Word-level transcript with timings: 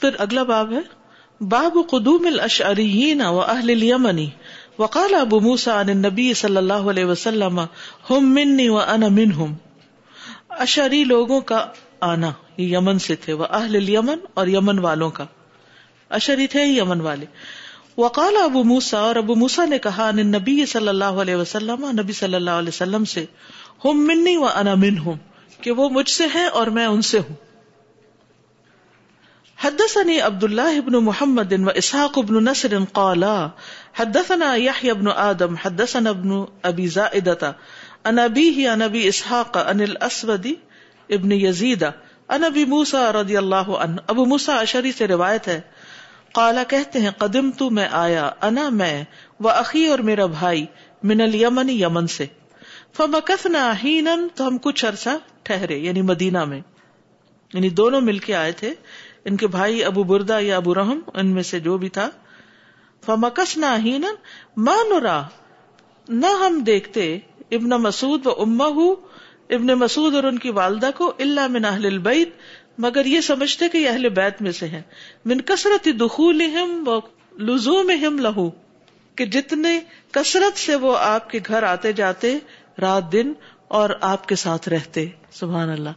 پھر 0.00 0.10
اگلا 0.18 0.42
باب 0.42 0.72
ہے، 0.72 0.80
باب 1.44 1.78
قدوم 1.90 2.26
الاشعریین 2.26 3.20
و 3.20 3.40
اہل 3.40 3.70
الیمنی، 3.70 4.30
وقال 4.78 5.14
ابو 5.14 5.40
موسیٰ 5.40 5.74
عن 5.74 5.88
النبی 5.88 6.34
صلی 6.34 6.56
اللہ 6.56 6.72
علیہ 6.72 7.04
وسلم، 7.04 7.60
ہم 8.10 8.34
منی 8.34 8.68
و 8.68 8.78
انا 8.78 9.08
منہم. 9.08 9.54
اشعری 10.48 11.04
لوگوں 11.04 11.40
کا 11.40 11.66
آنا، 12.00 12.30
یہ 12.56 12.76
یمن 12.76 12.98
سے 12.98 13.16
تھے، 13.16 13.32
وہ 13.32 13.44
اہل 13.50 13.76
الیمن 13.76 14.18
اور 14.34 14.46
یمن 14.46 14.78
والوں 14.78 15.10
کا۔ 15.10 15.24
اشری 16.10 16.46
تھے 16.46 16.64
یمن 16.64 17.00
والے۔ 17.00 17.26
وقال 17.98 18.34
ابو 18.42 18.64
موسا 18.64 18.98
اور 18.98 19.16
ابو 19.16 19.34
موسا 19.34 19.64
نے 19.64 19.78
کہا 19.78 20.10
نبی 20.10 20.66
صلی 20.66 20.88
اللہ 20.88 21.04
علیہ 21.04 21.36
وسلم، 21.36 21.90
نبی 22.02 22.12
صلی 22.12 22.34
اللہ 22.34 22.50
علیہ 22.50 22.68
وسلم 22.68 23.04
سے، 23.04 23.24
ہم 23.84 24.06
منی 24.06 24.36
و 24.36 24.44
انا 24.44 24.74
من 24.74 24.98
ہوں 24.98 25.14
کہ 25.60 25.70
وہ 25.70 25.88
مجھ 25.88 26.10
سے 26.10 26.24
ہیں 26.34 26.46
اور 26.46 26.66
میں 26.66 26.86
ان 26.86 27.02
سے 27.02 27.18
ہوں۔ 27.18 27.47
حدثني 29.64 30.20
عبد 30.20 30.44
الله 30.44 30.80
بن 30.80 30.92
محمد 30.92 31.52
و 31.66 31.68
اسحاق 31.68 32.18
بن 32.18 32.44
نصر 32.44 32.78
قال، 32.92 33.24
حدثنا 33.94 34.54
يحيى 34.54 34.92
بن 34.92 35.08
آدم، 35.16 35.54
حدثنا 35.54 36.10
ابن 36.10 36.44
ابي 36.62 36.86
زائدة، 36.86 37.50
عن 38.04 38.18
ابيه 38.18 38.72
عن 38.72 38.82
ابي 38.82 39.08
اسحاق 39.08 39.56
عن 39.56 39.80
الاسود 39.80 40.46
ابن 41.10 41.32
يزيد، 41.32 41.82
عن 42.28 42.44
ابي 42.44 42.64
موسى 42.64 42.96
رضي 42.96 43.36
الله 43.36 43.74
عنه. 43.78 43.96
ابو 44.06 44.24
موسى 44.24 44.52
اشری 44.52 44.92
سے 44.92 45.06
روایت 45.06 45.48
ہے 45.48 45.60
قالا 46.32 46.62
کہتے 46.62 47.00
ہیں 47.00 47.10
قدم 47.10 47.50
تو 47.50 47.70
میں 47.70 47.88
آیا، 47.90 48.30
انا 48.42 48.68
میں 48.68 49.04
و 49.40 49.48
اخی 49.48 49.86
اور 49.86 49.98
میرا 49.98 50.26
بھائی 50.26 50.66
من 51.02 51.20
الیمن 51.20 51.70
یمن 51.70 52.06
سے۔ 52.06 52.26
فمکثنا 52.96 53.72
حینا، 53.84 54.16
تو 54.34 54.48
ہم 54.48 54.58
کچھ 54.58 54.84
عرصہ 54.84 55.10
ٹھہرے 55.42 55.76
یعنی 55.76 56.02
مدینہ 56.02 56.44
میں۔ 56.44 56.60
یعنی 57.54 57.68
دونوں 57.68 58.00
مل 58.00 58.18
کے 58.18 58.34
آئے 58.34 58.52
تھے۔ 58.52 58.74
ان 59.28 59.36
کے 59.36 59.46
بھائی 59.46 59.84
ابو 59.84 60.02
بردا 60.02 60.38
یا 60.38 60.56
ابو 60.56 60.74
رحم، 60.74 61.00
ان 61.14 61.26
میں 61.26 61.42
سے 61.42 61.60
جو 61.60 61.78
بھی 61.78 61.88
تھا۔ 61.88 62.10
فمکثنا 63.06 63.74
حینا 63.74 64.08
ما 64.56 64.76
نرا۔ 64.88 65.22
نہ 66.08 66.26
ہم 66.26 66.60
دیکھتے 66.60 67.18
ابن 67.50 67.68
مسعود 67.68 68.26
و 68.26 68.42
امہ 68.42 68.94
ابن 69.50 69.66
مسعود 69.66 70.14
اور 70.14 70.24
ان 70.24 70.38
کی 70.38 70.50
والدہ 70.50 70.90
کو 70.96 71.12
اللہ 71.18 71.46
من 71.46 71.64
اہل 71.64 71.86
البیت، 71.86 72.28
مگر 72.78 73.06
یہ 73.06 73.20
سمجھتے 73.20 73.68
کہ 73.68 73.78
یہ 73.78 73.88
اہل 73.88 74.08
بیت 74.08 74.42
میں 74.42 74.52
سے 74.52 74.66
ہیں۔ 74.66 74.82
من 75.24 75.40
کثرت 75.40 75.88
دخول 76.00 76.42
لزوم 77.38 77.90
لہو، 78.18 78.50
کہ 79.14 79.26
جتنے 79.26 79.80
کثرت 80.10 80.58
سے 80.58 80.74
وہ 80.74 80.98
آپ 80.98 81.30
کے 81.30 81.40
گھر 81.46 81.62
آتے 81.62 81.92
جاتے 81.92 82.38
رات 82.80 83.12
دن 83.12 83.32
اور 83.68 83.90
آپ 84.00 84.28
کے 84.28 84.34
ساتھ 84.34 84.68
رہتے۔ 84.68 85.06
سبحان 85.30 85.70
اللہ۔ 85.70 85.90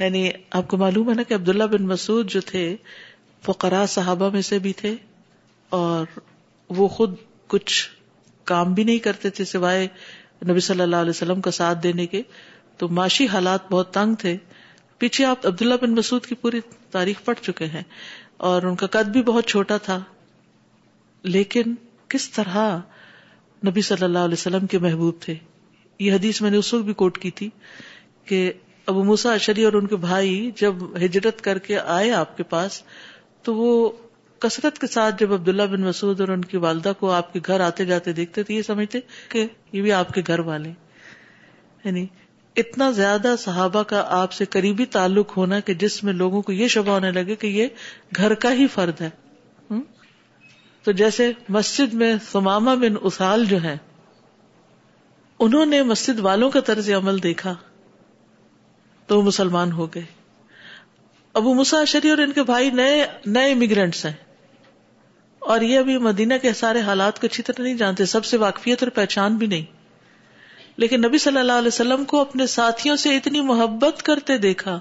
یعنی 0.00 0.30
آپ 0.50 0.68
کو 0.68 0.76
معلوم 0.76 1.10
ہے 1.10 1.14
نا 1.14 1.22
کہ 1.22 1.34
عبداللہ 1.34 1.64
بن 1.64 1.82
مسعود 1.82 2.30
جو 2.30 2.40
تھے، 2.40 2.76
فقراء 3.44 3.86
صحابہ 3.86 4.30
میں 4.30 4.42
سے 4.42 4.58
بھی 4.58 4.72
تھے 4.72 4.94
اور 5.68 6.18
وہ 6.68 6.88
خود 6.88 7.14
کچھ 7.46 7.88
کام 8.44 8.74
بھی 8.74 8.84
نہیں 8.84 8.98
کرتے 8.98 9.30
تھے 9.30 9.44
سوائے 9.44 9.88
نبی 10.48 10.60
صلی 10.60 10.80
اللہ 10.80 10.96
علیہ 10.96 11.10
وسلم 11.10 11.40
کا 11.40 11.50
ساتھ 11.50 11.78
دینے 11.82 12.06
کے۔ 12.06 12.22
تو 12.76 12.88
معاشی 12.88 13.26
حالات 13.26 13.70
بہت 13.70 13.94
تنگ 13.94 14.14
تھے۔ 14.14 14.36
پیچھے 14.98 15.24
آپ 15.24 15.46
عبداللہ 15.46 15.74
بن 15.80 15.90
مسعود 15.90 16.26
کی 16.26 16.34
پوری 16.34 16.60
تاریخ 16.90 17.24
پڑھ 17.24 17.38
چکے 17.42 17.66
ہیں 17.66 17.82
اور 18.36 18.62
ان 18.62 18.76
کا 18.76 18.86
قد 18.86 19.08
بھی 19.08 19.22
بہت 19.22 19.46
چھوٹا 19.46 19.76
تھا۔ 19.76 20.00
لیکن 21.22 21.74
کس 22.08 22.30
طرح 22.30 22.78
نبی 23.66 23.80
صلی 23.80 24.04
اللہ 24.04 24.18
علیہ 24.18 24.32
وسلم 24.32 24.66
کے 24.66 24.78
محبوب 24.78 25.14
تھے؟ 25.20 25.34
یہ 25.98 26.12
حدیث 26.12 26.42
میں 26.42 26.50
نے 26.50 26.56
اس 26.56 26.74
وقت 26.74 26.84
بھی 26.84 26.94
کوٹ 26.94 27.18
کی 27.18 27.30
تھی 27.30 27.50
کہ 28.24 28.52
ابو 28.88 29.04
موسا 29.04 29.32
اشری 29.32 29.64
اور 29.64 29.72
ان 29.72 29.86
کے 29.86 29.96
بھائی 29.96 30.50
جب 30.56 30.74
ہجرت 30.96 31.40
کر 31.40 31.58
کے 31.58 31.78
آئے 31.78 32.12
آپ 32.12 32.36
کے 32.36 32.42
پاس، 32.42 32.82
تو 33.42 33.54
وہ 33.54 33.90
کثرت 34.38 34.78
کے 34.78 34.86
ساتھ 34.86 35.14
جب 35.18 35.32
عبداللہ 35.32 35.62
بن 35.62 35.80
مسعود 35.80 36.20
اور 36.20 36.28
ان 36.28 36.44
کی 36.44 36.56
والدہ 36.56 36.92
کو 36.98 37.10
آپ 37.10 37.32
کے 37.32 37.40
گھر 37.46 37.60
آتے 37.60 37.84
جاتے 37.84 38.12
دیکھتے 38.12 38.42
تھے 38.42 38.54
یہ 38.54 38.62
سمجھتے 38.62 38.98
کہ 39.28 39.46
یہ 39.72 39.82
بھی 39.82 39.92
آپ 39.92 40.12
کے 40.12 40.22
گھر 40.26 40.38
والے 40.38 40.72
یعنی 41.84 42.06
اتنا 42.56 42.90
زیادہ 42.90 43.34
صحابہ 43.38 43.82
کا 43.82 44.04
آپ 44.08 44.32
سے 44.32 44.44
قریبی 44.44 44.84
تعلق 44.84 45.36
ہونا 45.36 45.60
کہ 45.60 45.74
جس 45.74 46.04
میں 46.04 46.12
لوگوں 46.12 46.42
کو 46.42 46.52
یہ 46.52 46.68
شبہ 46.68 46.90
ہونے 46.90 47.10
لگے 47.10 47.34
کہ 47.34 47.46
یہ 47.46 47.66
گھر 48.16 48.34
کا 48.34 48.52
ہی 48.52 48.66
فرد 48.66 49.00
ہے۔ 49.00 49.10
تو 50.82 50.92
جیسے 50.92 51.32
مسجد 51.48 51.94
میں 51.94 52.14
سماما 52.32 52.74
بن 52.74 52.94
اسال 53.02 53.44
جو 53.44 53.62
ہے 53.62 53.76
انہوں 55.38 55.66
نے 55.66 55.82
مسجد 55.82 56.20
والوں 56.20 56.50
کا 56.50 56.60
طرز 56.60 56.90
عمل 56.90 57.22
دیکھا۔ 57.22 57.54
تو 59.08 59.16
وہ 59.16 59.22
مسلمان 59.22 59.72
ہو 59.72 59.86
گئے۔ 59.86 60.04
ابو 61.34 61.54
مساشری 61.54 62.10
اور 62.10 62.18
ان 62.18 62.32
کے 62.32 62.42
بھائی 62.42 62.70
نئے 62.70 63.06
نئے 63.26 63.52
امیگرینٹس 63.52 64.04
ہیں۔ 64.04 64.12
اور 65.38 65.60
یہ 65.60 65.78
ابھی 65.78 65.98
مدینہ 65.98 66.34
کے 66.42 66.52
سارے 66.52 66.80
حالات 66.80 67.20
کو 67.20 67.26
اچھی 67.26 67.42
طرح 67.42 67.62
نہیں 67.62 67.74
جانتے، 67.74 68.04
سب 68.04 68.24
سے 68.24 68.36
واقفیت 68.36 68.82
اور 68.82 68.90
پہچان 68.90 69.36
بھی 69.36 69.46
نہیں۔ 69.46 69.64
لیکن 70.76 71.00
نبی 71.00 71.18
صلی 71.18 71.38
اللہ 71.38 71.52
علیہ 71.52 71.68
وسلم 71.68 72.04
کو 72.04 72.20
اپنے 72.20 72.46
ساتھیوں 72.46 72.96
سے 72.96 73.16
اتنی 73.16 73.40
محبت 73.40 74.02
کرتے 74.02 74.38
دیکھا، 74.38 74.80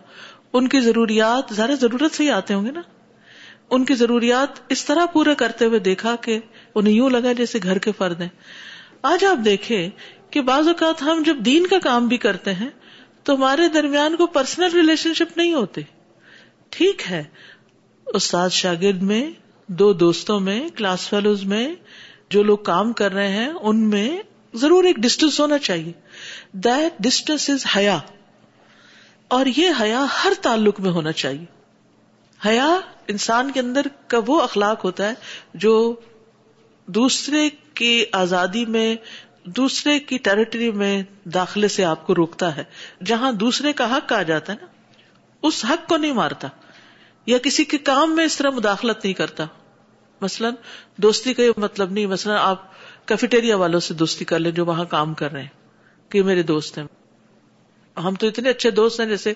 ان 0.54 0.68
کی 0.68 0.80
ضروریات 0.80 1.54
ذرا 1.54 1.74
ضرورت 1.74 2.16
سے 2.16 2.24
ہی 2.24 2.32
آتے 2.32 2.54
ہوں 2.54 2.66
گے 2.66 2.72
نا۔ 2.72 2.82
ان 3.70 3.86
کی 3.86 3.94
ضروریات 3.96 4.60
اس 4.70 4.86
طرح 4.86 5.06
پورے 5.06 5.36
کرتے 5.36 5.66
ہوئے 5.66 5.80
دیکھا 5.80 6.16
کہ 6.22 6.40
انہیں 6.76 6.94
یوں 6.94 7.10
لگا 7.10 7.32
جیسے 7.32 7.60
گھر 7.64 7.78
کے 7.78 7.92
فرد 7.98 8.22
ہیں۔ 8.22 8.30
آج 9.02 9.26
آپ 9.26 9.46
دیکھیں 9.46 9.90
کہ 10.30 10.42
بعض 10.42 10.68
اوقات 10.68 11.02
ہم 11.02 11.24
جب 11.26 11.38
دین 11.38 11.68
کا 11.68 11.80
کام 11.84 12.08
بھی 12.08 12.18
کرتے 12.18 12.54
ہیں 12.54 12.70
تو 13.28 13.36
ہمارے 13.36 13.68
درمیان 13.68 14.16
کو 14.16 14.28
پرسنل 14.28 14.72
ریلیشن 14.72 15.14
شپ 15.14 15.38
نہیں 15.38 15.54
ہوتے۔ 15.54 15.82
ٹھیک 16.70 17.02
ہے۔ 17.10 17.24
استاد 18.06 18.50
شاگرد 18.50 19.02
میں، 19.02 19.32
دو 19.68 19.94
دوستوں 19.94 20.40
میں 20.40 20.70
کلاس 20.70 21.10
فیلوز 21.10 21.44
میں، 21.44 21.76
جو 22.30 22.44
لوگ 22.44 22.58
کام 22.58 22.94
کر 22.94 23.12
رہے 23.12 23.28
ہیں، 23.28 23.50
ان 23.62 23.90
میں 23.90 24.18
ضرور 24.54 24.84
ایک 24.84 24.96
ڈسٹینس 24.96 25.40
ہونا 25.40 25.58
چاہیے۔ 25.58 25.92
دیٹ 26.52 26.94
ڈسٹینس 27.00 27.50
از 27.50 27.66
حیا۔ 27.76 28.00
اور 29.28 29.46
یہ 29.58 29.70
حیا 29.82 30.06
ہر 30.24 30.34
تعلق 30.42 30.80
میں 30.80 30.92
ہونا 30.92 31.12
چاہیے۔ 31.12 31.46
حیا 32.46 32.80
انسان 33.08 33.52
کے 33.52 33.60
اندر 33.60 33.82
کا 34.08 34.20
وہ 34.28 34.42
اخلاق 34.42 34.84
ہوتا 34.86 35.10
ہے 35.10 35.14
جو 35.54 35.96
دوسرے 36.86 37.50
کی 37.74 38.06
آزادی 38.12 38.66
میں 38.66 38.96
دوسرے 39.48 40.00
کی 40.00 40.18
ٹریٹری 40.18 40.72
میں 40.72 41.04
داخلے 41.26 41.68
سے 41.68 41.86
آپ 41.86 42.08
کو 42.08 42.16
روکتا 42.16 42.56
ہے۔ 42.56 42.64
جہاں 43.06 43.32
دوسرے 43.32 43.74
کا 43.74 43.98
حق 43.98 44.14
آ 44.14 44.22
جاتا 44.22 44.54
ہے 44.54 44.58
نا، 44.62 44.68
اس 45.44 45.66
حق 45.66 45.90
کو 45.90 45.98
نہیں 45.98 46.12
مارتا۔ 46.12 46.48
یا 47.26 47.38
کسی 47.38 47.64
کے 47.64 47.78
کام 47.78 48.16
میں 48.16 48.26
اس 48.26 48.38
طرح 48.38 48.50
مداخلت 48.50 48.98
نہیں 49.04 49.14
کرتا۔ 49.14 49.46
مثلاً 50.22 50.54
دوستی 50.98 51.34
کا 51.34 51.44
یہ 51.44 51.52
مطلب 51.58 51.92
نہیں، 51.92 52.06
مثلاً 52.06 52.38
آپ 52.38 52.62
کیفیٹیریا 53.08 53.58
والوں 53.58 53.80
سے 53.80 53.94
دوستی 53.94 54.26
کر 54.26 54.40
لیں 54.40 54.52
جو 54.52 54.66
وہاں 54.66 54.86
کام 54.86 55.14
کر 55.14 55.32
رہے 55.32 55.42
ہیں، 55.42 55.50
کہ 56.10 56.24
میرے 56.24 56.44
دوست 56.44 56.78
ہیں۔ 56.78 56.86
ہم 58.00 58.16
تو 58.16 58.28
اتنے 58.28 58.50
اچھے 58.50 58.72
دوست 58.72 59.00
ہیں 59.00 59.08
جیسے 59.08 59.34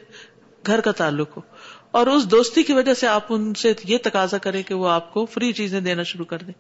گھر 0.68 0.82
کا 0.82 0.92
تعلق 0.92 1.38
ہو۔ 1.38 1.42
اور 1.92 2.08
اس 2.08 2.32
دوستی 2.32 2.64
کی 2.64 2.74
وجہ 2.74 2.94
سے 2.94 3.08
آپ 3.08 3.24
ان 3.30 3.54
سے 3.54 3.74
یہ 3.84 3.98
تقاضا 4.04 4.38
کریں 4.38 4.64
کہ 4.64 4.74
وہ 4.74 4.90
آپ 4.90 5.14
کو 5.14 5.26
فری 5.26 5.54
چیزیں 5.54 5.82
دینا 5.82 6.04
شروع 6.04 6.26
کر 6.26 6.38
دیں۔ 6.38 6.54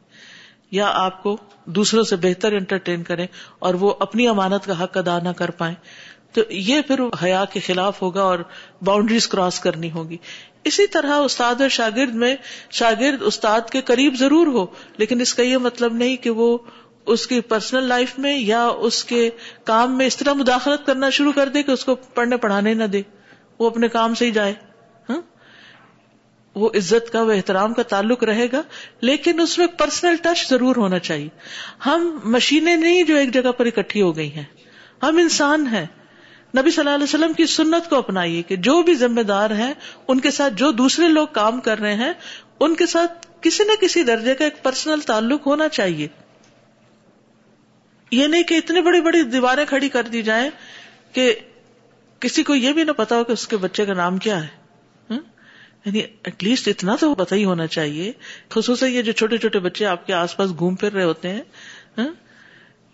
یا 0.71 0.91
آپ 0.93 1.23
کو 1.23 1.37
دوسروں 1.65 2.03
سے 2.03 2.15
بہتر 2.15 2.51
انٹرٹین 2.51 3.03
کریں 3.03 3.27
اور 3.59 3.73
وہ 3.73 3.93
اپنی 3.99 4.27
امانت 4.27 4.65
کا 4.65 4.83
حق 4.83 4.97
ادا 4.97 5.19
نہ 5.19 5.29
کر 5.29 5.49
پائیں۔ 5.49 5.75
تو 6.33 6.41
یہ 6.49 6.81
پھر 6.81 6.99
حیا 7.23 7.45
کے 7.45 7.59
خلاف 7.59 8.01
ہوگا 8.01 8.21
اور 8.21 8.39
باؤنڈریز 8.81 9.27
کراس 9.27 9.59
کرنی 9.59 9.91
ہوگی۔ 9.91 10.17
اسی 10.63 10.87
طرح 10.87 11.11
استاد 11.11 11.61
اور 11.61 11.69
شاگرد 11.69 12.15
میں 12.15 12.35
شاگرد 12.71 13.21
استاد 13.21 13.61
کے 13.71 13.81
قریب 13.81 14.15
ضرور 14.15 14.47
ہو، 14.47 14.65
لیکن 14.97 15.21
اس 15.21 15.33
کا 15.33 15.43
یہ 15.43 15.57
مطلب 15.57 15.93
نہیں 15.93 16.15
کہ 16.15 16.29
وہ 16.29 16.57
اس 17.05 17.27
کی 17.27 17.39
پرسنل 17.39 17.83
لائف 17.83 18.19
میں 18.19 18.37
یا 18.37 18.67
اس 18.67 19.03
کے 19.03 19.29
کام 19.63 19.97
میں 19.97 20.05
اس 20.05 20.17
طرح 20.17 20.33
مداخلت 20.33 20.85
کرنا 20.85 21.09
شروع 21.09 21.31
کر 21.31 21.49
دے 21.49 21.63
کہ 21.63 21.71
اس 21.71 21.85
کو 21.85 21.95
پڑھنے 21.95 22.37
پڑھانے 22.37 22.73
نہ 22.73 22.83
دے۔ 22.83 23.01
وہ 23.59 23.69
اپنے 23.69 23.87
کام 23.87 24.13
سے 24.13 24.25
ہی 24.25 24.31
جائے۔ 24.31 24.53
وہ 26.56 26.69
عزت 26.69 27.14
کا 27.14 27.22
وہ 27.22 27.31
احترام 27.31 27.73
کا 27.73 27.84
تعلق 27.84 28.23
رہے 28.23 28.47
گا، 28.52 28.61
لیکن 29.02 29.40
اس 29.40 29.58
میں 29.58 29.67
پرسنل 29.67 30.16
ٹچ 30.16 30.49
ضرور 30.49 30.75
ہونا 30.75 30.99
چاہیے۔ 30.99 31.29
ہم 31.85 32.20
مشینیں 32.23 32.78
نہیں 32.78 33.03
جو 33.03 33.16
ایک 33.16 33.34
جگہ 33.34 33.52
پر 33.52 33.66
اکٹھی 33.66 34.02
ہو 34.02 34.16
گئی 34.16 34.34
ہیں۔ 34.34 34.43
ہم 35.03 35.17
انسان 35.17 35.67
ہیں۔ 35.67 35.85
نبی 36.58 36.72
صلی 36.72 36.81
اللہ 36.81 36.96
علیہ 36.96 37.03
وسلم 37.03 37.34
کی 37.34 37.46
سنت 37.46 37.90
کو 37.90 37.96
اپنائیے 37.96 38.41
کہ 38.41 38.55
جو 38.55 38.81
بھی 38.81 38.96
ذمہ 38.96 39.22
دار 39.22 39.49
ہیں، 39.49 39.73
ان 40.08 40.20
کے 40.20 40.31
ساتھ 40.31 40.53
جو 40.53 40.72
دوسرے 40.72 41.08
لوگ 41.08 41.28
کام 41.31 41.59
کر 41.59 41.79
رہے 41.79 41.96
ہیں، 41.96 42.14
ان 42.59 42.75
کے 42.75 42.85
ساتھ 42.85 43.28
کسی 43.41 43.64
نہ 43.64 43.81
کسی 43.81 44.03
درجے 44.03 44.35
کا 44.35 44.43
ایک 44.43 44.64
پرسنل 44.64 45.02
تعلق 45.02 45.47
ہونا 45.47 45.70
چاہیے۔ 45.70 46.08
یہ 48.11 48.28
نہیں 48.28 48.43
کہ 48.43 48.53
اتنی 48.53 48.81
بڑی 48.81 49.02
بڑی 49.02 49.23
دیواریں 49.23 49.66
کھڑی 49.66 49.90
کر 49.90 50.03
دی 50.03 50.22
جائیں 50.22 50.49
کہ 51.14 51.35
کسی 52.20 52.43
کو 52.43 52.55
یہ 52.55 52.73
بھی 52.73 52.84
نہ 52.84 52.91
پتا 52.91 53.17
ہو 53.17 53.23
کہ 53.23 53.31
اس 53.31 53.47
کے 53.47 53.58
بچے 53.58 53.85
کا 53.85 53.93
نام 53.93 54.17
کیا 54.17 54.43
ہے۔ 54.43 54.60
یعنی 55.85 55.99
ایٹ 55.99 56.43
لیسٹ 56.43 56.67
اتنا 56.67 56.95
تو 56.99 57.16
پتا 57.16 57.35
ہی 57.35 57.45
ہونا 57.45 57.67
چاہیے، 57.67 58.11
خصوصاً 58.49 58.91
یہ 58.91 59.01
جو 59.01 59.11
چھوٹے 59.11 59.37
چھوٹے 59.37 59.59
بچے 59.59 59.85
آپ 59.85 60.07
کے 60.07 60.13
آس 60.13 60.37
پاس 60.37 60.49
گھوم 60.57 60.75
پھر 60.75 60.93
رہے 60.93 61.03
ہوتے 61.03 61.29
ہیں 61.29 61.41
ہاں؟ 61.97 62.07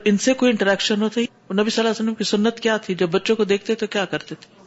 ان 0.06 0.18
سے 0.18 0.34
کوئی 0.34 0.51
انٹریکشن 0.51 1.01
ہوتا 1.01 1.22
نبی 1.22 1.30
صلی 1.54 1.54
اللہ 1.54 1.81
علیہ 1.81 1.89
وسلم 1.89 2.13
کی 2.13 2.24
سنت 2.24 2.60
کیا 2.60 2.78
تھی؟ 2.78 2.95
جب 2.95 3.10
بچوں 3.10 3.36
کو 3.36 3.44
دیکھتے 3.44 3.75
تو 3.75 3.88
کیا 3.88 4.06
کرتے 4.06 4.36
تھے؟ 4.36 4.57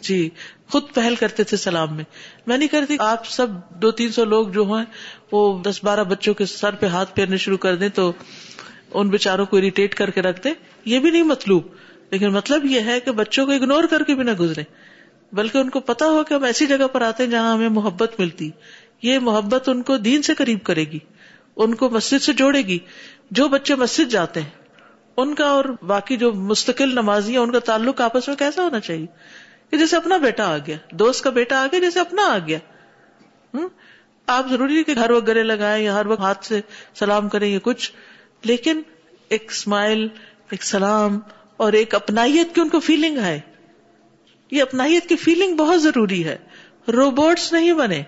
جی 0.00 0.30
خود 0.68 0.82
پہل 0.94 1.14
کرتے 1.14 1.44
تھے 1.44 1.56
سلام 1.56 1.96
میں۔ 1.96 2.04
میں 2.46 2.58
نہیں 2.58 2.68
کرتی 2.68 2.96
آپ 2.98 3.28
سب 3.28 3.46
دو 3.70 3.90
تین 3.90 4.12
سو 4.12 4.24
لوگ 4.24 4.48
جو 4.48 4.64
ہیں، 4.64 4.84
وہ 5.32 5.62
دس 5.62 5.84
بارہ 5.84 6.04
بچوں 6.04 6.34
کے 6.34 6.46
سر 6.46 6.74
پہ 6.74 6.86
ہاتھ 6.86 7.14
پھیرنے 7.14 7.36
شروع 7.36 7.56
کر 7.56 7.76
دیں 7.76 7.88
تو 7.88 8.12
ان 8.90 9.08
بےچاروں 9.08 9.46
کو 9.46 9.56
اریٹیٹ 9.56 9.94
کر 9.94 10.10
کے 10.10 10.22
رکھ 10.22 10.44
دیں۔ 10.44 10.54
یہ 10.84 10.98
بھی 10.98 11.10
نہیں 11.10 11.22
مطلوب، 11.22 11.66
لیکن 12.10 12.28
مطلب 12.28 12.64
یہ 12.64 12.80
ہے 12.80 13.00
کہ 13.00 13.10
بچوں 13.10 13.46
کو 13.46 13.52
اگنور 13.52 13.84
کر 13.90 14.02
کے 14.02 14.14
بھی 14.14 14.24
نہ 14.24 14.30
گزرے 14.32 14.62
بلکہ 15.32 15.58
ان 15.58 15.70
کو 15.70 15.80
پتا 15.80 16.06
ہو 16.06 16.24
کہ 16.24 16.34
ہم 16.34 16.44
ایسی 16.44 16.66
جگہ 16.66 16.86
پر 16.92 17.02
آتے 17.02 17.22
ہیں 17.24 17.30
جہاں 17.30 17.54
ہمیں 17.54 17.68
محبت 17.68 18.20
ملتی۔ 18.20 18.50
یہ 19.02 19.18
محبت 19.18 19.68
ان 19.68 19.82
کو 19.82 19.96
دین 19.96 20.22
سے 20.22 20.34
قریب 20.34 20.58
کرے 20.62 20.84
گی، 20.84 20.98
ان 21.56 21.74
کو 21.74 21.90
مسجد 21.90 22.22
سے 22.22 22.32
جوڑے 22.32 22.62
گی۔ 22.62 22.78
جو 23.30 23.48
بچے 23.48 23.74
مسجد 23.74 24.10
جاتے 24.10 24.40
ہیں، 24.40 24.50
ان 25.16 25.34
کا 25.34 25.44
اور 25.44 25.64
باقی 25.86 26.16
جو 26.16 26.32
مستقل 26.32 26.92
نمازی 26.92 27.32
ہیں، 27.32 27.38
ان 27.38 27.52
کا 27.52 27.58
تعلق 27.58 28.00
آپس 28.00 28.28
میں 28.28 28.36
کیسا 28.36 28.62
ہونا 28.62 28.80
چاہیے؟ 28.80 29.06
کہ 29.70 29.76
جیسے 29.76 29.96
اپنا 29.96 30.16
بیٹا 30.16 30.54
آ 30.54 30.58
گیا، 30.58 30.76
دوست 30.92 31.24
کا 31.24 31.30
بیٹا 31.30 31.62
آ 31.62 31.66
گیا، 31.72 31.80
جیسے 31.80 32.00
اپنا 32.00 32.22
آ 32.22 32.38
گیا۔ 32.46 32.58
آپ 34.26 34.50
ضروری 34.50 34.84
کہ 34.84 34.90
ہر 34.90 35.10
وقت 35.10 35.28
گلے 35.28 35.42
لگائیں 35.42 35.84
یا 35.84 35.94
ہر 35.94 36.06
وقت 36.06 36.20
ہاتھ 36.20 36.44
سے 36.44 36.60
سلام 36.94 37.28
کریں 37.28 37.52
یا 37.52 37.58
کچھ، 37.62 37.92
لیکن 38.44 38.82
ایک 39.28 39.50
اسمائل 39.50 40.08
ایک 40.50 40.64
سلام 40.64 41.18
اور 41.56 41.72
ایک 41.72 41.94
اپنائیت 41.94 42.54
کی 42.54 42.60
ان 42.60 42.68
کو 42.68 42.80
فیلنگ 42.80 43.18
ہے۔ 43.18 43.40
یہ 44.50 44.62
اپنائیت 44.62 45.08
کی 45.08 45.16
فیلنگ 45.16 45.56
بہت 45.56 45.82
ضروری 45.82 46.24
ہے۔ 46.24 46.36
روبوٹس 46.88 47.52
نہیں 47.52 47.72
بنے۔ 47.72 48.02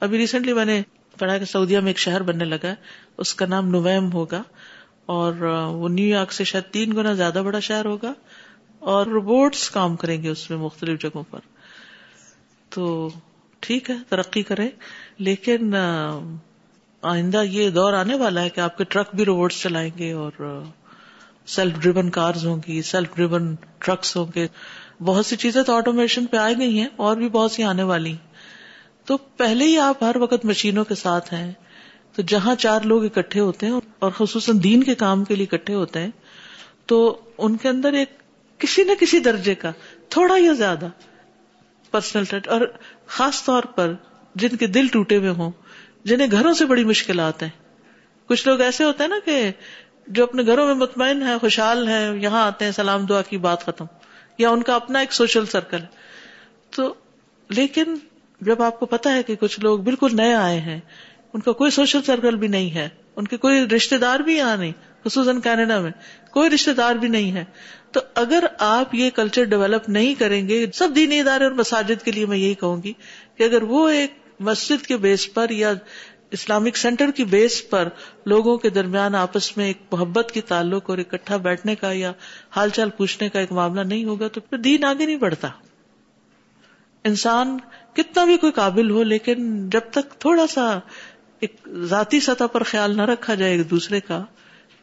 ابھی 0.00 0.18
ریسنٹلی 0.18 0.52
میں 0.52 0.64
نے 0.64 0.82
پڑھا 1.18 1.38
کہ 1.38 1.44
سعودیہ 1.44 1.78
میں 1.78 1.86
ایک 1.86 1.98
شہر 1.98 2.22
بننے 2.22 2.44
لگا 2.44 2.74
اس 3.18 3.34
کا 3.34 3.46
نام 3.46 3.68
نویم 3.68 4.12
ہوگا۔ 4.12 4.42
اور 5.06 5.32
وہ 5.72 5.88
نیو 5.88 6.06
یارک 6.06 6.32
سے 6.32 6.44
شاید 6.44 6.72
تین 6.72 6.92
گنا 6.92 7.12
زیادہ 7.12 7.42
بڑا 7.46 7.60
شہر 7.60 7.84
ہوگا۔ 7.84 8.12
اور 8.78 9.06
روبوٹس 9.06 9.70
کام 9.70 9.96
کریں 9.96 10.22
گے 10.22 10.28
اس 10.28 10.50
میں 10.50 10.58
مختلف 10.58 11.00
جگہوں 11.00 11.24
پر۔ 11.30 11.38
تو 12.68 13.10
ٹھیک 13.60 13.90
ہے، 13.90 13.94
ترقی 14.08 14.42
کرے 14.42 14.68
لیکن 15.18 15.74
آئندہ 17.02 17.42
یہ 17.42 17.70
دور 17.70 17.92
آنے 17.92 18.14
والا 18.14 18.42
ہے 18.42 18.48
کہ 18.48 18.60
آپ 18.60 18.78
کے 18.78 18.84
ٹرک 18.84 19.14
بھی 19.14 19.24
روبوٹس 19.24 19.60
چلائیں 19.60 19.90
گے 19.98 20.12
اور 20.12 20.62
سیلف 21.46 21.74
ڈریون 21.74 22.10
کارز 22.10 22.46
ہوں 22.46 22.56
گی 22.68 22.82
سیلف 22.82 23.08
ڈریون 23.14 23.54
ٹرکس 23.78 24.16
ہوں 24.16 24.26
گے۔ 24.34 24.46
بہت 25.00 25.26
سی 25.26 25.36
چیزیں 25.36 25.62
تو 25.62 25.74
آٹومیشن 25.74 26.26
پہ 26.26 26.36
آئی 26.36 26.58
گئی 26.58 26.78
ہیں، 26.78 26.88
اور 26.96 27.16
بھی 27.16 27.28
بہت 27.28 27.52
سی 27.52 27.62
آنے 27.62 27.82
والی 27.82 28.14
تو 29.06 29.16
پہلے 29.16 29.64
ہی 29.64 29.78
آپ 29.78 30.02
ہر 30.02 30.16
وقت 30.16 30.44
مشینوں 30.44 30.84
کے 30.84 30.94
ساتھ 30.94 31.32
ہیں۔ 31.34 31.52
تو 32.14 32.22
جہاں 32.22 32.54
چار 32.54 32.80
لوگ 32.82 33.04
اکٹھے 33.04 33.40
ہوتے 33.40 33.66
ہیں، 33.66 33.80
اور 33.98 34.10
خصوصاً 34.10 34.62
دین 34.62 34.82
کے 34.82 34.94
کام 34.94 35.24
کے 35.24 35.34
لیے 35.34 35.46
اکٹھے 35.46 35.74
ہوتے 35.74 36.00
ہیں، 36.00 36.10
تو 36.86 36.98
ان 37.38 37.56
کے 37.56 37.68
اندر 37.68 37.92
ایک 37.92 38.18
کسی 38.60 38.84
نہ 38.84 38.92
کسی 39.00 39.18
درجے 39.18 39.54
کا، 39.54 39.70
تھوڑا 40.08 40.34
یا 40.38 40.52
زیادہ 40.52 40.88
پرسنل 41.92 42.24
ٹچ 42.24 42.48
اور 42.48 42.60
خاص 43.06 43.42
طور 43.44 43.62
پر 43.62 43.92
جن 44.34 44.56
کے 44.56 44.66
دل 44.66 44.86
ٹوٹے 44.86 45.16
ہوئے 45.16 45.30
ہوں، 45.30 45.50
جنہیں 46.04 46.30
گھروں 46.30 46.52
سے 46.54 46.64
بڑی 46.64 46.84
مشکلات 46.84 47.42
ہیں۔ 47.42 47.50
کچھ 48.30 48.46
لوگ 48.48 48.60
ایسے 48.60 48.84
ہوتے 48.84 49.02
ہیں 49.02 49.10
نا 49.10 49.18
کہ 49.24 49.50
جو 50.06 50.22
اپنے 50.22 50.42
گھروں 50.46 50.66
میں 50.66 50.74
مطمئن 50.74 51.22
ہے 51.22 51.36
خوشحال 51.40 51.86
ہے 51.88 52.02
یہاں 52.16 52.46
آتے 52.46 52.64
ہیں، 52.64 52.72
سلام 52.72 53.04
دعا 53.06 53.22
کی 53.22 53.38
بات 53.38 53.64
ختم۔ 53.66 53.84
یا 54.38 54.50
ان 54.50 54.62
کا 54.62 54.74
اپنا 54.74 54.98
ایک 54.98 55.12
سوشل 55.12 55.46
سرکل 55.46 55.80
ہے۔ 55.80 55.86
تو 56.70 56.94
لیکن 57.48 57.94
جب 58.40 58.62
آپ 58.62 58.80
کو 58.80 58.86
پتا 58.86 59.14
ہے 59.14 59.22
کہ 59.22 59.34
کچھ 59.36 59.60
لوگ 59.60 59.78
بالکل 59.78 60.08
نئے 60.12 60.34
آئے 60.34 60.60
ہیں، 60.60 60.80
ان 61.32 61.40
کا 61.40 61.52
کوئی 61.52 61.70
سوشل 61.70 62.02
سرکل 62.02 62.36
بھی 62.36 62.48
نہیں 62.48 62.74
ہے، 62.74 62.88
ان 63.16 63.26
کے 63.26 63.36
کوئی 63.36 63.60
رشتے 63.60 63.98
دار 63.98 64.20
بھی 64.20 64.36
یہاں 64.36 64.56
نہیں، 64.56 64.72
خصوصاً 65.04 65.40
کینیڈا 65.40 65.80
میں، 65.80 65.90
کوئی 66.30 66.50
رشتے 66.50 66.72
دار 66.72 66.94
بھی 66.94 67.08
نہیں 67.08 67.32
ہے۔ 67.32 67.44
تو 67.92 68.00
اگر 68.14 68.44
آپ 68.58 68.94
یہ 68.94 69.10
کلچر 69.10 69.44
ڈیولپ 69.44 69.88
نہیں 69.88 70.14
کریں 70.14 70.48
گے، 70.48 70.66
سب 70.74 70.88
دینی 70.94 71.20
ادارے 71.20 71.44
اور 71.44 71.52
مساجد 71.52 72.04
کے 72.04 72.10
لیے 72.10 72.26
میں 72.26 72.38
یہی 72.38 72.54
کہوں 72.54 72.82
گی 72.82 72.92
کہ 73.36 73.42
اگر 73.42 73.62
وہ 73.62 73.88
ایک 73.88 74.12
مسجد 74.40 74.86
کے 74.86 74.96
بیس 74.96 75.34
پر 75.34 75.50
یا 75.50 75.72
اسلامک 76.36 76.76
سینٹر 76.76 77.10
کی 77.10 77.24
بیس 77.24 77.68
پر 77.70 77.88
لوگوں 78.26 78.56
کے 78.58 78.70
درمیان 78.70 79.14
آپس 79.14 79.56
میں 79.56 79.66
ایک 79.66 79.78
محبت 79.92 80.30
کی 80.34 80.40
تعلق 80.40 80.90
اور 80.90 80.98
اکٹھا 80.98 81.36
بیٹھنے 81.36 81.74
کا 81.74 81.92
یا 81.92 82.12
حال 82.56 82.70
چال 82.70 82.90
پوچھنے 82.90 83.28
کا 83.28 83.40
ایک 83.40 83.52
معاملہ 83.52 83.80
نہیں 83.80 84.04
ہوگا 84.04 84.28
تو 84.28 84.40
پھر 84.40 84.58
دین 84.58 84.84
آگے 84.84 85.06
نہیں 85.06 85.16
بڑھتا۔ 85.16 85.48
انسان 87.04 87.56
کتنا 87.92 88.24
بھی 88.24 88.36
کوئی 88.36 88.52
قابل 88.52 88.90
ہو 88.90 89.02
لیکن 89.02 89.68
جب 89.68 89.90
تک 89.90 90.20
تھوڑا 90.20 90.46
سا 90.46 90.78
ایک 91.40 91.68
ذاتی 91.84 92.20
سطح 92.20 92.46
پر 92.52 92.62
خیال 92.62 92.96
نہ 92.96 93.02
رکھا 93.02 93.34
جائے 93.34 93.52
ایک 93.52 93.70
دوسرے 93.70 94.00
کا، 94.00 94.24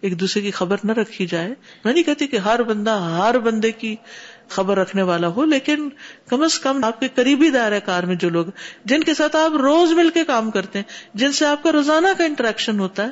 ایک 0.02 0.20
دوسرے 0.20 0.42
کی 0.42 0.52
خبر 0.52 0.78
نہ 0.84 0.92
رکھی 0.92 1.26
جائے، 1.26 1.50
میں 1.86 1.94
نہیں 1.94 2.04
کہتی 2.04 2.28
کہ 2.28 2.38
ہر 2.38 2.64
بندہ 2.64 2.92
ہر 2.92 3.40
بندے 3.40 3.72
کی 3.72 3.96
خبر 4.54 4.78
رکھنے 4.78 5.02
والا 5.02 5.28
ہو، 5.28 5.46
لیکن 5.46 5.90
کم 6.30 6.42
از 6.42 6.60
کم 6.60 6.84
آپ 6.84 7.00
کے 7.00 7.08
قریبی 7.16 7.50
دائرہ 7.50 7.80
کار 7.86 8.04
میں 8.04 8.16
جو 8.16 8.30
لوگ، 8.30 8.46
جن 8.86 9.04
کے 9.04 9.14
ساتھ 9.14 9.36
آپ 9.36 9.52
روز 9.52 9.92
مل 9.92 10.10
کے 10.10 10.24
کام 10.24 10.52
کرتے 10.52 10.80
ہیں، 10.80 11.18
جن 11.18 11.32
سے 11.32 11.46
آپ 11.46 11.64
کا 11.64 11.72
روزانہ 11.72 12.08
کا 12.18 12.24
انٹریکشن 12.24 12.80
ہوتا 12.80 13.04
ہے، 13.04 13.10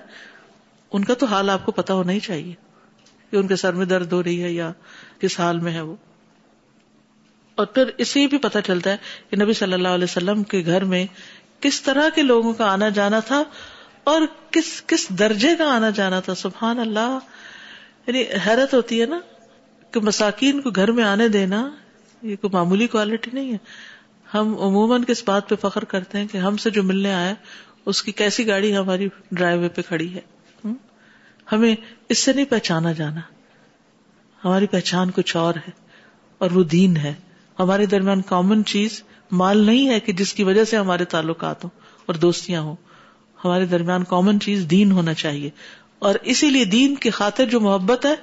ان 0.92 1.04
کا 1.04 1.14
تو 1.14 1.26
حال 1.26 1.50
آپ 1.50 1.66
کو 1.66 1.72
پتا 1.72 1.94
ہونا 1.94 2.12
ہی 2.12 2.20
چاہیے 2.20 2.54
کہ 3.32 3.36
ان 3.36 3.48
کے 3.48 3.56
سر 3.56 3.74
میں 3.74 3.86
درد 3.86 4.12
ہو 4.12 4.24
رہی 4.24 4.44
ہے 4.44 4.52
یا 4.52 4.72
کس 5.20 5.40
حال 5.40 5.60
میں 5.60 5.74
ہے 5.74 5.82
وہ۔ 5.82 5.96
اور 7.56 7.66
پھر 7.66 7.84
اسے 7.98 8.28
بھی 8.28 8.38
پتا 8.38 8.62
چلتا 8.62 8.90
ہے 8.90 8.98
کہ 9.30 9.38
نبی 9.38 9.54
صلی 9.54 9.74
اللہ 9.74 9.88
علیہ 9.88 10.04
وسلم 10.04 10.44
کے 10.44 10.64
گھر 10.66 10.84
میں 10.84 11.06
کس 11.60 11.82
طرح 11.82 12.10
کے 12.16 12.22
لوگوں 12.22 12.54
کا 12.54 12.72
آنا 12.72 12.90
جانا 12.90 13.20
تھا 13.20 13.44
اور 14.04 14.22
کس 14.52 14.84
کس 14.88 15.10
درجے 15.10 15.56
کا 15.58 15.76
آنا 15.76 15.90
جانا 15.90 16.20
تھا، 16.20 16.36
سبحان 16.36 16.80
اللہ۔ 16.80 17.18
یعنی 18.08 18.24
حیرت 18.46 18.74
ہوتی 18.74 19.02
ہے 19.02 19.06
نا 19.06 19.20
کہ 19.92 20.00
مساکین 20.00 20.62
کو 20.62 20.70
گھر 20.70 20.92
میں 20.92 21.04
آنے 21.04 21.28
دینا 21.28 21.70
یہ 22.22 22.36
کوئی 22.36 22.54
معمولی 22.54 22.88
کوالٹی 22.88 23.32
نہیں 23.34 23.52
ہے۔ 23.52 23.58
ہم 24.34 24.48
عموماً 24.48 25.04
کس 25.04 25.24
بات 25.26 25.50
پہ 25.50 25.56
فخر 25.62 25.84
کرتے 25.84 26.20
ہیں 26.20 26.28
کہ 26.28 26.38
ہم 26.38 26.58
سے 26.58 26.70
جو 26.70 26.84
ملنے 26.84 27.14
آیا 27.14 27.34
اس 27.86 28.04
کی 28.04 28.12
کیسی 28.12 28.48
گاڑی 28.48 28.78
ہماری 28.78 29.08
ڈرائیو 29.32 29.62
وے 29.62 29.70
پہ 29.70 29.82
کھڑی 29.82 30.14
ہے؟ 30.14 30.22
ہمیں 31.52 31.76
اس 32.10 32.20
سے 32.20 32.34
نہیں 32.34 32.46
پہچانا 32.46 32.92
جانا۔ 32.92 33.22
ہماری 34.46 34.68
پہچان 34.68 35.12
کچھ 35.12 35.38
اور 35.38 35.56
ہے 35.56 35.72
اور 36.38 36.52
وہ 36.52 36.64
دین 36.64 36.98
ہے۔ 36.98 37.14
ہمارے 37.60 37.86
درمیان 37.86 38.22
کامن 38.22 38.66
چیز، 38.66 39.04
مال 39.32 39.58
نہیں 39.58 39.90
ہے 39.90 40.00
کہ 40.00 40.14
جس 40.14 40.34
کی 40.34 40.44
وجہ 40.44 40.64
سے 40.64 40.78
ہمارے 40.78 41.06
تعلقات 41.06 41.64
ہوں 41.64 41.80
اور 42.06 42.16
دوستیاں 42.16 42.62
ہوں۔ 42.62 42.76
ہمارے 43.46 43.66
درمیان 43.66 44.04
کامن 44.04 44.40
چیز 44.40 44.66
دین 44.72 44.92
ہونا 44.92 45.14
چاہیے۔ 45.14 45.50
اور 46.00 46.16
اسی 46.24 46.50
لیے 46.50 46.66
دین 46.66 46.96
کی 46.96 47.10
خاطر 47.10 47.46
جو 47.46 47.60
محبت 47.60 48.06
ہے 48.06 48.16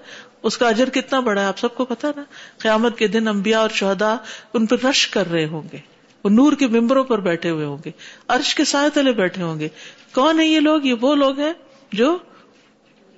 اس 0.43 0.59
کا 0.59 0.69
اجر 0.69 0.89
کتنا 0.89 1.21
بڑا 1.21 1.43
ہے؟ 1.43 1.47
آپ 1.47 1.59
سب 1.59 1.75
کو 1.75 1.85
پتا 1.85 2.11
نا؟ 2.17 2.25
قیامت 2.59 2.99
کے 2.99 3.09
دن 3.09 3.29
انبیاء 3.29 3.61
اور 3.61 3.69
شہدا 3.69 4.17
ان 4.55 4.67
پہ 4.67 4.87
رش 4.87 5.07
کر 5.07 5.31
رہے 5.31 5.47
ہوں 5.47 5.63
گے۔ 5.73 5.79
وہ 6.25 6.31
نور 6.31 6.53
کے 6.53 6.67
ممبروں 6.67 7.05
پر 7.05 7.21
بیٹھے 7.21 7.51
ہوئے 7.51 7.67
ہوں 7.67 7.77
گے۔ 7.85 7.91
عرش 8.29 8.55
کے 8.55 8.65
سائے 8.65 8.91
تلے 8.91 9.13
بیٹھے 9.13 9.43
ہوں 9.43 9.61
گے۔ 9.61 9.69
کون 10.15 10.41
ہے 10.41 10.47
یہ 10.47 10.61
لوگ؟ 10.61 10.85
یہ 10.85 10.95
وہ 11.01 11.15
لوگ 11.15 11.39
ہیں 11.39 11.53
جو 11.93 12.19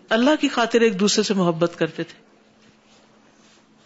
اللہ 0.09 0.31
کی 0.41 0.49
خاطر 0.49 0.81
ایک 0.81 1.01
دوسرے 1.01 1.23
سے 1.23 1.35
محبت 1.35 1.79
کرتے 1.79 2.03
تھے۔ 2.03 2.23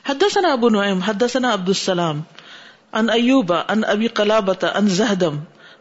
حدثنا 0.05 0.53
ابو 0.53 0.69
نعیم، 0.69 0.99
حدثنا 0.99 1.53
عبد 1.53 1.69
السلام 1.69 2.23
ان 2.93 3.11
ایوب 3.11 3.53
ان 3.53 3.85
ابی 3.87 4.07
قلابت 4.07 4.65
ان 4.75 4.89
زہدم۔ 4.89 5.39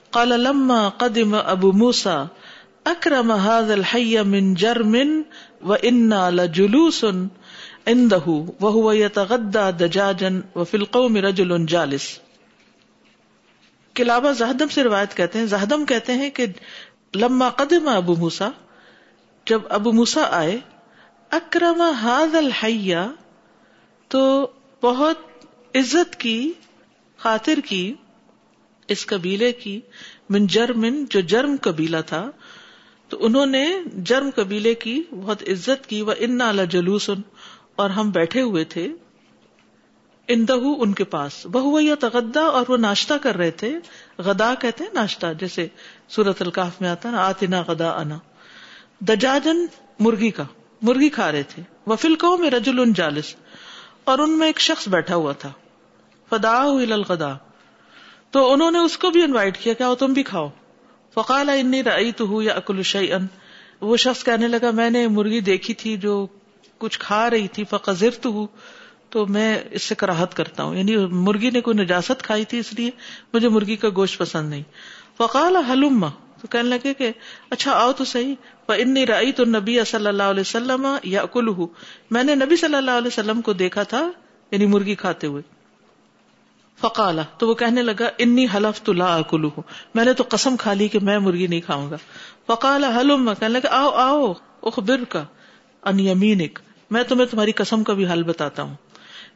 قال، 0.10 0.30
لما 0.30 0.90
قدم 0.90 1.36
ابو 1.46 1.72
موسى 1.72 2.18
اکرم 2.86 3.32
هذا 3.32 3.74
الحي 3.74 4.18
من 4.18 4.54
جرم 4.54 5.22
وانا 5.62 6.30
لجلوس 6.30 7.06
عنده 7.88 8.26
وهو 8.62 8.92
يتغدى 8.94 9.64
دجاجا 9.80 10.30
وفي 10.56 10.78
القوم 10.78 11.18
رجل 11.18 11.66
جالس۔ 11.66 12.20
کلابہ 13.94 14.32
زہدم 14.32 14.68
سے 14.68 14.84
روایت 14.84 15.18
کہتے 15.18 15.40
ہیں، 15.40 15.46
زہدم 15.46 15.86
کہتے 15.86 16.14
ہیں 16.14 16.30
کہ 16.30 16.46
لما 17.16 17.50
قدم 17.50 17.88
ابو 17.88 18.16
موسا 18.16 18.50
جب 19.46 19.62
ابو 19.70 19.92
موسا 19.92 20.22
آئے، 20.30 20.58
اکرم 21.32 21.82
هذا 21.82 22.38
الحي 22.38 22.94
تو 24.08 24.48
بہت 24.84 25.18
عزت 25.76 26.16
کی، 26.20 26.54
خاطر 27.18 27.60
کی، 27.66 27.94
اس 28.88 29.06
قبیلے 29.06 29.52
کی، 29.52 29.82
من 30.30 30.48
جرمن، 30.48 31.06
جو 31.10 31.20
جرم 31.20 31.56
قبیلہ 31.62 31.98
تھا، 32.06 32.32
تو 33.10 33.26
انہوں 33.26 33.46
نے 33.46 33.66
جرم 34.04 34.30
قبیلے 34.36 34.74
کی 34.74 35.04
بہت 35.12 35.44
عزت 35.44 35.88
کی 35.88 36.02
وہ 36.02 36.14
ان 36.20 36.40
جلوس 36.70 37.10
اور 37.76 37.90
ہم 37.90 38.10
بیٹھے 38.10 38.42
ہوئے 38.42 38.64
تھے 38.64 38.94
اندہ 40.28 40.56
ان 40.78 40.94
کے 40.94 41.04
پاس۔ 41.04 41.46
بہو 41.46 41.80
یا 41.80 41.96
تغدا 42.00 42.42
اور 42.42 42.66
وہ 42.68 42.78
ناشتہ 42.78 43.14
کر 43.22 43.36
رہے 43.38 43.52
تھے۔ 43.52 43.80
غدا 44.18 44.54
کہتے 44.54 44.84
ہیں 44.84 44.92
ناشتہ، 44.94 45.28
جیسے 45.40 45.68
سورت 46.10 46.42
القاف 46.42 46.82
میں 46.82 46.90
آتا 46.90 47.12
نا، 47.12 47.28
آتنا 47.28 47.62
غدا 47.62 47.92
انا 47.92 48.18
دجاجن 49.00 49.66
مرغی 50.00 50.30
کا، 50.30 50.44
مرغی 50.82 51.10
کھا 51.10 51.32
رہے 51.32 51.44
تھے۔ 51.44 51.64
وہ 51.86 51.96
فلکوں 51.96 52.38
میں 52.38 52.50
رجل 52.50 52.80
ان 52.80 52.94
جالس۔ 52.94 53.36
اور 54.04 54.20
ان 54.20 54.38
میں 54.38 54.48
ایک 54.48 54.60
شخص 54.60 54.88
بیٹھا 54.88 55.16
ہوا 55.16 55.34
تھا۔ 55.34 55.52
فدا 56.30 56.64
الغدا 56.64 57.34
تو 58.32 58.54
انہوں 58.54 58.72
نے 58.72 58.80
اس 58.80 58.98
کو 58.98 59.10
بھی 59.10 59.22
انوائٹ 59.22 59.58
کیا 59.58 59.74
کہ 59.74 59.96
تم 59.96 60.14
بھی 60.14 60.24
کھاؤ۔ 60.24 60.50
فقال 61.14 61.50
انی 61.50 61.84
رأیتہ 61.84 62.24
یا 62.42 62.54
اکل 62.54 62.84
شیئن 62.84 63.26
وہ 63.82 63.98
شخص 63.98 64.24
کہنے 64.24 64.48
لگا، 64.48 64.72
میں 64.72 64.90
نے 64.90 65.08
مرغی 65.08 65.40
دیکھی 65.40 65.74
تھی 65.74 65.98
جو 65.98 66.28
کچھ 66.84 67.00
کھا 67.00 67.30
رہی 67.30 67.48
تھی 67.48 67.64
فقزرت 67.64 68.26
ہوں 68.26 68.48
تو 69.10 69.26
میں 69.26 69.60
اس 69.72 69.84
سے 69.84 69.96
کراہت 69.96 70.34
کرتا 70.34 70.64
ہوں۔ 70.64 70.76
یعنی 70.76 70.96
مرغی 70.98 71.50
نے 71.50 71.62
کوئی 71.62 71.78
نجاست 71.78 72.24
کھائی 72.24 72.46
تھی 72.46 72.60
اس 72.60 72.74
لیے 72.74 72.92
مجھے 73.34 73.50
مرغی 73.50 73.76
کا 73.76 73.88
گوشت 73.96 74.18
پسند 74.18 74.50
نہیں۔ 74.50 74.64
فقال 75.18 75.56
حلما، 75.56 76.10
تو 76.42 76.48
کہنے 76.48 76.70
لگے 76.70 76.94
کہ 76.94 77.12
اچھا 77.50 77.72
آؤ 77.72 77.92
تو 77.92 78.06
صحیح۔ 78.06 78.36
انی 78.68 79.06
رائی 79.06 79.32
تو 79.32 79.46
نبی 79.46 79.84
صلی 79.86 80.08
اللہ 80.08 80.24
علیہ 80.24 80.42
وسلم 80.42 80.88
یا 81.04 81.26
کل 81.26 81.48
میں 82.12 82.24
نے 82.24 82.36
نبی 82.36 82.56
صلی 82.56 82.76
اللہ 82.76 82.92
علیہ 82.92 83.08
وسلم 83.08 83.42
کو 83.42 83.54
دیکھا 83.54 83.84
تھا 83.84 84.12
یعنی 84.52 84.66
مرغی 84.66 84.96
کھاتے 84.96 85.28
ہوئے۔ 85.28 85.42
فقالا، 86.82 87.22
تو 87.38 87.48
وہ 87.48 87.54
کہنے 87.54 87.82
لگا 87.82 88.10
انی 88.18 88.46
حلف 88.56 88.82
تو 88.82 88.94
لا 88.94 89.16
اکلو 89.16 89.50
میں 89.96 90.06
نے 90.06 90.14
تو 90.14 90.24
قسم 90.30 90.58
کھا 90.58 90.74
لی 90.74 90.88
کہ 90.88 91.00
میں 91.00 91.20
مرغی 91.20 91.48
نہیں 91.48 91.62
کھاؤں 91.62 91.92
گا۔ 91.92 91.96
فقال 92.48 92.84
حلم 92.84 93.32
کہنے 93.40 93.54
لگا 93.54 93.70
آؤ 93.72 93.90
آؤ 93.90 94.34
اخبر 94.62 95.04
کا 95.10 95.24
ان 95.84 96.00
یمینک۔ 96.00 96.60
میں 96.94 97.04
تمہیں 97.04 97.26
تمہاری 97.26 97.52
قسم 97.52 97.84
کا 97.84 97.94
بھی 97.94 98.08
حل 98.08 98.24
بتاتا 98.24 98.64
ہوں۔ 98.64 98.76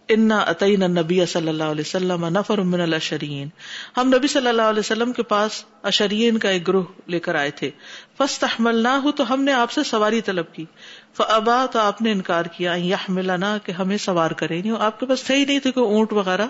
انا 0.09 0.43
عطین 0.47 0.79
نبی 0.79 1.25
صلی 1.25 1.47
اللہ 1.47 1.63
علیہ 1.63 1.83
وسلم 1.87 2.25
نفر 2.25 2.57
من 2.57 2.81
الشرین 2.81 3.49
ہم 3.97 4.07
نبی 4.07 4.27
صلی 4.27 4.47
اللہ 4.47 4.61
علیہ 4.61 4.79
وسلم 4.79 5.13
کے 5.13 5.23
پاس 5.23 5.65
اشرین 5.83 6.37
کا 6.37 6.49
ایک 6.49 6.67
گروہ 6.67 6.83
لے 7.07 7.19
کر 7.19 7.35
آئے 7.35 7.51
تھے۔ 7.51 7.71
فسٹ 8.17 8.43
احمل 8.43 8.75
نہ 8.75 8.87
ہو 8.87 9.11
تو 9.11 9.33
ہم 9.33 9.43
نے 9.43 9.53
آپ 9.53 9.71
سے 9.71 9.83
سواری 9.83 10.21
طلب 10.21 10.53
کی۔ 10.53 10.65
فبا 11.13 11.65
تو 11.71 11.79
آپ 11.79 12.01
نے 12.01 12.11
انکار 12.11 12.45
کیا 12.45 12.73
یہ 12.73 12.95
ملا 13.09 13.57
کہ 13.63 13.71
ہمیں 13.71 13.97
سوار 13.97 14.31
کرے 14.31 14.61
نہیں 14.61 14.71
یعنی 14.71 14.85
آپ 14.85 14.99
کے 14.99 15.05
پاس 15.05 15.19
صحیح 15.19 15.45
نہیں، 15.45 15.59
تھے 15.59 15.71
کوئی 15.71 15.85
اونٹ 15.85 16.13
وغیرہ۔ 16.13 16.45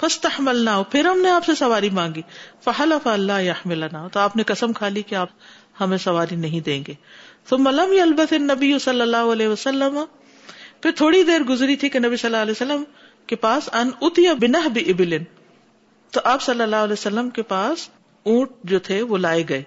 فسٹ 0.00 0.26
احمل 0.26 0.56
نہ 0.56 0.70
ہو 0.70 0.84
پھر 0.84 1.04
ہم 1.04 1.18
نے 1.18 1.30
آپ 1.30 1.44
سے 1.44 1.54
سواری 1.54 1.90
مانگی۔ 1.90 2.22
فہل 2.64 2.94
اللہ 3.04 3.40
یہ 3.40 3.52
ملنا 3.64 4.08
تو 4.08 4.20
آپ 4.20 4.36
نے 4.36 4.42
قسم 4.42 4.72
کھا 4.72 4.88
لی 4.88 5.02
کہ 5.02 5.14
آپ 5.14 5.28
ہمیں 5.80 5.98
سواری 5.98 6.36
نہیں 6.36 6.60
دیں 6.60 6.84
گے۔ 6.88 6.94
تو 7.48 7.58
ملم 7.58 7.94
البت 8.02 8.32
نبی 8.32 8.78
صلی 8.78 9.00
اللہ 9.00 9.32
علیہ 9.32 9.48
وسلم. 9.48 9.98
پھر 10.80 10.90
تھوڑی 10.96 11.22
دیر 11.22 11.42
گزری 11.48 11.76
تھی 11.76 11.88
کہ 11.88 11.98
نبی 11.98 12.16
صلی 12.16 12.28
اللہ 12.28 12.42
علیہ 12.42 12.52
وسلم 12.52 12.82
کے 13.28 13.36
پاس، 13.36 13.68
ان 13.72 13.90
اتیا 14.00 14.32
بنا 14.40 14.66
بھی 14.68 14.90
ابلن. 14.90 15.24
تو 16.12 16.20
آپ 16.24 16.42
صلی 16.42 16.62
اللہ 16.62 16.82
علیہ 16.84 16.92
وسلم 16.92 17.30
کے 17.30 17.42
پاس 17.50 17.88
اونٹ 18.26 18.50
جو 18.64 18.78
تھے 18.80 19.02
وہ 19.02 19.18
لائے 19.18 19.42
گئے. 19.48 19.62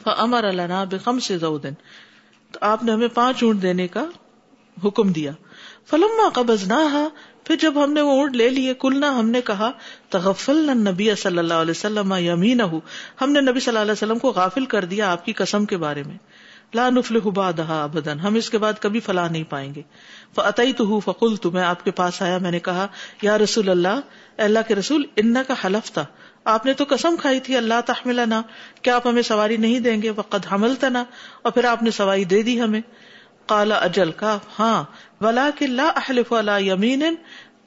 امر 0.00 0.44
اللہ 0.44 0.84
بخم 0.90 1.18
سے 1.20 1.38
تو 1.38 2.58
آپ 2.60 2.82
نے 2.84 2.92
ہمیں 2.92 3.08
پانچ 3.14 3.42
اونٹ 3.42 3.62
دینے 3.62 3.86
کا 3.88 4.04
حکم 4.76 5.12
دیا. 5.12 5.32
فلما 5.90 6.28
قبض 6.34 6.66
نہ 6.68 7.08
پھر 7.44 7.56
جب 7.60 7.82
ہم 7.84 7.92
نے 7.92 8.02
وہ 8.02 8.10
اونٹ 8.12 8.36
لے 8.36 8.48
لیے 8.50 8.74
کلنا 8.80 9.10
ہم 9.18 9.28
نے 9.30 9.40
کہا 9.42 9.70
تغفل 10.10 10.70
نبی 10.78 11.08
صلی 11.18 11.38
اللہ 11.38 11.62
علیہ 11.62 11.70
وسلم 11.70 12.12
یمین 12.20 12.60
ہم 12.60 13.32
نے 13.32 13.40
نبی 13.40 13.60
صلی 13.60 13.70
اللہ 13.70 13.82
علیہ 13.82 13.92
وسلم 13.92 14.18
کو 14.18 14.30
غافل 14.32 14.66
کر 14.66 14.84
دیا 14.84 15.10
آپ 15.12 15.24
کی 15.24 15.32
قسم 15.32 15.64
کے 15.64 15.76
بارے 15.76 16.02
میں. 16.02 16.16
لا 16.74 16.88
نفل 16.90 17.18
بعدها 17.18 17.82
ابدا، 17.82 18.12
ہم 18.22 18.34
اس 18.34 18.50
کے 18.50 18.58
بعد 18.58 18.80
کبھی 18.80 19.00
فلاح 19.00 19.28
نہیں 19.28 19.44
پائیں 19.50 19.74
گے۔ 19.74 19.82
عطی 20.36 20.72
تو 20.72 20.84
ہوں 20.84 21.00
فاتیتہ 21.00 21.18
فقلت، 21.18 21.46
میں 21.46 21.62
آپ 21.62 21.84
کے 21.84 21.90
پاس 21.90 22.22
آیا، 22.22 22.38
میں 22.38 22.50
نے 22.50 22.58
کہا، 22.58 22.86
یا 23.22 23.38
رسول 23.38 23.68
اللہ 23.70 24.00
اللہ 24.36 24.68
کے 24.68 24.74
رسول 24.74 25.04
ان 25.16 25.36
کا 25.48 25.54
حلف 25.64 25.92
تھا 25.92 26.04
آپ 26.44 26.66
نے 26.66 26.72
تو 26.72 26.84
قسم 26.88 27.16
کھائی 27.16 27.40
تھی، 27.40 27.56
اللہ 27.56 27.80
تحمل 27.86 28.16
تحملنا، 28.16 28.42
کیا 28.82 28.96
آپ 28.96 29.06
ہمیں 29.06 29.22
سواری 29.22 29.56
نہیں 29.56 29.80
دیں 29.80 30.02
گے؟ 30.02 30.10
وقد 30.10 30.46
حملتنا، 30.52 31.04
اور 31.42 31.52
پھر 31.52 31.64
آپ 31.64 31.82
نے 31.82 31.90
سواری 31.90 32.24
دے 32.24 32.42
دی 32.42 32.60
ہمیں۔ 32.60 32.80
قال 33.46 33.72
اجل 33.72 34.10
کا 34.12 34.38
ہاں 34.58 34.84
ولا 35.20 35.48
کہ 35.58 35.66
لا 35.66 35.88
احلف 35.96 36.32
ولا 36.32 36.56
یمین 36.58 37.02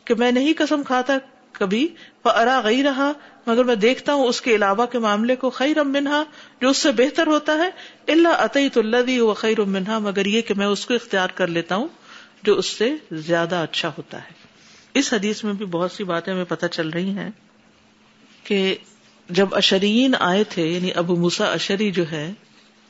کہ 0.05 0.15
میں 0.15 0.31
نہیں 0.31 0.53
قسم 0.57 0.83
کھاتا 0.83 1.17
کبھی 1.57 1.87
ارا 2.25 2.61
گئی 2.63 2.83
رہا 2.83 3.11
مگر 3.47 3.63
میں 3.63 3.75
دیکھتا 3.75 4.13
ہوں 4.13 4.27
اس 4.27 4.41
کے 4.41 4.55
علاوہ 4.55 4.85
کے 4.85 4.99
معاملے 4.99 5.35
کو 5.35 5.49
خیر 5.49 5.83
منہا 5.83 6.23
جو 6.61 6.69
اس 6.69 6.77
سے 6.77 6.91
بہتر 6.91 7.27
ہوتا 7.27 7.53
ہے 7.53 7.69
اللہ 8.07 8.27
عطیت 8.37 8.77
اللہ 8.77 9.21
و 9.21 9.33
خیر 9.33 9.61
منہا 9.61 9.99
مگر 9.99 10.25
یہ 10.25 10.41
کہ 10.41 10.53
میں 10.53 10.65
اس 10.65 10.85
کو 10.85 10.93
اختیار 10.93 11.29
کر 11.29 11.47
لیتا 11.47 11.75
ہوں، 11.75 11.87
جو 12.43 12.57
اس 12.57 12.65
سے 12.65 12.93
زیادہ 13.11 13.55
اچھا 13.55 13.89
ہوتا 13.89 14.17
ہے۔ 14.17 14.33
اس 14.93 15.13
حدیث 15.13 15.43
میں 15.43 15.53
بھی 15.53 15.65
بہت 15.65 15.91
سی 15.91 16.03
باتیں 16.03 16.33
ہمیں 16.33 16.45
پتہ 16.45 16.65
چل 16.65 16.89
رہی 16.89 17.09
ہیں 17.09 17.29
کہ 18.43 18.75
جب 19.29 19.55
اشرین 19.55 20.15
آئے 20.19 20.43
تھے 20.43 20.67
یعنی 20.67 20.91
ابو 20.95 21.15
موسا 21.15 21.51
اشری 21.51 21.91
جو 21.91 22.11
ہے، 22.11 22.33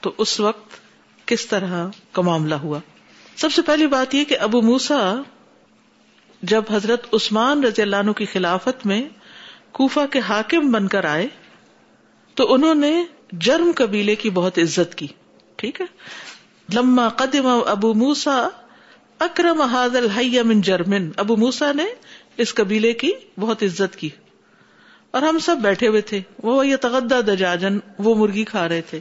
تو 0.02 0.12
اس 0.18 0.40
وقت 0.40 0.80
کس 1.28 1.46
طرح 1.46 1.88
کا 2.12 2.22
معاملہ 2.22 2.56
ہوا؟ 2.56 2.80
سب 3.36 3.52
سے 3.52 3.62
پہلی 3.62 3.88
بات 3.88 4.16
یہ 4.16 4.24
کہ 4.24 4.38
ابو 4.40 4.62
موسا 4.62 5.00
جب 6.50 6.64
حضرت 6.72 7.14
عثمان 7.14 7.64
رضی 7.64 7.82
اللہ 7.82 7.96
عنہ 7.96 8.12
کی 8.12 8.26
خلافت 8.26 8.86
میں 8.86 9.10
کوفہ 9.72 10.00
کے 10.12 10.20
حاکم 10.20 10.72
بن 10.72 10.88
کر 10.88 11.06
آئے، 11.06 11.28
تو 12.34 12.54
انہوں 12.54 12.76
نے 12.76 13.06
جرم 13.32 13.72
قبیلے 13.76 14.16
کی 14.16 14.30
بہت 14.30 14.60
عزت 14.60 14.96
کی، 14.96 15.08
ٹھیک 15.56 15.82
ہے؟ 15.82 15.86
لما 16.74 17.10
قدم 17.10 17.48
ابو 17.68 17.94
موسا 17.94 18.48
اکرم 19.20 19.62
حاضل 19.62 20.08
من 20.44 20.62
جرمن، 20.62 21.10
ابو 21.18 21.36
موسا 21.36 21.72
نے 21.72 21.86
اس 22.38 22.54
قبیلے 22.54 22.94
کی 22.94 23.12
بہت 23.40 23.64
عزت 23.64 23.96
کی۔ 23.96 24.10
اور 25.12 25.22
ہم 25.22 25.40
سب 25.40 25.58
بیٹھے 25.58 25.88
ہوئے 25.88 26.02
تھے، 26.02 26.22
وہ 26.44 26.68
یہ 26.68 26.76
تغدہ 26.76 27.22
دجاجن، 27.28 27.78
وہ 28.00 28.16
مرغی 28.16 28.44
کھا 28.44 28.70
رہے 28.70 28.82
تھے۔ 28.82 29.00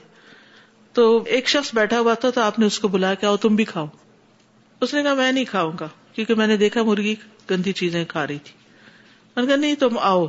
تو 0.92 1.22
ایک 1.26 1.48
شخص 1.48 1.74
بیٹھا 1.74 2.00
ہوا 2.00 2.14
تھا، 2.14 2.30
تو 2.30 2.40
آپ 2.40 2.58
نے 2.58 2.66
اس 2.66 2.78
کو 2.78 2.88
بلایا 2.88 3.14
کہ 3.14 3.26
آؤ 3.26 3.36
تم 3.36 3.54
بھی 3.54 3.64
کھاؤ۔ 3.64 3.86
اس 4.80 4.94
نے 4.94 5.02
کہا، 5.02 5.14
میں 5.14 5.32
نہیں 5.32 5.44
کھاؤں 5.44 5.72
گا، 5.80 5.88
کیونکہ 6.12 6.34
میں 6.34 6.46
نے 6.46 6.56
دیکھا 6.56 6.82
مرغی 6.82 7.14
گندی 7.50 7.72
چیزیں 7.72 8.04
کھا 8.04 8.26
رہی 8.26 8.38
تھی۔ 8.38 8.52
میں 9.36 9.44
نے 9.44 9.48
کہا، 9.48 9.56
نہیں 9.56 9.74
تم 9.74 9.98
آؤ۔ 9.98 10.26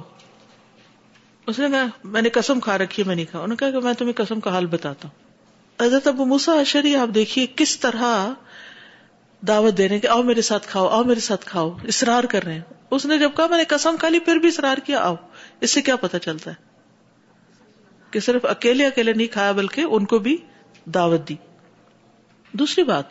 اس 1.48 1.60
نے 1.60 1.70
کہا، 1.70 1.86
میں 2.04 2.22
نے 2.22 2.30
قسم 2.30 2.60
کھا 2.60 2.78
رکھی 2.78 3.04
ہے، 3.04 3.08
میں 3.08 3.16
نہیں 3.16 3.26
کھا۔ 3.26 3.40
انہوں 3.40 3.48
نے 3.48 3.56
کہا 3.56 3.72
کہ، 3.72 3.80
میں 3.80 3.94
تمہیں 3.94 4.14
قسم 4.14 4.40
کا 4.40 4.52
حال 4.52 4.66
بتاتا 4.66 5.08
ہوں۔ 5.08 5.26
حضرت 5.86 6.08
ابو 6.08 6.26
موسا 6.26 6.52
اشری 6.54 6.96
آپ 6.96 7.08
دیکھیے 7.16 7.48
کس 7.56 7.80
طرح 7.80 8.30
دعوت 9.48 9.78
دے 9.78 9.90
رہے 9.90 10.00
کہ 10.00 10.08
آؤ 10.08 10.24
میرے 10.24 10.42
ساتھ 10.42 10.68
کھاؤ، 10.68 10.88
آؤ 10.88 11.04
میرے 11.04 11.20
ساتھ 11.20 11.46
کھاؤ، 11.46 11.78
اصرار 11.88 12.24
کر 12.24 12.44
رہے 12.44 12.54
ہیں۔ 12.54 12.62
اس 12.92 13.06
نے 13.06 13.18
جب 13.18 13.32
کہا، 13.38 13.48
میں 13.48 13.58
نے 13.58 13.64
قسم 13.64 13.96
کھا 13.98 14.10
لی، 14.10 14.20
پھر 14.20 14.36
بھی 14.36 14.50
اصرار 14.50 14.78
کیا، 14.78 15.00
آؤ۔ 15.00 15.16
اس 15.60 15.72
سے 15.72 15.82
کیا 15.82 15.96
پتا 15.96 16.20
چلتا 16.20 16.52
ہے 16.52 16.56
کہ 18.12 18.20
صرف 18.20 18.46
اکیلے 18.46 18.88
اکیلے 18.88 19.14
نہیں 19.14 19.28
کھایا 19.28 19.52
بلکہ 19.52 19.82
ان 19.82 20.06
کو 20.06 20.20
بھی 20.20 20.38
دعوت 20.86 21.30
دی۔ 21.30 21.36
دوسری 22.52 22.84
بات، 22.84 23.04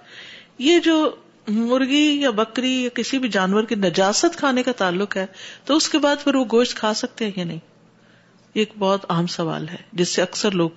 یہ 0.58 0.78
جو 0.78 1.16
مرغی 1.48 2.20
یا 2.20 2.30
بکری 2.30 2.82
یا 2.82 2.88
کسی 2.94 3.18
بھی 3.18 3.28
جانور 3.28 3.64
کی 3.64 3.74
نجاست 3.74 4.36
کھانے 4.36 4.62
کا 4.62 4.72
تعلق 4.72 5.16
ہے 5.16 5.26
تو 5.64 5.76
اس 5.76 5.88
کے 5.88 5.98
بعد 5.98 6.16
پھر 6.24 6.34
وہ 6.34 6.44
گوشت 6.52 6.74
کھا 6.74 6.94
سکتے 6.94 7.24
ہیں 7.24 7.32
یا 7.36 7.44
نہیں؟ 7.44 7.58
یہ 8.54 8.60
ایک 8.60 8.72
بہت 8.78 9.10
اہم 9.10 9.26
سوال 9.26 9.68
ہے، 9.68 9.76
جس 9.92 10.08
سے 10.08 10.22
اکثر 10.22 10.50
لوگ 10.50 10.70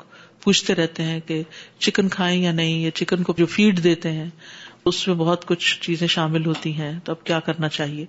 پوچھتے 0.44 0.76
رہتے 0.76 1.04
ہیں 1.04 1.20
کہ 1.20 1.44
چکن 1.80 2.10
کھائیں 2.10 2.44
یا 2.44 2.52
نہیں 2.52 2.82
یا 2.82 2.92
چکن 2.92 3.24
کو 3.24 3.34
جو 3.38 3.46
فیڈ 3.46 3.84
دیتے 3.84 4.12
ہیں، 4.12 4.30
اس 4.86 5.08
میں 5.08 5.16
بہت 5.16 5.46
کچھ 5.46 5.80
چیزیں 5.82 6.08
شامل 6.08 6.46
ہوتی 6.46 6.74
ہیں، 6.74 7.00
تو 7.04 7.12
اب 7.12 7.24
کیا 7.24 7.40
کرنا 7.40 7.70
چاہیے؟ 7.70 8.06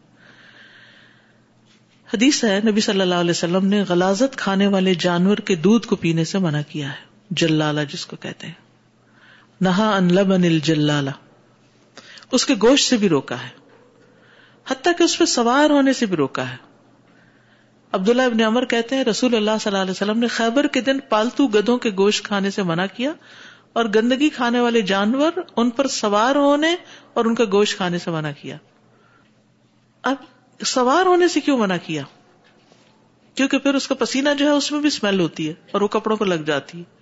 حدیث 2.15 2.45
ہے، 2.45 2.61
نبی 2.69 2.81
صلی 2.81 3.01
اللہ 3.01 3.15
علیہ 3.15 3.31
وسلم 3.31 3.67
نے 3.67 3.83
غلازت 3.89 4.37
کھانے 4.37 4.67
والے 4.67 4.95
جانور 4.95 5.37
کے 5.37 5.55
دودھ 5.55 5.87
کو 5.87 5.97
پینے 5.97 6.25
سے 6.25 6.39
منع 6.39 6.61
کیا 6.69 6.89
ہے، 6.89 7.05
جلالہ 7.31 7.81
جس 7.93 8.07
کو 8.07 8.17
کہتے 8.17 8.47
ہیں۔ 8.47 8.55
نہا 9.61 9.97
ان 9.97 10.15
لبن 10.15 10.45
الجلالہ۔ 10.45 11.11
اس 12.33 12.47
کے 12.47 12.55
گوشت 12.63 12.91
سے 12.91 12.97
بھی 12.97 13.09
روکا 13.09 13.43
ہے۔ 13.43 13.49
حتیٰ 14.69 14.93
کہ 14.99 15.03
اس 15.03 15.19
پہ 15.19 15.25
سوار 15.25 15.71
ہونے 15.71 15.93
سے 15.93 16.07
بھی 16.07 16.17
روکا 16.17 16.51
ہے۔ 16.51 16.57
عبداللہ 17.93 18.23
ابن 18.23 18.41
عمر 18.41 18.65
کہتے 18.65 18.97
ہیں، 18.97 19.05
رسول 19.05 19.35
اللہ 19.35 19.51
صلی 19.61 19.71
اللہ 19.71 19.83
علیہ 19.83 19.91
وسلم 19.91 20.19
نے 20.19 20.27
خیبر 20.27 20.67
کے 20.67 20.81
دن 20.81 20.99
پالتو 20.99 21.47
گدوں 21.47 21.79
کے 21.79 21.91
گوشت 21.91 22.25
کھانے 22.25 22.51
سے 22.51 22.63
منع 22.63 22.87
کیا 22.97 23.13
اور 23.73 23.85
گندگی 23.95 24.29
کھانے 24.29 24.61
والے 24.61 24.83
جانور 24.83 25.33
ان 25.57 25.71
پر 25.71 25.87
سوار 25.87 26.37
ہونے 26.37 26.77
اور 27.13 27.25
ان 27.25 27.35
کا 27.35 27.45
گوشت 27.53 27.77
کھانے 27.77 27.99
سے 27.99 28.11
منع 28.11 28.31
کیا۔ 28.41 28.57
اب 30.03 30.15
سوار 30.67 31.07
ہونے 31.07 31.29
سے 31.29 31.41
کیوں 31.41 31.59
منع 31.59 31.77
کیا؟ 31.87 32.03
کیونکہ 33.35 33.59
پھر 33.59 33.75
اس 33.75 33.89
کا 33.89 33.95
پسینہ 33.95 34.29
جو 34.39 34.45
ہے 34.45 34.51
اس 34.51 34.73
میں 34.73 34.81
بھی 34.81 34.89
اسمیل 34.89 35.21
ہوتی 35.21 35.49
ہے 35.49 35.55
اور 35.71 35.81
وہ 35.81 35.89
کپڑوں 35.89 36.17
کو 36.17 36.25
لگ 36.25 36.35
جاتی 36.35 36.79
ہے۔ 36.79 36.98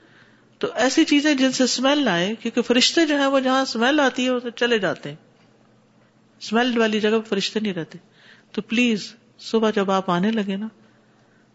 تو 0.58 0.68
ایسی 0.74 1.04
چیزیں 1.04 1.34
جن 1.34 1.52
سے 1.52 1.64
اسمیل 1.64 2.04
نہ 2.04 2.10
آئے، 2.10 2.34
کیونکہ 2.34 2.62
فرشتے 2.62 3.06
جو 3.06 3.18
ہیں 3.18 3.26
وہ 3.26 3.40
جہاں 3.40 3.62
اسمیل 3.62 4.00
آتی 4.00 4.24
ہے، 4.24 4.30
وہ 4.30 4.40
چلے 4.56 4.78
جاتے 4.78 5.08
ہیں۔ 5.08 5.16
اسمیل 6.40 6.78
والی 6.78 7.00
جگہ 7.00 7.10
پہ 7.10 7.28
فرشتے 7.28 7.60
نہیں 7.60 7.74
رہتے۔ 7.74 7.98
تو 8.52 8.62
پلیز 8.62 9.14
صبح 9.38 9.70
جب 9.70 9.90
آپ 9.90 10.10
آنے 10.10 10.30
لگے 10.30 10.56
نا، 10.56 10.68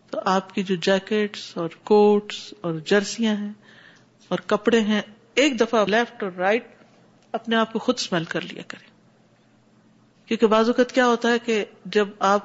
تو 0.10 0.22
آپ 0.26 0.56
کی 0.56 0.64
جو 0.64 0.76
جیکٹس 0.76 1.58
اور 1.58 1.70
کوٹس 1.84 2.54
اور 2.62 2.74
جرسیاں 2.86 3.36
ہیں 3.36 3.54
اور 4.28 4.40
کپڑے 4.46 4.80
ہیں، 4.80 5.02
ایک 5.36 5.60
دفعہ 5.60 5.86
لیفٹ 5.86 6.24
اور 6.24 6.32
رائٹ 6.32 6.68
اپنے 7.32 7.56
آپ 7.56 7.74
کو 7.74 7.80
خود 7.80 7.96
اسمیل 7.98 8.24
کر 8.24 8.42
لیا 8.42 8.64
کریں۔ 8.68 8.92
کیونکہ 10.28 10.48
بعض 10.48 10.68
اوقات 10.68 10.92
کیا 10.92 11.08
ہوتا 11.08 11.30
ہے 11.30 11.40
کہ 11.40 11.66
جب 11.86 12.08
آپ 12.20 12.42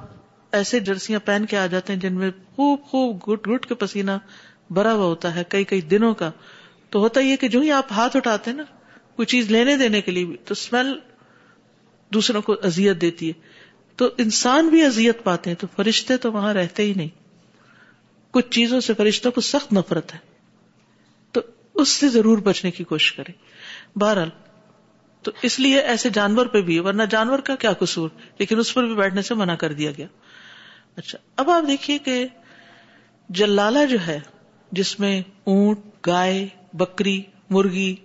ایسے 0.51 0.79
جرسیاں 0.79 1.19
پہن 1.25 1.45
کے 1.45 1.57
آ 1.57 1.67
جاتے 1.67 1.93
ہیں 1.93 1.99
جن 1.99 2.13
میں 2.13 2.31
خوب 2.55 2.79
خوب 2.83 3.29
گٹ 3.29 3.47
گٹ 3.47 3.65
کے 3.65 3.75
پسینہ 3.75 4.11
بھرا 4.69 4.93
ہوا 4.93 5.05
ہوتا 5.05 5.35
ہے، 5.35 5.43
کئی 5.49 5.63
کئی 5.63 5.81
دنوں 5.81 6.13
کا۔ 6.13 6.31
تو 6.89 6.99
ہوتا 6.99 7.19
یہ 7.19 7.35
کہ 7.35 7.47
جو 7.47 7.61
ہی 7.61 7.71
آپ 7.71 7.91
ہاتھ 7.91 8.17
اٹھاتے 8.17 8.51
ہیں 8.51 8.57
نا، 8.57 8.63
کوئی 9.15 9.25
چیز 9.25 9.51
لینے 9.51 9.77
دینے 9.77 10.01
کے 10.01 10.11
لیے 10.11 10.25
بھی، 10.25 10.37
تو 10.45 10.51
اسمیل 10.51 10.99
دوسروں 12.13 12.41
کو 12.41 12.53
ازیت 12.53 13.01
دیتی 13.01 13.27
ہے۔ 13.27 13.33
تو 13.95 14.09
انسان 14.17 14.69
بھی 14.69 14.83
ازیت 14.83 15.23
پاتے 15.23 15.49
ہیں، 15.49 15.57
تو 15.57 15.67
فرشتے 15.75 16.17
تو 16.17 16.31
وہاں 16.31 16.53
رہتے 16.53 16.83
ہی 16.83 16.93
نہیں۔ 16.93 17.09
کچھ 18.31 18.49
چیزوں 18.49 18.79
سے 18.79 18.93
فرشتوں 18.93 19.31
کو 19.31 19.41
سخت 19.41 19.73
نفرت 19.73 20.13
ہے۔ 20.13 20.19
تو 21.31 21.41
اس 21.73 21.89
سے 21.89 22.09
ضرور 22.09 22.37
بچنے 22.37 22.71
کی 22.71 22.83
کوشش 22.83 23.13
کرے 23.13 23.31
بہرحال، 23.99 24.29
تو 25.21 25.31
اس 25.41 25.59
لیے 25.59 25.79
ایسے 25.79 26.09
جانور 26.09 26.45
پہ 26.45 26.61
بھی، 26.61 26.79
ورنہ 26.79 27.03
جانور 27.03 27.39
کا 27.39 27.55
کیا 27.55 27.73
قصور؟ 27.73 28.09
لیکن 28.39 28.59
اس 28.59 28.73
پر 28.73 28.85
بھی 28.85 28.95
بیٹھنے 28.95 29.21
سے 29.21 29.33
منع 29.33 29.55
کر 29.55 29.73
دیا 29.73 29.91
گیا۔ 29.97 30.07
اچھا 30.95 31.17
اب 31.35 31.49
آپ 31.49 31.63
دیکھیے 31.67 31.97
کہ 31.97 32.27
جلالہ 33.29 33.85
جو 33.89 33.97
ہے 34.07 34.19
جس 34.71 34.99
میں 34.99 35.21
اونٹ، 35.43 35.79
گائے، 36.07 36.47
بکری، 36.73 37.21
مرغی 37.49 37.95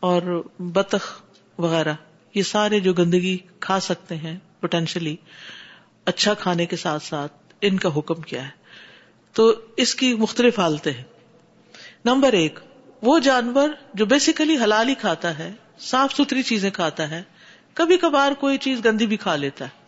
اور 0.00 0.48
بطخ 0.58 1.20
وغیرہ، 1.58 1.94
یہ 2.34 2.42
سارے 2.42 2.80
جو 2.80 2.92
گندگی 2.92 3.38
کھا 3.60 3.80
سکتے 3.80 4.16
ہیں 4.16 4.38
پوٹینشلی 4.60 5.16
اچھا 6.04 6.34
کھانے 6.34 6.66
کے 6.66 6.76
ساتھ 6.76 7.02
ساتھ 7.02 7.32
ان 7.60 7.78
کا 7.78 7.88
حکم 7.96 8.14
کیا 8.14 8.44
ہے۔ 8.44 8.62
تو 9.32 9.60
اس 9.76 9.94
کی 9.94 10.14
مختلف 10.14 10.58
حالتیں 10.58 10.92
ہیں۔ 10.92 11.04
نمبر 12.04 12.32
ایک، 12.32 12.58
وہ 13.02 13.18
جانور 13.18 13.68
جو 13.94 14.06
بیسیکلی 14.06 14.56
حلال 14.56 14.88
ہی 14.88 14.94
کھاتا 14.94 15.38
ہے، 15.38 15.52
صاف 15.80 16.14
ستھری 16.14 16.42
چیزیں 16.42 16.70
کھاتا 16.70 17.10
ہے، 17.10 17.22
کبھی 17.74 17.96
کبھار 17.96 18.32
کوئی 18.32 18.58
چیز 18.58 18.84
گندی 18.84 19.06
بھی 19.06 19.16
کھا 19.16 19.36
لیتا 19.36 19.64
ہے۔ 19.64 19.82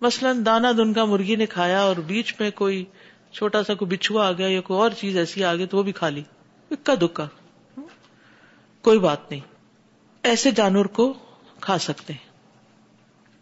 مثلاً 0.00 0.46
دانا 0.46 0.72
دن 0.72 0.92
کا 0.92 1.04
مرغی 1.04 1.36
نے 1.36 1.46
کھایا 1.46 1.80
اور 1.80 1.96
بیچ 1.96 2.34
میں 2.40 2.50
کوئی 2.50 2.84
چھوٹا 3.32 3.64
سا 3.64 3.74
کوئی 3.74 3.96
بچھوا 3.96 4.28
آ 4.28 4.32
گیا 4.32 4.46
یا 4.46 4.60
کوئی 4.60 4.80
اور 4.80 4.90
چیز 4.90 5.16
ایسی 5.16 5.44
آ 5.44 5.54
گئی 5.54 5.66
تو 5.66 5.76
وہ 5.76 5.82
بھی 5.82 5.92
کھا 5.92 6.08
لی۔ 6.08 6.22
اکا 6.70 6.94
دکا۔ 7.00 7.26
کوئی 8.82 8.98
بات 8.98 9.30
نہیں۔ 9.30 9.40
ایسے 10.22 10.50
جانور 10.50 10.84
کو 10.84 11.12
کھا 11.60 11.78
سکتے 11.78 12.12
ہیں۔ 12.12 12.30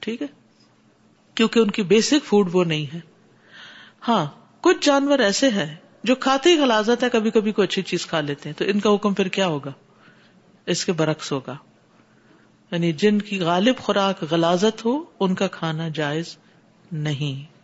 ٹھیک 0.00 0.22
ہے؟ 0.22 0.26
کیونکہ 1.34 1.58
ان 1.58 1.70
کی 1.70 1.82
بیسک 1.82 2.24
فوڈ 2.24 2.50
وہ 2.52 2.64
نہیں 2.64 2.94
ہے۔ 2.94 3.00
ہاں 4.08 4.26
کچھ 4.60 4.86
جانور 4.86 5.18
ایسے 5.18 5.48
ہیں 5.48 5.76
جو 6.04 6.14
کھاتے 6.14 6.50
ہی 6.50 6.58
غلازت 6.58 7.04
ہے 7.04 7.10
کبھی 7.10 7.30
کبھی 7.30 7.52
کوئی 7.52 7.66
اچھی 7.68 7.82
چیز 7.82 8.06
کھا 8.06 8.20
لیتے 8.20 8.48
ہیں۔ 8.48 8.56
تو 8.56 8.64
ان 8.64 8.80
کا 8.80 8.94
حکم 8.94 9.14
پھر 9.14 9.28
کیا 9.28 9.46
ہوگا؟ 9.46 9.72
اس 10.66 10.84
کے 10.84 10.92
برعکس 10.92 11.32
ہوگا۔ 11.32 11.56
یعنی 12.72 12.92
جن 12.92 13.18
کی 13.18 13.40
غالب 13.40 13.76
خوراک 13.78 14.24
غلازت 14.30 14.84
ہو، 14.84 15.04
ان 15.20 15.34
کا 15.34 15.46
کھانا 15.46 15.88
جائز 15.88 16.36
نہیں۔ 16.92 17.59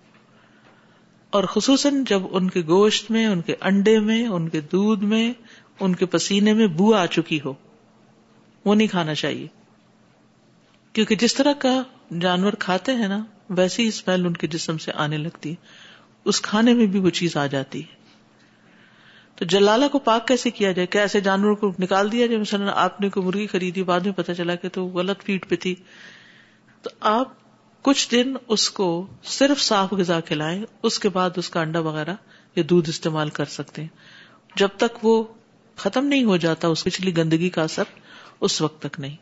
اور 1.36 1.44
خصوصاً 1.44 2.04
جب 2.04 2.20
ان 2.30 2.50
کے 2.50 2.62
گوشت 2.68 3.10
میں، 3.10 3.26
ان 3.26 3.40
کے 3.40 3.54
انڈے 3.60 4.00
میں، 4.00 4.26
ان 4.26 4.48
کے 4.48 4.60
دودھ 4.60 5.04
میں، 5.04 5.32
ان 5.80 5.94
کے 5.94 6.06
پسینے 6.06 6.52
میں 6.52 6.66
بو 6.66 6.94
آ 6.94 7.06
چکی 7.06 7.38
ہو، 7.44 7.54
وہ 8.64 8.74
نہیں 8.74 8.88
کھانا 8.88 9.14
چاہیے۔ 9.14 9.46
کیونکہ 10.92 11.14
جس 11.14 11.34
طرح 11.34 11.52
کا 11.52 11.82
جانور 12.20 12.52
کھاتے 12.52 12.92
ہیں 12.92 13.08
نا، 13.08 13.24
ویسی 13.50 13.82
ہی 13.82 13.88
اسمیل 13.88 14.26
ان 14.26 14.32
کے 14.32 14.46
جسم 14.46 14.78
سے 14.78 14.92
آنے 14.94 15.18
لگتی 15.18 15.50
ہے۔ 15.50 15.54
اس 16.24 16.40
کھانے 16.40 16.74
میں 16.74 16.86
بھی 16.86 16.98
وہ 16.98 17.10
چیز 17.10 17.36
آ 17.36 17.46
جاتی 17.46 17.80
ہے۔ 17.80 17.94
تو 19.36 19.44
جلالہ 19.44 19.84
کو 19.92 19.98
پاک 19.98 20.28
کیسے 20.28 20.50
کیا 20.50 20.72
جائے؟ 20.72 20.86
کیا 20.86 21.00
ایسے 21.00 21.20
جانور 21.20 21.54
کو 21.54 21.72
نکال 21.78 22.12
دیا 22.12 22.26
جائے؟ 22.26 22.38
مثلاً 22.38 22.68
آپ 22.74 23.00
نے 23.00 23.08
کوئی 23.08 23.26
مرغی 23.26 23.46
خریدی، 23.46 23.82
بعد 23.82 24.00
میں 24.00 24.12
پتا 24.12 24.34
چلا 24.34 24.54
کہ 24.54 24.68
تو 24.68 24.86
غلط 24.86 25.22
فیڈ 25.22 25.48
پہ 25.48 25.56
تھی۔ 25.56 25.74
تو 26.82 26.90
آپ 27.00 27.45
کچھ 27.86 28.10
دن 28.10 28.34
اس 28.48 28.70
کو 28.70 29.06
صرف 29.22 29.62
صاف 29.62 29.92
غذا 29.92 30.20
کھلائیں، 30.20 30.64
اس 30.82 30.98
کے 30.98 31.08
بعد 31.08 31.30
اس 31.36 31.50
کا 31.50 31.60
انڈا 31.60 31.80
وغیرہ 31.80 32.14
یا 32.56 32.64
دودھ 32.70 32.88
استعمال 32.88 33.28
کر 33.28 33.44
سکتے 33.44 33.82
ہیں۔ 33.82 33.88
جب 34.56 34.68
تک 34.76 35.04
وہ 35.04 35.24
ختم 35.76 36.06
نہیں 36.06 36.24
ہو 36.24 36.36
جاتا، 36.36 36.68
اس 36.68 36.84
پچھلی 36.84 37.16
گندگی 37.16 37.50
کا 37.50 37.62
اثر 37.62 37.84
اس 38.40 38.60
وقت 38.60 38.82
تک 38.82 39.00
نہیں۔ 39.00 39.16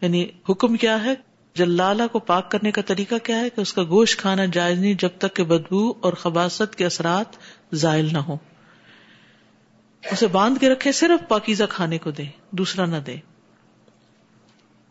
یعنی 0.00 0.28
حکم 0.48 0.76
کیا 0.76 1.04
ہے؟ 1.04 1.14
جلالہ 1.54 2.02
کو 2.12 2.18
پاک 2.18 2.50
کرنے 2.50 2.70
کا 2.70 2.82
طریقہ 2.82 3.14
کیا 3.22 3.40
ہے 3.40 3.50
کہ 3.50 3.60
اس 3.60 3.72
کا 3.72 3.82
گوشت 3.82 4.18
کھانا 4.18 4.44
جائز 4.44 4.78
نہیں 4.78 4.94
جب 4.94 5.10
تک 5.18 5.36
کہ 5.36 5.44
بدبو 5.44 5.94
اور 6.00 6.12
خباست 6.12 6.76
کے 6.76 6.86
اثرات 6.86 7.36
زائل 7.74 8.08
نہ 8.12 8.18
ہو 8.18 8.36
اسے 10.12 10.26
باندھ 10.26 10.58
کے 10.58 10.68
رکھے، 10.68 10.92
صرف 10.92 11.28
پاکیزہ 11.28 11.64
کھانے 11.70 11.98
کو 11.98 12.10
دے 12.10 12.24
دوسرا 12.50 12.86
نہ 12.86 12.96
دے 12.96 13.16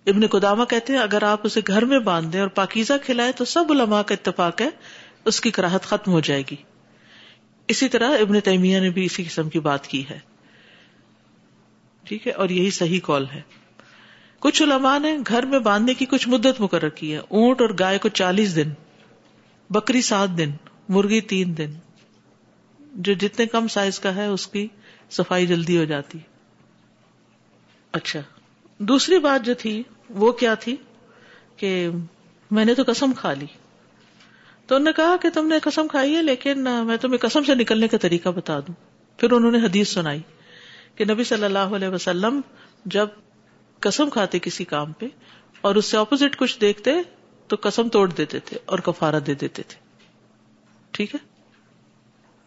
ابن 0.05 0.27
قدامہ 0.27 0.65
کہتے 0.65 0.93
ہیں، 0.93 0.99
اگر 0.99 1.23
آپ 1.23 1.39
اسے 1.43 1.61
گھر 1.67 1.85
میں 1.85 1.99
باندھ 1.99 2.33
دیں 2.33 2.39
اور 2.39 2.47
پاکیزہ 2.47 2.93
کھلائے 3.03 3.31
تو 3.31 3.45
سب 3.45 3.63
علماء 3.69 4.01
کا 4.01 4.13
اتفاق 4.13 4.61
ہے، 4.61 4.69
اس 5.25 5.41
کی 5.41 5.51
کراہت 5.51 5.83
ختم 5.83 6.11
ہو 6.11 6.19
جائے 6.19 6.43
گی۔ 6.51 6.55
اسی 7.67 7.89
طرح 7.89 8.17
ابن 8.21 8.39
تیمیہ 8.39 8.79
نے 8.79 8.89
بھی 8.89 9.05
اسی 9.05 9.23
قسم 9.23 9.49
کی 9.49 9.59
بات 9.59 9.87
کی 9.87 10.09
ہے۔ 10.09 10.19
ٹھیک 12.03 12.27
ہے، 12.27 12.31
اور 12.31 12.49
یہی 12.49 12.71
صحیح 12.71 12.99
کال 13.03 13.25
ہے۔ 13.33 13.41
کچھ 14.39 14.63
علماء 14.63 14.99
نے 14.99 15.17
گھر 15.27 15.45
میں 15.45 15.59
باندھنے 15.59 15.93
کی 15.93 16.05
کچھ 16.05 16.29
مدت 16.29 16.61
مقرر 16.61 16.89
کی 16.89 17.13
ہے۔ 17.13 17.17
اونٹ 17.17 17.61
اور 17.61 17.69
گائے 17.79 17.97
کو 17.97 18.09
چالیس 18.09 18.55
دن، 18.55 18.69
بکری 19.69 20.01
سات 20.01 20.29
دن، 20.37 20.51
مرغی 20.89 21.21
تین 21.21 21.57
دن۔ 21.57 21.71
جو 22.79 23.13
جتنے 23.13 23.45
کم 23.45 23.67
سائز 23.67 23.99
کا 23.99 24.15
ہے، 24.15 24.25
اس 24.25 24.47
کی 24.47 24.67
صفائی 25.09 25.47
جلدی 25.47 25.77
ہو 25.77 25.83
جاتی۔ 25.83 26.17
اچھا۔ 27.91 28.19
دوسری 28.81 29.19
بات 29.19 29.45
جو 29.45 29.53
تھی 29.53 29.83
وہ 30.09 30.31
کیا 30.31 30.53
تھی 30.53 30.75
کہ 31.57 31.89
میں 32.51 32.65
نے 32.65 32.73
تو 32.73 32.83
قسم 32.87 33.11
کھا 33.13 33.33
لی۔ 33.33 33.45
تو 34.67 34.75
انہوں 34.75 34.85
نے 34.85 34.91
کہا 34.95 35.15
کہ 35.21 35.29
تم 35.29 35.47
نے 35.47 35.59
قسم 35.59 35.87
کھائی 35.87 36.15
ہے 36.15 36.23
لیکن 36.23 36.59
میں 36.59 36.97
تمہیں 36.97 37.17
قسم 37.17 37.43
سے 37.43 37.55
نکلنے 37.55 37.87
کا 37.87 37.97
طریقہ 37.97 38.29
بتا 38.29 38.59
دوں۔ 38.59 38.73
پھر 39.19 39.31
انہوں 39.31 39.51
نے 39.51 39.57
حدیث 39.57 39.93
سنائی 39.93 40.21
کہ 40.95 41.05
نبی 41.05 41.23
صلی 41.23 41.43
اللہ 41.43 41.59
علیہ 41.59 41.87
وسلم 41.87 42.41
جب 42.85 43.07
قسم 43.79 44.09
کھاتے 44.09 44.39
کسی 44.39 44.63
کام 44.63 44.91
پہ 44.91 45.05
اور 45.61 45.75
اس 45.75 45.85
سے 45.85 45.97
اپوزٹ 45.97 46.37
کچھ 46.37 46.61
دیکھتے 46.61 46.91
تو 47.47 47.55
قسم 47.61 47.89
توڑ 47.89 48.09
دیتے 48.09 48.39
تھے 48.39 48.57
اور 48.65 48.79
کفارہ 48.79 49.19
دے 49.19 49.33
دیتے 49.33 49.63
تھے۔ 49.67 49.79
ٹھیک 50.91 51.15
ہے؟ 51.15 51.19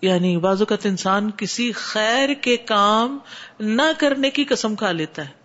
یعنی 0.03 0.37
بازوقت 0.37 0.87
انسان 0.87 1.31
کسی 1.37 1.73
خیر 1.73 2.35
کے 2.35 2.57
کام 2.57 3.18
نہ 3.61 3.83
کرنے 3.99 4.31
کی 4.31 4.44
قسم 4.44 4.75
کھا 4.75 4.92
لیتا 4.92 5.29
ہے۔ 5.29 5.43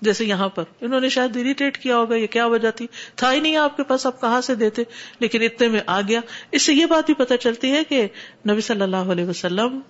جیسے 0.00 0.24
یہاں 0.24 0.48
پر۔ 0.48 0.62
انہوں 0.80 1.00
نے 1.00 1.08
شاید 1.08 1.36
اریٹیٹ 1.36 1.78
کیا 1.78 1.96
ہوگا، 1.96 2.16
یہ 2.16 2.26
کیا 2.26 2.46
وجہ 2.46 2.70
تھی؟ 2.70 2.86
تھا 3.16 3.32
ہی 3.32 3.40
نہیں 3.40 3.56
آپ 3.56 3.76
کے 3.76 3.82
پاس، 3.82 4.06
آپ 4.06 4.20
کہاں 4.20 4.40
سے 4.40 4.54
دیتے؟ 4.54 4.82
لیکن 5.20 5.42
اتنے 5.42 5.68
میں 5.68 5.80
آ 5.86 6.00
گیا۔ 6.00 6.20
اس 6.52 6.62
سے 6.62 6.74
یہ 6.74 6.86
بات 6.86 7.06
بھی 7.06 7.14
پتہ 7.14 7.34
چلتی 7.40 7.70
ہے 7.70 7.84
کہ 7.84 8.08
نبی 8.50 8.60
صلی 8.60 8.80
اللہ 8.80 8.96
علیہ 8.96 9.24
وسلم 9.24 9.80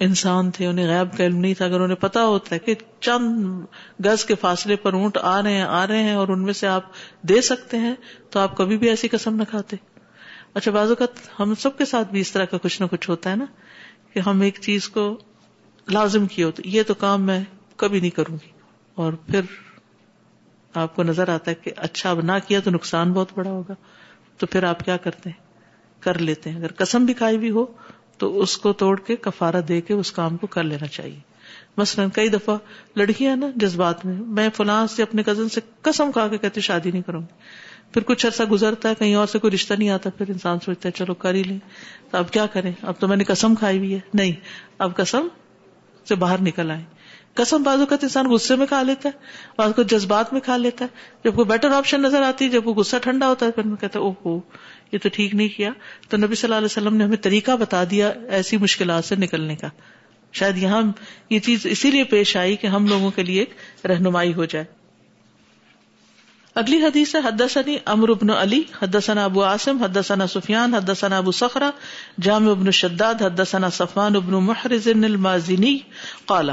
انسان 0.00 0.50
تھے، 0.50 0.66
انہیں 0.66 0.88
غیب 0.88 1.16
کا 1.16 1.24
علم 1.24 1.36
نہیں 1.36 1.54
تھا۔ 1.54 1.64
اگر 1.64 1.80
انہیں 1.80 1.96
پتا 1.96 2.24
ہوتا 2.24 2.54
ہے 2.54 2.58
کہ 2.58 2.74
چند 3.00 3.60
گز 4.06 4.24
کے 4.24 4.34
فاصلے 4.34 4.76
پر 4.76 4.92
اونٹ 4.92 5.18
آ 5.22 5.42
رہے 5.42 5.52
ہیں، 5.52 5.62
آ 5.62 5.86
رہے 5.86 6.02
ہیں 6.02 6.14
اور 6.14 6.28
ان 6.28 6.42
میں 6.42 6.52
سے 6.52 6.66
آپ 6.66 6.82
دے 7.22 7.40
سکتے 7.40 7.78
ہیں، 7.78 7.94
تو 8.30 8.40
آپ 8.40 8.56
کبھی 8.56 8.78
بھی 8.78 8.88
ایسی 8.88 9.08
قسم 9.08 9.36
نہ 9.36 9.42
کھاتے۔ 9.50 9.76
اچھا 10.54 10.70
بعض 10.70 10.88
اوقات 10.88 11.40
ہم 11.40 11.54
سب 11.54 11.78
کے 11.78 11.84
ساتھ 11.84 12.08
بھی 12.08 12.20
اس 12.20 12.32
طرح 12.32 12.44
کا 12.44 12.58
کچھ 12.58 12.82
نہ 12.82 12.86
کچھ 12.86 13.10
ہوتا 13.10 13.30
ہے 13.30 13.36
نا، 13.36 13.44
کہ 14.12 14.18
ہم 14.18 14.40
ایک 14.40 14.58
چیز 14.60 14.88
کو 14.88 15.18
لازم 15.88 16.26
کیے 16.26 16.44
ہوتے۔ 16.44 16.62
یہ 16.66 16.82
تو 16.82 16.94
کام 16.94 17.22
میں 17.22 17.44
کبھی 17.76 18.00
نہیں 18.00 18.10
کروں 18.10 18.36
گی۔ 18.44 18.53
اور 18.94 19.12
پھر 19.12 19.40
آپ 20.74 20.96
کو 20.96 21.02
نظر 21.02 21.28
آتا 21.28 21.50
ہے 21.50 21.56
کہ 21.56 21.70
اچھا 21.76 22.10
اب 22.10 22.20
نہ 22.20 22.32
کیا 22.46 22.60
تو 22.60 22.70
نقصان 22.70 23.12
بہت 23.12 23.28
بڑا 23.34 23.50
ہوگا۔ 23.50 23.74
تو 24.38 24.46
پھر 24.46 24.62
آپ 24.62 24.78
کیا 24.84 24.96
کرتے 24.96 25.30
ہیں؟ 25.30 25.44
کر 26.02 26.18
لیتے 26.18 26.50
ہیں۔ 26.50 26.56
اگر 26.56 26.66
قسم 26.76 27.04
بھی 27.04 27.14
کھائی 27.14 27.38
بھی 27.38 27.50
ہو 27.50 27.66
تو 28.18 28.40
اس 28.40 28.58
کو 28.58 28.72
توڑ 28.72 29.00
کے 29.00 29.16
کفارہ 29.16 29.60
دے 29.60 29.80
کے 29.80 29.94
اس 29.94 30.12
کام 30.12 30.36
کو 30.36 30.46
کر 30.46 30.62
لینا 30.62 30.86
چاہیے۔ 30.86 31.18
مثلاً 31.76 32.08
کئی 32.08 32.28
دفعہ 32.28 32.56
لڑکیاں 32.96 33.36
نا 33.36 33.46
جذبات 33.56 34.06
میں 34.06 34.14
میں 34.16 34.48
فلاں 34.54 34.86
سے 34.86 35.02
اپنے 35.02 35.22
کزن 35.22 35.48
سے 35.48 35.60
قسم 35.82 36.12
کھا 36.12 36.28
کے 36.28 36.38
کہتے 36.38 36.60
شادی 36.60 36.90
نہیں 36.90 37.02
کروں 37.02 37.20
گی۔ 37.20 37.34
پھر 37.92 38.02
کچھ 38.02 38.26
عرصہ 38.26 38.42
گزرتا 38.42 38.88
ہے، 38.88 38.94
کہیں 38.94 39.14
اور 39.14 39.26
سے 39.26 39.38
کوئی 39.38 39.50
رشتہ 39.50 39.74
نہیں 39.74 39.90
آتا، 39.90 40.10
پھر 40.18 40.30
انسان 40.30 40.58
سوچتا 40.64 40.88
ہے، 40.88 40.92
چلو 40.92 41.14
کر 41.14 41.34
ہی 41.34 41.42
لیں۔ 41.42 41.58
تو 42.10 42.18
اب 42.18 42.30
کیا 42.30 42.46
کریں؟ 42.46 42.72
اب 42.82 42.94
تو 42.98 43.08
میں 43.08 43.16
نے 43.16 43.24
قسم 43.24 43.54
کھائی 43.54 43.78
ہوئی 43.78 43.94
ہے۔ 43.94 44.00
نہیں، 44.14 44.32
اب 44.78 44.96
قسم 44.96 45.28
سے 46.08 46.14
باہر 46.14 46.40
نکل 46.40 46.70
آئے 46.70 46.84
قسم 47.34 47.62
بازو 47.62 47.86
کا 47.86 47.96
انسان 48.02 48.26
غصے 48.26 48.56
میں 48.56 48.66
کھا 48.66 48.82
لیتا 48.82 49.08
ہے، 49.08 49.18
بعض 49.58 49.74
کو 49.76 49.82
جذبات 49.82 50.32
میں 50.32 50.40
کھا 50.40 50.56
لیتا 50.56 50.84
ہے۔ 50.84 50.90
جب 51.24 51.34
کوئی 51.34 51.48
بیٹر 51.48 51.70
آپشن 51.70 52.02
نظر 52.02 52.22
آتی 52.22 52.44
ہے 52.44 52.50
جب 52.50 52.68
وہ 52.68 52.74
غصہ 52.74 52.96
ٹھنڈا 52.96 53.28
ہوتا 53.28 53.46
ہے، 53.46 53.50
پھر 53.50 53.62
میں 53.62 53.76
کہتا 53.76 53.98
او 53.98 54.40
یہ 54.92 54.98
تو 55.02 55.08
ٹھیک 55.12 55.34
نہیں 55.34 55.48
کیا۔ 55.48 55.70
تو 56.08 56.16
نبی 56.16 56.34
صلی 56.34 56.46
اللہ 56.46 56.56
علیہ 56.56 56.64
وسلم 56.64 56.96
نے 56.96 57.04
ہمیں 57.04 57.16
طریقہ 57.16 57.52
بتا 57.52 57.84
دیا 57.90 58.12
ایسی 58.28 58.56
مشکلات 58.56 59.04
سے 59.04 59.16
نکلنے 59.16 59.56
کا۔ 59.56 59.68
شاید 60.32 60.58
یہاں 60.58 60.82
یہ 61.30 61.38
چیز 61.38 61.60
اسی 61.64 61.90
لیے 61.90 62.04
پیش 62.04 62.36
آئی 62.36 62.56
کہ 62.56 62.66
ہم 62.66 62.86
لوگوں 62.86 63.10
کے 63.10 63.22
لیے 63.22 63.40
ایک 63.40 63.86
رہنمائی 63.86 64.34
ہو 64.34 64.44
جائے۔ 64.44 64.64
اگلی 66.54 66.76
حدیث 66.76 67.14
ہے، 67.14 67.20
حدثنی 67.20 67.76
امر 67.84 68.08
ابن 68.08 68.30
علی، 68.30 68.62
حدثنا 68.82 69.24
ابو 69.24 69.44
عاصم، 69.44 69.82
حدثنا 69.82 70.26
سفیان، 70.26 70.74
حدثنا 70.74 71.18
ابو 71.18 71.32
صخرہ، 71.32 71.70
جامع 72.20 72.50
ابن 72.50 72.70
شداد، 72.70 73.22
حدثنا 73.22 73.70
صفان 73.70 74.16
ابن 74.16 74.32
محرز 74.32 74.88
المازنی۔ 74.88 75.78
قال 76.26 76.50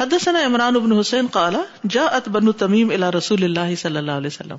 حدثنا 0.00 0.40
عمران 0.46 0.76
ابن 0.76 0.98
حسین 0.98 1.26
قال، 1.26 1.54
جاءت 1.88 2.28
بنو 2.28 2.52
تمیم 2.52 2.90
الى 2.90 3.18
رسول 3.18 3.44
اللہ 3.44 3.74
صلی 3.74 3.96
اللہ 3.96 4.10
علیہ 4.10 4.26
وسلم. 4.26 4.56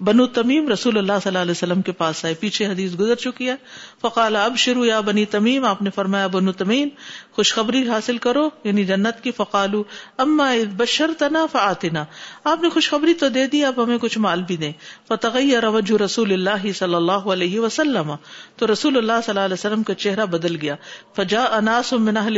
بنو 0.00 0.26
تمیم 0.26 0.68
رسول 0.68 0.98
اللہ 0.98 1.12
صلی 1.22 1.30
اللہ 1.30 1.38
علیہ 1.38 1.50
وسلم 1.50 1.82
کے 1.82 1.92
پاس 1.92 2.24
آئے، 2.24 2.34
پیچھے 2.34 2.66
حدیث 2.66 2.92
گزر 2.98 3.14
چکی 3.14 3.48
ہے۔ 3.48 3.54
فقال 4.02 4.36
اب 4.36 4.56
شروع 4.56 4.86
یا 4.86 5.00
بنی 5.00 5.24
تمیم، 5.24 5.64
آپ 5.64 5.82
نے 5.82 5.90
فرمایا، 5.90 6.26
بنو 6.26 6.52
تمیم، 6.52 6.88
خوشخبری 7.32 7.88
حاصل 7.88 8.18
کرو 8.18 8.48
یعنی 8.64 8.84
جنت 8.84 9.22
کی۔ 9.22 9.30
فقالو 9.32 9.82
اما 10.18 10.54
بشر 10.76 11.10
تنا 11.18 11.46
فعتنا 11.52 12.04
آپ 12.44 12.62
نے 12.62 12.68
خوشخبری 12.68 13.14
تو 13.14 13.28
دے 13.28 13.46
دی، 13.46 13.64
اب 13.64 13.84
ہمیں 13.84 13.98
کچھ 13.98 14.18
مال 14.18 14.42
بھی 14.42 14.56
دیں۔ 14.56 14.72
فتغیر 15.08 15.64
وجہ 15.64 16.02
رسول 16.02 16.32
اللہ 16.32 16.72
صلی 16.72 16.94
اللہ 16.94 17.12
علیہ 17.12 17.60
وسلم۔ 17.60 18.12
تو 18.56 18.72
رسول 18.72 18.96
اللہ 18.96 19.12
صلی 19.12 19.30
اللہ 19.30 19.44
علیہ 19.44 19.54
وسلم 19.54 19.82
کا 19.82 19.94
چہرہ 19.94 20.26
بدل 20.26 20.56
گیا۔ 20.62 20.74
فجا 21.16 21.44
اناس 21.44 21.92
من 21.92 22.16
اہل 22.16 22.36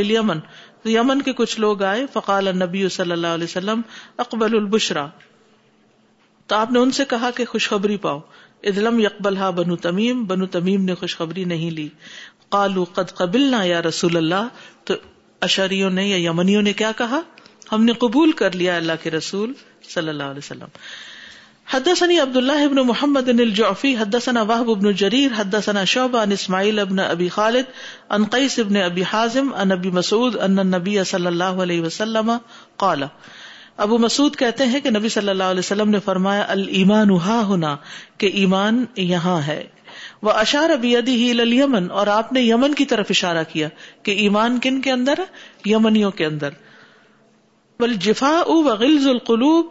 الیمن 0.85 1.11
یمن 1.11 1.23
کے 1.23 1.33
کچھ 1.33 1.61
لوگ 1.61 1.83
آئے، 1.83 2.07
فقال 2.13 2.49
النبی 2.49 2.89
صلی 2.89 3.13
اللہ 3.13 3.27
علیہ 3.27 3.45
وسلم، 3.45 3.81
اقبل 4.17 4.57
البشرا۔ 4.57 5.07
تو 6.47 6.57
آپ 6.57 6.73
نے 6.73 6.79
ان 6.79 6.91
سے 6.91 7.05
کہا 7.05 7.31
کہ 7.31 7.45
خوشخبری 7.45 7.97
پاؤ۔ 7.97 8.21
ادلم 8.63 8.99
یکبل 8.99 9.37
ہا 9.37 9.51
بنو 9.51 9.77
تمیم 9.77 10.25
بنو 10.25 10.47
تمیم 10.47 10.85
نے 10.85 10.95
خوشخبری 10.95 11.45
نہیں 11.45 11.71
لی۔ 11.71 11.89
قالو 12.49 12.85
قد 12.85 13.15
قبل 13.15 13.41
نہ 13.41 13.65
یا 13.65 13.83
رسول 13.83 14.17
اللہ۔ 14.17 14.49
تو 14.85 14.95
اشریوں 15.41 15.91
نے 15.91 16.09
یا 16.09 16.31
یمنیوں 16.31 16.63
نے 16.63 16.73
کیا 16.73 16.93
کہا؟ 16.97 17.21
ہم 17.73 17.85
نے 17.85 17.93
قبول 17.93 18.33
کر 18.33 18.55
لیا 18.55 18.77
اللہ 18.77 18.93
کے 19.03 19.11
رسول 19.11 19.53
صلی 19.89 20.09
اللہ 20.09 20.23
علیہ 20.23 20.39
وسلم۔ 20.39 20.69
حدثني 21.71 22.19
عبد 22.19 22.37
الله 22.37 22.67
بن 22.67 22.81
محمد 22.81 23.29
الجعفي، 23.29 23.97
حدثنا 23.97 24.43
وهب 24.43 24.67
بن 24.67 24.93
جرير، 24.93 25.33
حدثنا 25.37 25.85
شعبة 25.85 26.23
عن 26.23 26.33
اسماعيل 26.33 26.85
بن 26.85 26.99
ابي 26.99 27.29
خالد، 27.29 27.65
عن 28.09 28.25
قيس 28.25 28.59
بن 28.59 28.77
ابي 28.77 29.03
حازم، 29.03 29.55
عن 29.55 29.73
ابي 29.73 29.91
مسعود 29.91 30.37
ان 30.37 30.59
النبي 30.59 31.03
صلى 31.03 31.29
الله 31.29 31.63
عليه 31.63 31.83
وسلم 31.87 32.33
قال، 32.77 33.03
ابو 33.77 33.99
مسعود 33.99 34.37
کہتے 34.37 34.65
ہیں 34.65 34.81
کہ 34.81 34.91
نبی 34.91 35.09
صلی 35.09 35.29
اللہ 35.29 35.43
علیہ 35.43 35.59
وسلم 35.59 35.91
نے 35.91 35.99
فرمایا 36.01 36.45
المان 36.49 37.11
ہا 37.11 37.43
ہونا 37.45 37.77
کہ 38.19 38.27
ایمان 38.27 38.85
یہاں 38.97 39.41
ہے۔ 39.47 39.65
وہ 40.23 40.31
اشار 40.31 40.71
ابی 40.71 40.97
ہی 40.97 41.59
یمن 41.59 41.91
اور 41.91 42.07
آپ 42.07 42.33
نے 42.33 42.41
یمن 42.41 42.75
کی 42.75 42.85
طرف 42.85 43.07
اشارہ 43.11 43.45
کیا، 43.53 43.69
کہ 44.03 44.11
ایمان 44.11 44.59
کن 44.61 44.81
کے 44.81 44.93
اندر؟ 44.93 45.15
یمنیوں 45.65 46.11
کے 46.11 46.27
اندر۔ 46.27 46.51
بل 47.81 47.93
جفا 47.93 48.43
وغلز 48.47 49.07
القلوب 49.09 49.67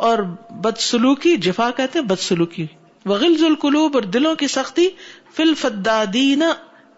اور 0.00 0.18
بدسلوکی، 0.50 1.36
جفا 1.36 1.70
کہتے 1.76 1.98
ہیں 1.98 2.06
بدسلوکی۔ 2.06 2.66
وغلز 3.06 3.44
القلوب، 3.44 3.90
اور 3.94 4.02
دلوں 4.02 4.34
کی 4.34 4.46
سختی۔ 4.46 4.88
فل 5.36 5.54
فدادین 5.54 6.42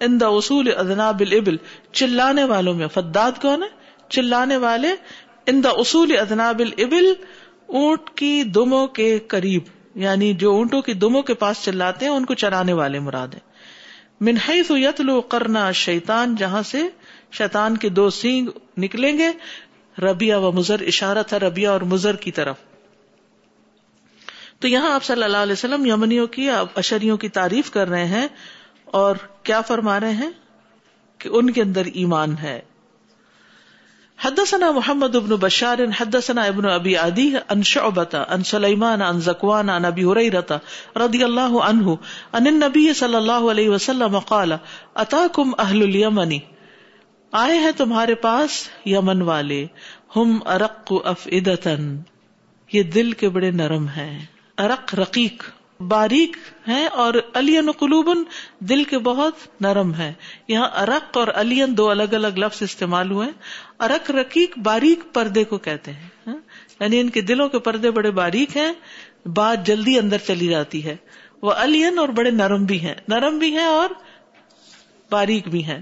ان 0.00 0.20
دا 0.20 0.26
اصول 0.26 0.68
ادناب 0.76 1.20
الابل 1.20 1.56
چلانے 1.92 2.44
والوں 2.44 2.74
میں۔ 2.74 2.86
فداد 2.86 3.32
کون 3.42 3.62
ہے؟ 3.62 3.68
چلانے 4.08 4.56
والے 4.56 4.88
ان 5.46 5.64
دا 5.64 5.68
اصول 5.70 6.18
ادناب 6.18 6.58
الابل 6.58 7.12
اونٹ 7.66 8.10
کی 8.10 8.42
دموں 8.42 8.86
کے 8.86 9.18
قریب۔ 9.18 9.62
یعنی 9.94 10.32
جو 10.32 10.52
اونٹوں 10.52 10.82
کی 10.82 10.94
دموں 10.94 11.22
کے 11.22 11.34
پاس 11.34 11.56
چلاتے 11.62 12.06
ہیں، 12.06 12.12
ان 12.12 12.24
کو 12.24 12.34
چرانے 12.34 12.72
والے 12.72 12.98
مراد 12.98 13.28
ہیں۔ 13.28 13.52
منہی 14.20 14.62
یتلو 14.68 15.20
کرنا 15.20 15.72
شیتان 15.72 16.36
جہاں 16.36 16.62
سے 16.62 16.82
شیطان 17.32 17.76
کے 17.76 17.88
دو 17.88 18.10
سینگ 18.10 18.48
نکلیں 18.78 19.18
گے۔ 19.18 19.28
ربیا 19.98 20.38
و 20.38 20.52
مزر 20.52 20.80
اشارہ 20.80 21.22
تھا 21.22 21.38
ربیا 21.38 21.70
اور 21.70 21.80
مزر 21.80 22.16
کی 22.16 22.32
طرف۔ 22.32 22.56
تو 24.62 24.68
یہاں 24.68 24.94
آپ 24.94 25.04
صلی 25.04 25.22
اللہ 25.22 25.36
علیہ 25.36 25.52
وسلم 25.52 25.86
یمنیوں 25.86 26.26
کی 26.26 26.50
اشریوں 26.50 27.16
کی 27.16 27.28
تعریف 27.28 27.70
کر 27.70 27.88
رہے 27.88 28.04
ہیں 28.04 28.26
اور 28.84 29.16
کیا 29.42 29.60
فرما 29.60 30.00
رہے 30.00 30.12
ہیں 30.12 30.30
کہ 31.18 31.28
ان 31.32 31.50
کے 31.50 31.62
اندر 31.62 31.84
ایمان 31.94 32.36
ہے۔ 32.42 32.60
حدثنا 34.22 34.70
محمد 34.70 35.16
ابن 35.16 35.28
بشار، 35.28 35.78
حدثنا 36.00 36.42
ابن 36.42 36.66
ابی 36.66 36.96
عدی 36.96 37.34
ان 37.48 37.62
شعبت 37.62 38.14
ان 38.14 38.42
سلیمان 38.42 39.02
ان 39.02 39.20
زکوان 39.20 39.68
ان 39.68 39.84
ابی 39.84 40.04
حریرت 40.04 40.52
رضی 40.96 41.24
اللہ 41.24 41.56
عنہ 41.62 41.90
ان 42.32 42.46
النبی 42.46 42.92
صلی 42.92 43.14
اللہ 43.14 43.50
علیہ 43.50 43.68
وسلم 43.68 44.18
قال، 44.18 44.52
اتاکم 44.94 45.52
اہل 45.58 45.82
الیمنی 45.82 46.38
آئے 47.32 47.58
ہیں 47.58 47.70
تمہارے 47.76 48.14
پاس 48.14 48.68
یمن 48.86 49.22
والے، 49.22 49.66
ہم 50.16 50.38
ارق 50.46 50.92
افئدتن 51.04 51.96
یہ 52.72 52.82
دل 52.82 53.12
کے 53.12 53.28
بڑے 53.28 53.50
نرم 53.50 53.88
ہیں۔ 53.88 54.31
ارق 54.62 54.94
رقیق، 54.94 55.42
باریک 55.80 56.36
ہیں 56.68 56.86
اور 56.86 57.14
الین 57.34 57.70
قلوبن 57.70 58.22
دل 58.58 58.84
کے 58.84 58.98
بہت 58.98 59.34
نرم 59.60 59.94
ہے۔ 59.94 60.12
یہاں 60.48 60.70
ارق 60.82 61.16
اور 61.16 61.28
الین 61.34 61.76
دو 61.76 61.90
الگ 61.90 62.12
الگ 62.12 62.38
لفظ 62.38 62.62
استعمال 62.62 63.10
ہوئے 63.10 63.28
ارق 63.80 64.10
رقیق 64.10 64.58
باریک 64.58 64.98
پردے 65.12 65.44
کو 65.44 65.58
کہتے 65.58 65.92
ہیں 65.92 66.08
ہاں؟ 66.26 66.36
یعنی 66.80 67.00
ان 67.00 67.10
کے 67.10 67.20
دلوں 67.20 67.48
کے 67.48 67.58
پردے 67.58 67.90
بڑے 67.90 68.10
باریک 68.10 68.56
ہیں، 68.56 68.72
بات 69.28 69.66
جلدی 69.66 69.98
اندر 69.98 70.18
چلی 70.18 70.46
جاتی 70.46 70.84
ہے۔ 70.84 70.96
وہ 71.42 71.52
الین 71.52 71.98
اور 71.98 72.08
بڑے 72.08 72.30
نرم 72.30 72.64
بھی 72.64 72.80
ہیں۔ 72.80 72.94
نرم 73.08 73.38
بھی 73.38 73.56
ہیں 73.56 73.64
اور 73.64 73.88
باریک 75.10 75.48
بھی 75.48 75.64
ہیں۔ 75.64 75.80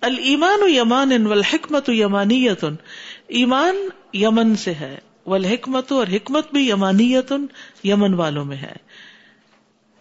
المان 0.00 0.62
و 0.62 0.68
یمان 0.68 1.12
ان 1.12 1.26
والحکمت 1.26 1.88
یمانیت 1.88 2.64
ایمان 3.28 3.76
یمن 4.14 4.56
سے 4.56 4.74
ہے۔ 4.74 4.98
والحکمت 5.26 5.92
اور 5.92 6.06
حکمت 6.12 6.52
بھی 6.52 6.68
یمانیت 6.68 7.32
یمن 7.84 8.14
والوں 8.14 8.44
میں 8.44 8.56
ہے۔ 8.56 8.76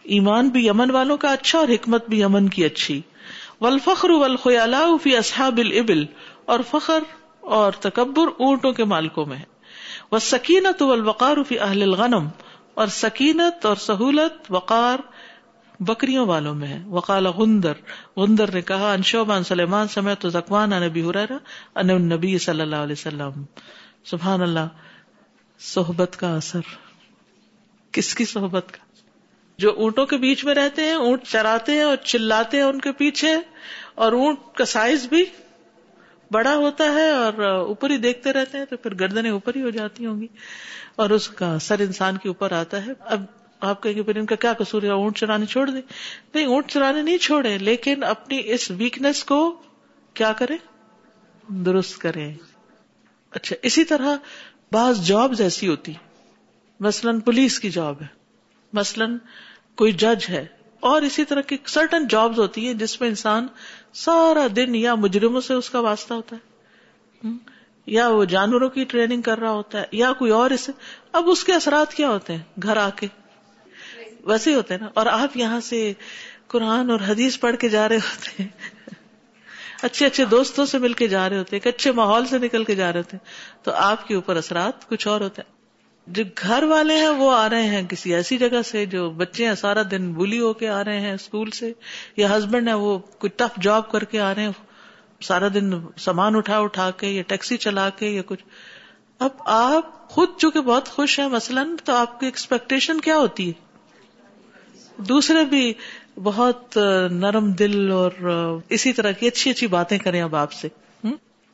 ایمان 0.04 0.50
بھی 0.50 0.68
یمن 0.68 0.92
والوں 0.92 1.18
کا 1.18 1.32
اچھا 1.32 1.60
اور 1.60 1.68
حکمت 1.68 2.10
بھی 2.10 2.22
یمن 2.22 2.50
کی 2.50 2.66
اچھی۔ 2.66 3.02
والفخر 3.62 4.10
والخیالا 4.10 4.86
فی 5.04 5.18
اصحاب 5.18 5.58
الابل، 5.58 6.06
اور 6.46 6.60
فخر 6.70 7.04
اور 7.40 7.72
تکبر 7.72 8.28
اونٹوں 8.40 8.72
کے 8.72 8.84
مالکوں 8.84 9.26
میں 9.26 9.38
ہے۔ 9.38 9.44
وہ 10.12 10.20
سکینت 10.20 10.82
والوقار 10.82 11.38
فی 11.48 11.60
اہل 11.60 11.82
الغنم، 11.82 12.28
اور 12.74 12.88
سکینت 12.88 13.66
اور 13.66 13.76
سہولت 13.76 14.52
وقار 14.52 15.00
بکریوں 15.80 16.26
والوں 16.26 16.56
میں 16.56 16.68
ہے۔ 16.68 16.84
وقال 16.88 17.28
غندر 17.28 17.74
غندر 18.18 18.52
نے 18.52 18.62
کہا 18.62 18.92
انشوبان 18.94 19.44
سلیمان 19.44 19.88
سمیت 19.88 20.26
زکوان 20.34 20.70
نبی 20.70 21.04
حرارا 21.04 21.38
ان 21.76 22.10
نبی 22.10 22.38
صلی 22.38 22.62
اللہ 22.62 22.76
علیہ 22.76 23.00
وسلم۔ 23.00 23.44
سبحان 24.06 24.42
اللہ۔ 24.42 24.68
صحبت 25.62 26.18
کا 26.20 26.36
اثر۔ 26.36 26.60
کس 27.92 28.16
کی 28.16 28.26
صحبت 28.26 28.72
کا؟ 28.72 28.86
جو 29.58 29.74
اونٹوں 29.74 30.06
کے 30.06 30.18
بیچ 30.18 30.46
میں 30.46 30.56
رہتے 30.56 30.82
ہیں، 30.82 30.94
اونٹ 30.94 31.24
چراتے 31.24 31.72
ہیں 31.72 31.82
اور 31.82 31.96
چلاتے 31.96 32.58
ہیں 32.58 32.64
ان 32.64 32.80
کے 32.80 32.92
پیچھے، 32.92 33.36
اور 33.96 34.12
اونٹ 34.12 34.38
کا 34.56 34.66
سائز 34.66 35.08
بھی 35.08 35.26
بڑا 36.32 36.56
ہوتا 36.56 36.84
ہے 36.84 37.10
اور 37.10 37.34
اوپر 37.44 37.90
ہی 37.90 37.98
دیکھتے 37.98 38.34
رہتے 38.34 38.58
ہیں 38.58 38.66
تو 38.66 38.78
پھر 38.78 38.94
گردنیں 38.94 39.32
اوپر 39.32 39.56
ہی 39.56 39.62
ہو 39.62 39.70
جاتی 39.70 40.06
ہوں 40.06 40.22
گی۔ 40.22 40.28
اور 40.96 41.10
اس 41.10 41.28
کا 41.28 41.60
سر 41.60 41.80
انسان 41.80 42.18
کے 42.18 42.28
اوپر 42.28 42.52
آتا 42.52 42.86
ہے۔ 42.86 42.92
اب 43.00 43.24
آپ 43.60 43.84
کہیں 43.84 43.94
گے، 43.94 44.04
پھر 44.04 44.18
ان 44.18 44.26
کا 44.26 44.36
کیا 44.36 44.54
قصور 44.54 44.84
ہے؟ 44.84 44.90
اونٹ 44.90 45.18
چرانے 45.18 45.46
چھوڑ 45.46 45.70
دیں۔ 45.70 45.82
نہیں، 46.34 46.46
اونٹ 46.46 46.72
چرانے 46.72 47.02
نہیں 47.02 47.18
چھوڑے 47.18 47.58
لیکن 47.58 48.04
اپنی 48.04 48.42
اس 48.46 48.72
ویکنیس 48.72 49.24
کو 49.24 49.62
کیا 50.14 50.34
کرے 50.34 50.58
درست 51.48 51.98
کرے 51.98 52.34
اچھا 53.32 53.56
اسی 53.62 53.84
طرح 53.84 54.18
بعض 54.72 55.08
جابز 55.08 55.42
ایسی 55.42 55.68
ہوتی 55.68 55.94
مثلاً 56.80 57.20
پولیس 57.20 57.60
کی 57.60 57.70
جاب 57.70 58.02
ہے، 58.02 58.08
مثلاً 58.74 59.18
کوئی 59.76 59.92
جج 59.92 60.26
ہے، 60.30 60.46
اور 60.80 61.02
اسی 61.02 61.26
طرح 61.26 61.42
کی 61.42 61.58
سرٹن 61.66 62.08
جابز 62.08 62.40
ہوتی 62.40 62.68
ہیں 62.68 62.74
جس 62.74 63.02
میں 63.02 63.10
انسان 63.10 63.48
سارا 63.94 64.48
دن 64.56 64.76
یا 64.76 64.96
مجرموں 64.96 65.42
سے 65.42 65.54
اس 65.54 65.70
کا 65.70 65.80
واسطہ 65.80 66.14
ہوتا 66.14 66.36
ہے۔ 66.36 66.52
یا 67.86 68.08
وہ 68.08 68.26
جانوروں 68.26 68.70
کی 68.70 68.84
ٹریننگ 68.84 69.22
کر 69.22 69.40
رہا 69.40 69.52
ہوتا 69.52 69.80
ہے، 69.82 69.86
یا 69.92 70.14
کوئی 70.14 70.32
اور 70.32 70.52
اسے 70.52 70.72
اب 71.12 71.30
اس 71.30 71.44
کے 71.44 71.54
اثرات 71.54 71.94
کیا 71.94 72.10
ہوتے 72.10 72.34
ہیں؟ 72.34 72.62
گھر 72.64 72.78
آ 72.78 72.90
کے۔ 72.90 73.08
ویسے 74.24 74.54
ہوتے 74.56 74.74
ہیں 74.74 74.82
نا۔ 74.82 74.88
اور 74.94 75.06
آپ 75.06 75.38
یہاں 75.38 75.60
سے 75.60 75.94
قرآن 76.48 76.90
اور 76.90 77.00
حدیث 77.08 77.40
پڑھ 77.40 77.56
کے 77.58 77.70
جا 77.70 77.90
رہے 77.90 77.98
ہوتے 77.98 78.44
ہیں۔ 78.44 78.50
اچھے 79.82 80.06
اچھے 80.06 80.26
دوستوں 80.26 80.66
سے 80.66 80.78
مل 80.78 80.94
کے 80.94 81.08
جا 81.08 81.30
رہے 81.30 81.38
ہوتے 81.38 81.56
ہیں، 81.56 81.62
ایک 81.64 81.76
اچھے 81.76 81.92
ماحول 81.92 82.26
سے 82.26 82.38
نکل 82.38 82.64
کے 82.64 82.76
جا 82.76 82.94
رہے 82.94 83.00
ہوتے 83.00 83.18
ہیں، 83.18 83.66
تو 83.66 83.72
آپ 83.72 84.08
کے 84.08 84.16
اوپر 84.16 84.36
اثرات 84.36 84.90
کچھ 84.90 85.08
اور 85.08 85.22
ہوتے 85.22 85.42
ہیں۔ 85.42 85.62
جو 86.08 86.24
گھر 86.44 86.64
والے 86.64 86.98
ہیں، 86.98 87.10
وہ 87.10 87.32
آ 87.32 87.50
رہے 87.50 87.64
ہیں 87.64 87.88
کسی 87.88 88.14
ایسی 88.14 88.38
جگہ 88.38 88.62
سے 88.66 88.86
جو 88.86 89.10
بچے 89.10 89.48
ہیں، 89.48 89.56
سارا 89.56 89.82
دن 89.92 90.14
بلی 90.14 90.40
ہو 90.40 90.54
کے 90.54 90.70
آ 90.70 90.84
رہے 90.84 91.00
ہیں 91.00 91.14
اسکول 91.14 91.50
سے، 91.50 91.74
یا 92.18 92.38
ہسبینڈ 92.38 92.68
ہے 92.68 92.74
وہ 92.74 92.98
کوئی 92.98 93.30
ٹف 93.30 93.62
جاب 93.62 93.92
کر 93.92 94.04
کے 94.04 94.20
آ 94.20 94.36
رہے 94.36 94.44
ہیں، 94.44 94.52
سارا 95.22 95.48
دن 95.54 95.72
سامان 95.98 96.36
اٹھا 96.36 96.60
اٹھا 96.60 96.92
کے، 96.92 97.08
یا 97.08 97.24
ٹیکسی 97.28 97.58
چلا 97.58 97.90
کے، 97.90 98.10
یا 98.10 98.22
کچھ۔ 98.26 98.44
اب 99.20 99.30
آپ 99.46 100.10
خود 100.10 100.30
چونکہ 100.38 100.62
بہت 100.62 100.90
خوش 100.90 101.20
ہیں، 101.20 101.28
مثلاً 101.28 101.76
تو 101.84 101.94
آپ 101.94 102.20
کی 102.20 102.26
ایکسپیکٹیشن 102.26 103.02
کیا 103.02 103.18
ہوتی 103.18 103.50
ہے؟ 103.50 103.72
دوسرے 104.98 105.46
بھی 105.46 105.74
بہت 106.18 106.78
نرم 107.12 107.52
دل 107.52 107.92
اور 107.92 108.12
اسی 108.70 108.94
طرح 108.94 109.12
کی 109.12 109.28
اچھی 109.28 109.52
اچھی 109.52 109.68
باتیں 109.68 109.98
کریں 109.98 110.22
اب 110.22 110.36
آپ 110.36 110.52
سے 110.52 110.68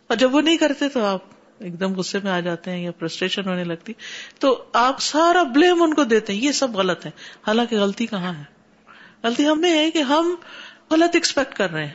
اور 0.08 0.16
جب 0.16 0.36
وہ 0.36 0.42
نہیں 0.42 0.58
کرتے 0.58 0.90
تو 0.90 1.06
آپ 1.06 1.20
ایک 1.60 1.80
دم 1.80 1.94
غصے 1.94 2.20
میں 2.24 2.32
آ 2.32 2.40
جاتے 2.40 2.72
ہیں 2.72 2.84
یا 2.84 2.92
فرسٹریشن 3.00 3.48
ہونے 3.48 3.64
لگتی۔ 3.64 3.94
تو 4.40 4.64
آپ 4.74 5.00
سارا 5.00 5.44
بلیم 5.44 5.84
ان 5.84 5.94
کو 5.94 6.04
دیتے 6.04 6.34
ہیں، 6.34 6.42
یہ 6.42 6.52
سب 6.52 6.72
غلط 6.72 7.06
ہے 7.06 7.12
حالانکہ 7.48 7.80
غلطی 7.80 8.06
کہاں 8.06 8.34
ہے؟ 8.34 8.44
غلطی 9.24 9.50
ہم 9.50 9.62
میں 9.62 9.72
ہے 9.72 9.92
کہ 9.92 10.00
ہم 10.00 10.36
غلط 10.92 11.10
ایکسپیکٹ 11.14 11.54
کر 11.54 11.72
رہے 11.72 11.86
ہیں۔ 11.86 11.94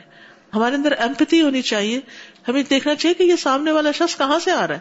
ہمارے 0.53 0.75
اندر 0.75 0.91
ایمپتی 0.91 1.41
ہونی 1.41 1.61
چاہیے۔ 1.61 1.99
ہمیں 2.47 2.63
دیکھنا 2.69 2.95
چاہیے 2.95 3.13
کہ 3.13 3.23
یہ 3.23 3.35
سامنے 3.35 3.71
والا 3.71 3.91
شخص 3.91 4.17
کہاں 4.17 4.39
سے 4.39 4.51
آ 4.51 4.67
رہا 4.67 4.75
ہے۔ 4.75 4.79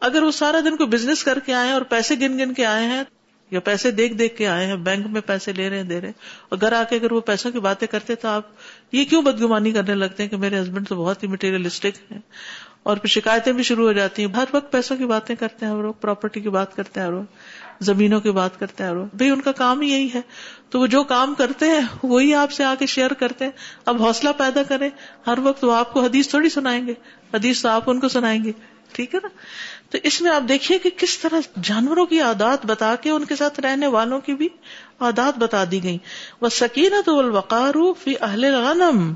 اگر 0.00 0.22
وہ 0.22 0.30
سارا 0.30 0.60
دن 0.60 0.76
کوئی 0.76 0.88
بزنس 0.88 1.24
کر 1.24 1.38
کے 1.38 1.54
آئے 1.54 1.72
اور 1.72 1.82
پیسے 1.82 2.14
گن 2.14 2.38
گن 2.38 2.54
کے 2.54 2.66
آئے 2.66 2.86
ہیں 2.86 3.02
یا 3.50 3.60
پیسے 3.60 3.90
دیکھ 3.90 4.14
دیکھ 4.14 4.36
کے 4.36 4.48
آئے 4.48 4.66
ہیں، 4.66 4.76
بینک 4.76 5.06
میں 5.06 5.20
پیسے 5.20 5.52
لے 5.52 5.70
رہے 5.70 5.76
ہیں، 5.76 5.84
دے 5.84 6.00
رہے 6.00 6.08
ہیں۔ 6.08 6.20
اور 6.48 6.58
گھر 6.60 6.72
آ 6.72 6.82
کے 6.82 6.96
اگر 6.96 7.12
وہ 7.12 7.20
پیسوں 7.20 7.50
کی 7.50 7.60
باتیں 7.60 7.88
کرتے 7.88 8.14
تو 8.14 8.28
آپ 8.28 8.42
یہ 8.92 9.04
کیوں 9.04 9.22
بدگمانی 9.22 9.72
کرنے 9.72 9.94
لگتے 9.94 10.22
ہیں 10.22 10.30
کہ 10.30 10.36
میرے 10.36 10.60
ہسبینڈ 10.60 10.88
تو 10.88 10.96
بہت 10.96 11.22
ہی 11.22 11.28
مٹیریلسٹک 11.28 12.12
ہیں؟ 12.12 12.18
اور 12.82 12.96
پھر 12.96 13.08
شکایتیں 13.08 13.52
بھی 13.52 13.62
شروع 13.62 13.86
ہو 13.86 13.92
جاتی 13.92 14.24
ہیں۔ 14.24 14.34
ہر 14.34 14.44
وقت 14.52 14.72
پیسوں 14.72 14.96
کی 14.96 15.04
باتیں 15.04 15.36
کرتے 15.36 15.66
ہیں 15.66 15.72
اور 15.72 15.84
پراپرٹی 15.84 16.40
کی 16.40 16.48
بات 16.48 16.76
کرتے 16.76 17.00
ہیں 17.00 17.06
اور 17.06 17.24
زمینوں 17.80 18.20
کی 18.20 18.30
بات 18.30 18.60
کرتے 18.60 18.84
ہیں 18.84 18.90
اور 18.90 19.06
بھائی، 19.14 19.30
ان 19.30 19.40
کا 19.40 19.52
کام 19.52 19.80
ہی 19.80 19.88
یہی 19.88 20.08
ہے۔ 20.14 20.20
تو 20.70 20.80
وہ 20.80 20.86
جو 20.86 21.04
کام 21.04 21.34
کرتے 21.38 21.66
ہیں، 21.66 21.80
وہی 22.02 22.34
آپ 22.34 22.52
سے 22.52 22.64
آ 22.64 22.74
کے 22.78 22.86
شیئر 22.86 23.12
کرتے 23.12 23.44
ہیں۔ 23.44 23.52
اب 23.86 24.02
حوصلہ 24.02 24.30
پیدا 24.38 24.62
کریں۔ 24.62 24.90
ہر 25.26 25.38
وقت 25.38 25.64
وہ 25.64 25.76
آپ 25.76 25.92
کو 25.92 26.00
حدیث 26.00 26.28
تھوڑی 26.28 26.48
سنائیں 26.48 26.86
گے۔ 26.86 26.94
حدیث 27.34 27.62
تو 27.62 27.68
آپ 27.68 27.90
ان 27.90 28.00
کو 28.00 28.08
سنائیں 28.08 28.44
گے۔ 28.44 28.52
ٹھیک 28.92 29.14
ہے 29.14 29.20
نا؟ 29.22 29.28
تو 29.90 29.98
اس 30.02 30.20
میں 30.20 30.30
آپ 30.30 30.42
دیکھیے 30.48 30.78
کہ 30.78 30.90
کس 30.96 31.18
طرح 31.18 31.40
جانوروں 31.62 32.06
کی 32.06 32.20
عادات 32.20 32.66
بتا 32.66 32.94
کے 32.94 33.10
ان 33.10 33.24
کے 33.24 33.36
ساتھ 33.36 33.60
رہنے 33.60 33.86
والوں 33.86 34.20
کی 34.20 34.34
بھی 34.34 34.48
عادات 35.00 35.38
بتا 35.38 35.64
دی 35.70 35.82
گئی 35.82 35.98
وہ 36.40 36.48
سکینت 36.48 37.08
الوقار 37.08 37.74
فی 38.04 38.14
اہل 38.20 38.44
الغنم۔ 38.44 39.12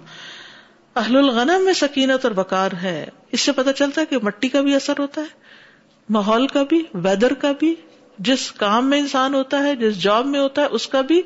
اہل 0.97 1.17
الغنم 1.17 1.65
میں 1.65 1.73
سکینت 1.73 2.25
اور 2.25 2.33
وقار 2.37 2.71
ہے۔ 2.83 3.07
اس 3.33 3.41
سے 3.41 3.53
پتہ 3.53 3.71
چلتا 3.71 4.01
ہے 4.01 4.07
کہ 4.07 4.19
مٹی 4.23 4.49
کا 4.49 4.61
بھی 4.61 4.75
اثر 4.75 4.93
ہوتا 4.99 5.21
ہے، 5.21 5.27
ماحول 6.09 6.47
کا 6.47 6.63
بھی 6.63 6.83
ویدر 6.95 7.35
کا 7.35 7.53
بھی، 7.59 7.75
جس 8.19 8.53
کام 8.53 8.91
میں 8.91 8.99
انسان 8.99 9.35
ہوتا 9.35 9.59
ہے، 9.59 9.77
جس 9.77 10.03
جاب 10.03 10.27
میں 10.27 10.41
ہوتا 10.41 10.63
ہے، 10.63 10.67
اس 10.67 10.87
کا 10.87 11.01
بھی۔ 11.01 11.23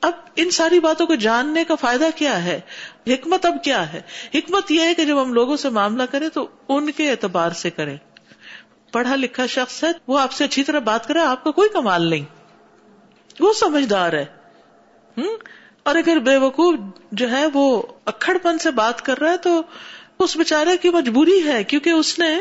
اب 0.00 0.12
ان 0.36 0.50
ساری 0.50 0.80
باتوں 0.80 1.06
کو 1.06 1.14
جاننے 1.14 1.64
کا 1.64 1.74
فائدہ 1.74 2.04
کیا 2.16 2.44
ہے؟ 2.44 2.60
حکمت 3.06 3.46
اب 3.46 3.64
کیا 3.64 3.92
ہے؟ 3.92 4.00
حکمت 4.34 4.70
یہ 4.70 4.80
ہے 4.80 4.94
کہ 4.94 5.04
جب 5.04 5.22
ہم 5.22 5.32
لوگوں 5.32 5.56
سے 5.56 5.68
معاملہ 5.68 6.02
کریں 6.10 6.28
تو 6.28 6.48
ان 6.68 6.90
کے 6.90 7.10
اعتبار 7.10 7.50
سے 7.50 7.70
کریں۔ 7.70 7.96
پڑھا 8.92 9.16
لکھا 9.16 9.46
شخص 9.46 9.84
ہے، 9.84 9.88
وہ 10.06 10.18
آپ 10.18 10.32
سے 10.32 10.44
اچھی 10.44 10.64
طرح 10.64 10.78
بات 10.78 11.08
کرے، 11.08 11.18
آپ 11.18 11.44
کا 11.44 11.50
کوئی 11.50 11.68
کمال 11.68 12.02
نہیں۔ 12.02 12.24
وہ 13.40 13.52
سمجھدار 13.52 14.12
ہے۔ 14.12 14.24
ہوں 15.18 15.36
اور 15.82 15.94
اگر 15.94 16.18
بے 16.18 16.36
وقوف 16.36 16.78
جو 17.12 17.30
ہے، 17.30 17.46
وہ 17.54 17.82
اکڑ 18.04 18.38
پن 18.42 18.58
سے 18.58 18.70
بات 18.70 19.02
کر 19.02 19.18
رہا 19.18 19.32
ہے، 19.32 19.36
تو 19.36 19.62
اس 20.18 20.36
بےچارے 20.36 20.76
کی 20.76 20.90
مجبوری 20.90 21.42
ہے، 21.44 21.64
کیونکہ 21.64 21.90
اس 21.90 22.18
نے 22.18 22.38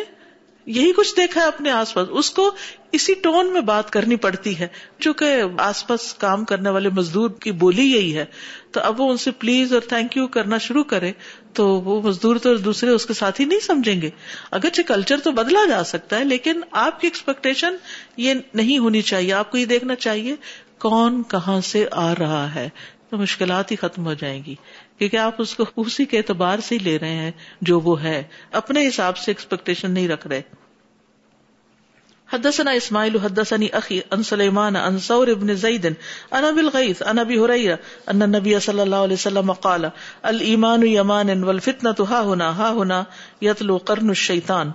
یہی 0.66 0.92
کچھ 0.94 1.16
دیکھا 1.18 1.42
ہے 1.42 1.46
اپنے 1.46 1.72
آس 1.72 1.94
پاس۔ 1.94 2.08
اس 2.12 2.32
کو 2.32 2.52
اسی 2.92 3.14
ٹون 3.14 3.54
میں 3.54 3.62
بات 3.62 3.90
کرنی 3.90 4.16
پڑتی 4.16 4.60
ہے، 4.60 4.68
چونکہ 5.00 5.42
آس 5.58 5.88
پاس 5.88 6.14
کام 6.14 6.46
کرنے 6.46 6.70
والے 6.70 6.90
مزدور 6.90 7.30
کی 7.30 7.52
بولی 7.52 7.92
یہی 7.92 8.18
ہے۔ 8.18 8.26
تو 8.72 8.80
اب 8.82 9.02
وہ 9.02 9.12
ان 9.12 9.18
سے 9.18 9.32
پلیز 9.32 9.74
اور 9.74 9.82
تھینک 9.82 10.18
یو 10.18 10.28
کرنا 10.28 10.58
شروع 10.58 10.84
کرے 10.84 11.12
تو 11.54 11.82
وہ 11.82 12.02
مزدور 12.02 12.36
تو 12.36 12.58
دوسرے 12.58 12.90
اس 12.90 13.06
کے 13.06 13.14
ساتھ 13.14 13.42
ہی 13.42 13.46
نہیں 13.46 13.60
سمجھیں 13.60 14.02
گے۔ 14.02 14.10
اگرچہ 14.52 14.82
کلچر 14.88 15.20
تو 15.20 15.32
بدلا 15.32 15.60
جا 15.70 15.84
سکتا 15.84 16.20
ہے، 16.20 16.24
لیکن 16.24 16.62
آپ 16.72 17.02
کی 17.02 17.08
ایکسپیکٹیشن 17.08 17.76
یہ 18.18 18.34
نہیں 18.54 18.78
ہونی 18.78 19.02
چاہیے۔ 19.02 19.34
آپ 19.34 19.52
کو 19.52 19.58
یہ 19.58 19.66
دیکھنا 19.66 19.96
چاہیے، 19.96 20.36
کون 20.80 21.24
کہاں 21.24 21.62
سے 21.62 21.86
آ 21.92 22.14
رہا 22.16 22.56
ہے؟ 22.56 22.70
تو 23.10 23.18
مشکلات 23.18 23.72
ہی 23.72 23.76
ختم 23.76 24.06
ہو 24.06 24.14
جائیں 24.14 24.44
گی۔ 24.46 24.56
کیونکہ 24.98 25.18
آپ 25.18 25.42
اس 25.42 25.56
کو 25.56 25.66
اسی 25.78 26.06
کے 26.06 26.18
اعتبار 26.18 26.60
سے 26.60 26.78
لے 26.78 27.00
رہے 27.00 27.16
ہیں 27.16 27.32
جو 27.62 27.80
وہ 27.80 28.04
ہے۔ 28.04 28.24
اپنے 28.52 28.88
حساب 28.88 29.18
سے 29.18 29.32
ایکسپیکٹیشن 29.32 29.92
نہیں 29.92 30.08
رکھ 30.08 30.28
رہے۔ 30.28 30.42
حدثنا 32.34 32.72
اسماعیل 32.72 33.18
حدثني 33.20 33.68
اخي 33.80 34.00
ان 34.14 34.24
سليمان 34.24 34.76
ان 34.76 35.00
ثور 35.00 35.28
ابن 35.28 35.56
زيد 35.56 35.86
انا 36.34 36.52
بالغيث 36.52 37.02
انا 37.02 37.22
ابي 37.22 37.40
هريره 37.40 37.80
ان 38.10 38.22
النبي 38.22 38.60
صلى 38.60 38.84
الله 38.84 38.98
عليه 38.98 39.14
وسلم 39.14 39.52
قال 39.68 39.90
الايمان 40.26 40.88
يمان 40.88 41.44
والفتنه 41.44 42.08
ها 42.12 42.22
هنا 42.22 42.50
ها 42.60 42.70
هنا 42.80 43.06
يتلو 43.42 43.78
قرن 43.78 44.10
الشيطان 44.10 44.72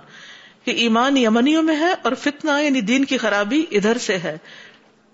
کہ 0.63 0.71
ایمان 0.71 1.17
یمنیوں 1.17 1.61
میں 1.63 1.75
ہے 1.79 1.93
اور 2.01 2.13
فتنہ 2.13 2.51
یعنی 2.61 2.81
دین 2.81 3.05
کی 3.05 3.17
خرابی 3.17 3.65
ادھر 3.71 3.97
سے 3.97 4.17
ہے، 4.17 4.37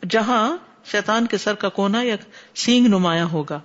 جہاں 0.09 0.57
شیطان 0.91 1.25
کے 1.25 1.37
سر 1.37 1.55
کا 1.55 1.69
کونا 1.69 2.01
یا 2.03 2.15
سینگ 2.55 2.87
نمایاں 2.87 3.25
ہوگا 3.25 3.59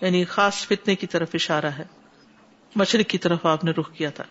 یعنی 0.00 0.24
خاص 0.24 0.66
فتنے 0.66 0.94
کی 0.94 1.06
طرف 1.06 1.28
اشارہ 1.34 1.72
ہے، 1.78 1.84
مشرق 2.76 3.10
کی 3.10 3.18
طرف 3.18 3.46
آپ 3.46 3.64
نے 3.64 3.70
رخ 3.70 3.92
کیا 3.92 4.10
تھا۔ 4.10 4.24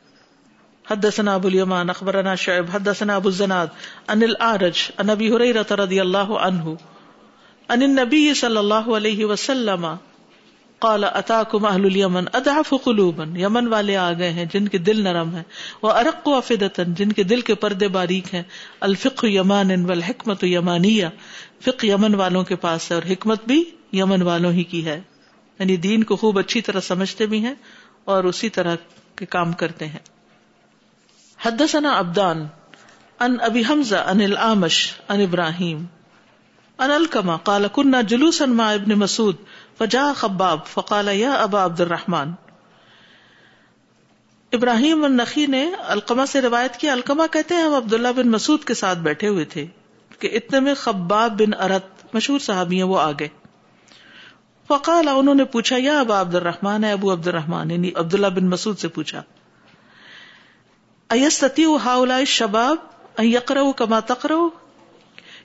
حدثنا 0.91 1.33
ابو 1.33 1.47
اليمان، 1.47 1.89
اخبرنا 1.89 2.35
شعيب، 2.35 2.65
حدثنا 2.73 3.15
ابو 3.15 3.29
الزناد، 3.29 3.67
عن 4.07 4.23
الاعرج 4.23 4.91
عن 4.97 5.09
ابي 5.09 5.29
هريره 5.29 5.85
رضي 5.85 6.01
الله 6.01 6.39
عنه، 6.39 6.73
عن 7.69 7.81
النبي 7.81 8.33
صلى 8.33 8.59
الله 8.59 8.95
عليه 8.95 9.25
وسلم، 9.25 9.95
قال 10.79 11.03
اتاكم 11.03 11.65
اهل 11.65 11.85
اليمن 11.85 12.23
اضعف 12.33 12.73
قلوبا، 12.83 13.23
یمن 13.39 13.67
والے 13.67 13.97
آ 13.97 14.13
گئے 14.13 14.29
ہیں، 14.29 14.45
جن 14.45 14.67
کے 14.67 14.77
دل 14.77 15.03
نرم 15.03 15.35
ہیں 15.35 15.43
وہ 15.81 15.91
ارق 15.91 16.27
افدتا 16.27 16.83
جن 16.87 17.11
کے 17.11 17.23
دل 17.23 17.41
کے 17.41 17.55
پردے 17.55 17.87
باریک 17.87 18.33
ہیں، 18.33 18.43
الفقه 18.79 19.27
یمان 19.29 19.85
والحکمت 19.85 20.43
یمانیہ 20.43 21.05
فقہ 21.61 21.85
یمن 21.85 22.15
والوں 22.15 22.43
کے 22.43 22.55
پاس 22.55 22.91
ہے، 22.91 22.95
اور 22.95 23.11
حکمت 23.11 23.45
بھی 23.45 23.63
یمن 23.93 24.21
والوں 24.21 24.51
ہی 24.51 24.63
کی 24.63 24.85
ہے۔ 24.85 25.01
یعنی 25.59 25.77
دین 25.77 26.03
کو 26.03 26.15
خوب 26.15 26.39
اچھی 26.39 26.61
طرح 26.61 26.79
سمجھتے 26.79 27.25
بھی 27.25 27.39
ہیں، 27.39 27.55
اور 28.05 28.23
اسی 28.23 28.49
طرح 28.49 28.75
کے 29.15 29.25
کام 29.25 29.53
کرتے 29.53 29.87
ہیں۔ 29.87 30.12
حدثنا 31.45 31.91
ابدان 31.93 32.45
ان 33.19 33.35
ابی 33.41 33.63
حمزہ 33.69 33.95
ان 33.95 34.21
الامش 34.21 34.93
ان 35.09 35.21
ابراہیم۔ 35.21 35.85
ان 36.79 36.91
الکما 36.91 37.37
قال 37.37 37.65
كنا 37.71 38.01
جلوسا 38.01 38.45
مع 38.45 38.71
ابن 38.73 38.93
مسعود، 38.99 39.35
فجاء 39.77 40.13
خباب، 40.13 40.65
فقال، 40.65 41.09
یا 41.13 41.33
ابا 41.33 41.65
عبد 41.65 41.81
الرحمن 41.81 42.31
ابراہیم 44.51 45.03
النخی 45.03 45.45
نے 45.45 45.71
القما 45.87 46.25
سے 46.25 46.41
روایت 46.41 46.77
کی 46.77 46.89
القما 46.89 47.27
کہتے 47.27 47.55
ہیں 47.55 47.63
ہم 47.63 47.73
عبداللہ 47.73 48.07
بن 48.15 48.31
مسعود 48.31 48.63
کے 48.63 48.73
ساتھ 48.73 48.99
بیٹھے 48.99 49.27
ہوئے 49.27 49.45
تھے، 49.45 49.65
کہ 50.19 50.29
اتنے 50.33 50.59
میں 50.59 50.73
خباب 50.73 51.39
بن 51.39 51.53
ارت، 51.53 52.15
مشہور 52.15 52.39
صحابی 52.39 52.75
ہیں، 52.75 52.83
وہ 52.83 52.99
آگے 52.99 53.27
فقال، 54.67 55.07
انہوں 55.07 55.35
نے 55.35 55.45
پوچھا، 55.45 55.75
یا 55.79 55.99
ابا 55.99 56.21
عبد 56.21 56.35
الرحمان 56.35 56.83
ہے 56.83 56.91
ابو 56.91 57.13
عبد 57.13 57.27
الرحمان 57.27 57.71
یعنی 57.71 57.91
عبداللہ 57.95 58.27
بن 58.27 58.49
مسعود 58.49 58.77
سے 58.79 58.87
پوچھا۔ 58.87 59.21
ایستی 61.09 61.65
ہاؤ 61.65 62.05
شباب 62.27 62.77
یقرو 63.23 63.71
کما 63.71 63.99
تقرو 63.99 64.49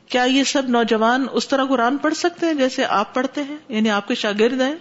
کیا 0.09 0.23
یہ 0.23 0.45
سب 0.45 0.63
نوجوان 0.69 1.27
اس 1.33 1.49
طرح 1.49 1.65
قرآن 1.65 1.97
پڑھ 1.97 2.15
سکتے 2.15 2.47
ہیں 2.47 2.55
جیسے 2.55 2.85
آپ 2.85 3.15
پڑھتے 3.15 3.43
ہیں؟ 3.43 3.57
یعنی 3.69 3.91
آپ 3.91 4.09
کے 4.09 4.15
شاگرد 4.15 4.61
ہیں، 4.61 4.75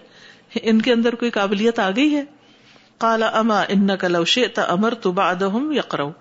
ان 0.61 0.81
کے 0.81 0.93
اندر 0.93 1.15
کوئی 1.15 1.31
قابلیت 1.31 1.79
آ 1.79 1.89
گئی 1.95 2.15
ہے؟ 2.15 2.23
کالا 2.97 3.27
اما 3.27 3.63
ان 3.67 3.97
کا 3.97 4.07
لوشے 4.07 4.45
امر 4.67 4.93
تو 4.93 5.11
باد 5.11 5.35
یقرو 5.71 6.11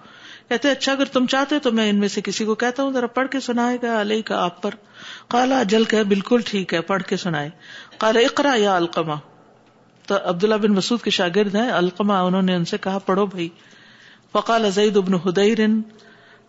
کہتے 0.49 0.71
اچھا 0.71 0.92
اگر 0.92 1.05
تم 1.05 1.27
چاہتے 1.27 1.59
تو 1.59 1.73
میں 1.73 1.90
ان 1.90 1.97
میں 1.97 2.09
سے 2.09 2.21
کسی 2.21 2.45
کو 2.45 2.55
کہتا 2.55 2.83
ہوں، 2.83 2.92
ذرا 2.92 3.07
پڑھ 3.07 3.29
کے 3.29 3.40
سنائے 3.40 3.79
گا 3.83 4.01
علیہ 4.01 4.23
کا 4.23 4.45
آپ 4.45 4.62
پر۔ 4.62 4.71
کالا 5.29 5.62
جل 5.62 5.85
کہ 5.85 6.03
بالکل 6.03 6.40
ٹھیک 6.47 6.75
ہے، 6.75 6.81
پڑھ 6.81 7.03
کے 7.03 7.16
سنائے۔ 7.16 7.51
کالا 7.99 8.21
اقرا 8.21 8.55
یا 8.57 8.77
القما 8.77 9.14
تو 10.07 10.14
عبداللہ 10.25 10.55
بن 10.55 10.73
مسعود 10.73 11.03
کے 11.03 11.11
شاگرد 11.11 11.55
ہیں 11.55 11.71
القما 11.71 12.21
انہوں 12.21 12.42
نے 12.42 12.55
ان 12.55 12.64
سے 12.64 12.79
کہا، 12.79 12.99
پڑھو 12.99 13.27
بھائی۔ 13.27 13.49
فقال 14.35 14.71
زید 14.71 14.97
ابن 14.97 15.15
ہدیر 15.29 15.61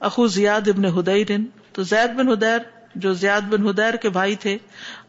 اخو 0.02 0.28
زیاد 0.28 0.68
ابن 0.68 0.86
ہدیر 1.00 1.32
تو 1.74 1.84
زید 1.84 2.16
بن 2.16 2.32
ہدیر 2.32 2.60
جو 2.96 3.14
زیاد 3.14 3.42
بن 3.50 3.68
ہدیر 3.70 3.96
کے 3.96 4.10
بھائی 4.10 4.36
تھے، 4.36 4.58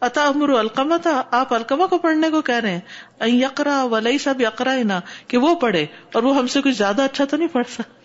اتا 0.00 0.26
امر 0.26 0.48
القما 0.48 0.96
تھا، 0.96 1.22
آپ 1.30 1.52
القما 1.54 1.86
کو 1.86 1.98
پڑھنے 1.98 2.30
کو 2.30 2.40
کہہ 2.42 2.54
رہے 2.54 2.70
ہیں۔ 2.70 3.28
یقرا 3.28 3.82
ولی 3.84 4.18
سب 4.18 4.40
یقرا 4.40 4.74
نہ 4.82 4.98
کہ 5.28 5.38
وہ 5.38 5.54
پڑھے، 5.54 5.84
اور 6.12 6.22
وہ 6.22 6.36
ہم 6.36 6.46
سے 6.46 6.62
کچھ 6.62 6.76
زیادہ 6.76 7.02
اچھا 7.02 7.24
تو 7.24 7.36
نہیں 7.36 7.48
پڑھ 7.52 7.66
سکتا 7.70 7.96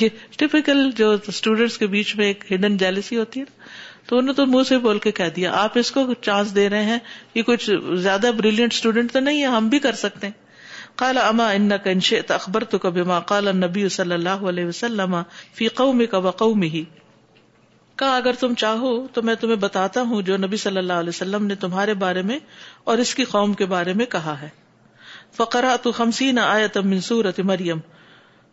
یہ 0.00 0.08
ٹیپیکل 0.38 0.90
جو 0.96 1.10
اسٹوڈینٹس 1.28 1.78
کے 1.78 1.86
بیچ 1.86 2.14
میں 2.16 2.26
ایک 2.26 2.44
ہڈن 2.52 2.76
جیلسی 2.76 3.16
ہوتی 3.16 3.40
ہے 3.40 3.44
تو 4.06 4.16
انہوں 4.16 4.26
نے 4.26 4.32
تو 4.32 4.46
منہ 4.46 4.62
سے 4.68 4.78
بول 4.78 4.98
کے 4.98 5.12
کہہ 5.12 5.28
دیا، 5.36 5.52
آپ 5.54 5.78
اس 5.78 5.90
کو 5.90 6.12
چانس 6.14 6.54
دے 6.54 6.68
رہے 6.68 6.84
ہیں، 6.84 6.98
یہ 7.34 7.42
کچھ 7.42 7.70
زیادہ 7.98 8.30
بریلینٹ 8.36 8.72
اسٹوڈینٹ 8.72 9.12
تو 9.12 9.20
نہیں 9.20 9.42
ہے، 9.42 9.46
ہم 9.46 9.68
بھی 9.68 9.78
کر 9.78 9.92
سکتے 9.94 10.26
ہیں۔ 10.26 10.49
قال 11.00 11.18
اما 11.18 11.50
انك 11.50 11.88
ان 11.92 12.00
شئت 12.00 12.30
اخبرتك 12.30 12.86
بما 12.86 13.20
قال 13.20 13.48
النبي 13.48 13.88
صلی 13.88 14.12
اللہ 14.12 14.28
علیہ 14.28 14.64
وسلم 14.64 15.16
فی 15.54 15.68
قومك 15.68 16.14
وقومه. 16.14 16.78
کہا، 17.96 18.16
اگر 18.16 18.32
تم 18.32 18.54
چاہو 18.54 19.06
تو 19.06 19.22
میں 19.22 19.34
تمہیں 19.34 19.56
بتاتا 19.56 20.02
ہوں 20.02 20.22
جو 20.22 20.36
نبی 20.36 20.56
صلی 20.56 20.76
اللہ 20.76 20.92
علیہ 20.92 21.08
وسلم 21.08 21.46
نے 21.46 21.54
تمہارے 21.54 21.94
بارے 21.94 22.22
میں 22.22 22.38
اور 22.84 22.98
اس 22.98 23.14
کی 23.14 23.24
قوم 23.24 23.52
کے 23.52 23.66
بارے 23.66 23.92
میں 23.92 24.06
کہا 24.06 24.40
ہے۔ 24.40 24.48
فقرا 25.36 25.76
تو 25.82 25.92
خمسین 25.92 26.38
آیت 26.38 26.76
من 26.76 27.00
سورت 27.00 27.40
مریم۔ 27.40 27.78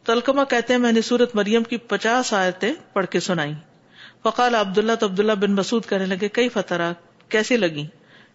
تلکما 0.04 0.44
کہتے 0.44 0.74
ہیں، 0.74 0.80
میں 0.80 0.92
نے 0.92 1.02
سورت 1.02 1.36
مریم 1.36 1.64
کی 1.64 1.78
پچاس 1.78 2.34
آیتیں 2.34 2.74
پڑھ 2.94 3.06
کے 3.06 3.20
سنائی۔ 3.20 3.54
فقال 4.24 4.56
عبداللہ 4.56 4.96
تو 5.00 5.06
عبداللہ 5.06 5.32
بن 5.32 5.52
مسعود 5.52 5.86
کہنے 5.90 6.06
لگے 6.06 6.30
کئی 6.30 6.50
فترا 6.50 6.92
کیسی 7.30 7.58
لگی 7.58 7.86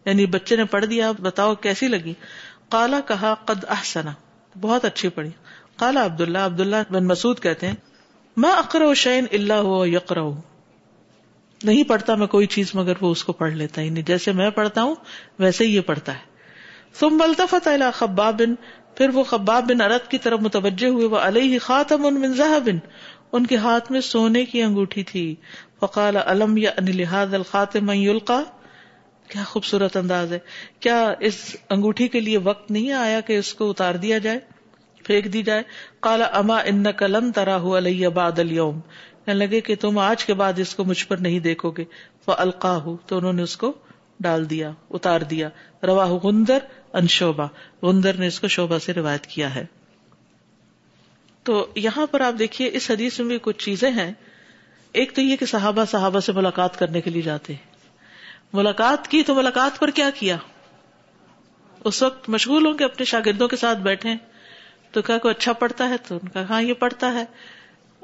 یعنی 0.05 0.27
بچے 0.27 0.57
نے 0.57 0.65
پڑھ 0.65 0.87
دیا، 0.87 1.13
بتاؤ 1.13 1.55
کیسی 1.55 1.89
لگی 1.89 2.15
کالا 2.73 3.01
کہا، 3.01 3.35
قد 3.45 3.65
احسنا 3.69 4.13
بہت 4.61 4.85
اچھی 4.85 5.09
پڑھی. 5.09 5.31
کالا 5.77 6.05
عبد 6.05 6.21
اللہ 6.21 6.39
عبد 6.39 6.61
اللہ 6.61 6.77
بن 6.91 7.07
مسعود 7.07 7.41
کہتے 7.41 7.67
ہیں 7.67 7.75
میں 8.37 8.53
اکر 8.53 8.95
شعین 8.95 9.27
اللہ 9.33 9.53
ہو 9.53 9.87
یقر 9.87 10.17
نہیں 11.65 11.85
پڑھتا 11.85 12.15
میں 12.15 12.27
کوئی 12.27 12.47
چیز 12.47 12.71
مگر 12.75 12.93
وہ 13.01 13.11
اس 13.11 13.25
کو 13.25 13.33
پڑھ 13.33 13.53
لیتا 13.53 13.81
ہی 13.81 13.87
یعنی 13.87 13.95
نہیں 13.95 14.07
جیسے 14.07 14.33
میں 14.33 14.51
پڑھتا 14.51 14.83
ہوں، 14.83 14.95
ویسے 15.39 15.67
ہی 15.67 15.77
یہ 15.77 15.81
پڑھتا 15.81 16.15
ہے۔ 16.15 16.19
تم 16.99 17.19
بلطفت 17.19 17.69
خباب 17.95 18.39
بن 18.39 18.55
پھر 18.95 19.09
وہ 19.09 19.23
خباب 19.23 19.69
بن 19.69 19.81
ارد 19.81 20.11
کی 20.11 20.19
طرف 20.19 20.41
متوجہ 20.41 20.87
ہوئے 20.87 21.07
وہ 21.07 21.19
علیہ 21.19 21.59
خاتم 21.59 22.07
ان 22.07 22.21
منظہ 22.21 22.59
بن 22.65 22.79
ان 23.33 23.47
کے 23.47 23.57
ہاتھ 23.57 23.93
میں 23.93 24.01
سونے 24.01 24.45
کی 24.45 24.63
انگوٹھی 24.63 25.05
تھی۔ 25.05 25.35
فقال 25.81 26.17
علم 26.17 26.57
یا 26.57 26.71
انلحاد 26.71 27.35
الخاتم 27.35 27.91
یلقا؟ 27.91 28.43
کیا 29.33 29.43
خوبصورت 29.45 29.97
انداز 29.97 30.33
ہے۔ 30.33 30.39
کیا 30.81 31.13
اس 31.21 31.57
انگوٹھی 31.71 32.09
کے 32.09 32.21
لیے 32.21 32.39
وقت 32.39 32.71
نہیں 32.71 32.93
آیا 32.93 33.21
کہ 33.21 33.39
اس 33.39 33.55
کو 33.55 33.71
اتار 33.71 33.95
دیا 33.95 34.19
جائے، 34.19 34.39
پھینک 35.05 35.33
دی 35.33 35.43
جائے؟ 35.43 35.63
کالا 36.01 36.25
اما 36.25 36.57
ان 36.57 36.85
کلن 36.97 37.33
ترا 37.33 37.57
ہوا 37.57 37.81
لئی 37.81 38.09
باد 38.09 38.39
الوم 38.39 38.81
لگے 39.27 39.61
کہ 39.61 39.75
تم 39.75 39.99
آج 39.99 40.25
کے 40.25 40.35
بعد 40.35 40.53
اس 40.59 40.75
کو 40.75 40.85
مجھ 40.85 41.07
پر 41.07 41.17
نہیں 41.17 41.39
دیکھو 41.39 41.71
گے۔ 41.71 41.85
وہ 42.27 42.35
القا 42.39 42.77
ہو 42.77 42.97
تو 43.07 43.19
انہوں 43.19 43.33
نے 43.33 43.43
اس 43.43 43.57
کو 43.57 43.73
ڈال 44.21 44.51
دیا، 44.51 44.71
اتار 44.91 45.21
دیا۔ 45.21 45.49
روا 45.83 46.19
گندر 46.25 46.59
ان 46.93 47.09
شوبا 47.09 47.47
گندر 47.83 48.15
نے 48.15 48.27
اس 48.27 48.41
کو 48.41 48.49
شوبا 48.49 48.79
سے 48.79 48.93
روایت 48.93 49.27
کیا 49.27 49.55
ہے۔ 49.55 49.65
تو 51.43 51.67
یہاں 51.77 52.07
پر 52.07 52.21
آپ 52.21 52.35
دیکھیے، 52.39 52.71
اس 52.73 52.91
حدیث 52.91 53.21
میں 53.21 53.29
بھی 53.29 53.39
کچھ 53.43 53.65
چیزیں 53.65 53.91
ہیں۔ 53.91 54.13
ایک 54.93 55.15
تو 55.15 55.21
یہ 55.21 55.37
کہ 55.37 55.47
صحابہ 55.47 55.85
صحابہ 55.85 56.21
سے 56.21 56.33
ملاقات 56.33 56.79
کرنے 56.79 57.01
کے 57.01 57.11
لیے 57.11 57.23
جاتے 57.23 57.55
ہیں۔ 57.55 57.72
ملاقات 58.53 59.09
کی 59.09 59.23
تو 59.23 59.35
ملاقات 59.35 59.79
پر 59.79 59.91
کیا 59.91 60.11
کیا؟ 60.11 60.37
اس 61.85 62.03
وقت 62.03 62.29
مشغول 62.29 62.67
ہوں 62.67 62.75
کہ 62.75 62.85
اپنے 62.85 63.05
شاگردوں 63.05 63.49
کے 63.49 63.57
ساتھ 63.57 63.79
بیٹھے 63.79 64.15
تو 64.93 65.03
کہا 65.03 65.19
کوئی 65.19 65.35
اچھا 65.39 65.53
پڑھتا 65.53 65.89
ہے 65.89 65.97
تو 66.09 66.15
ان 66.15 66.29
کا 66.29 66.43
ہاں 66.49 66.63
یہ 66.63 66.75
پڑھتا 66.75 67.15
ہے۔ 67.15 67.25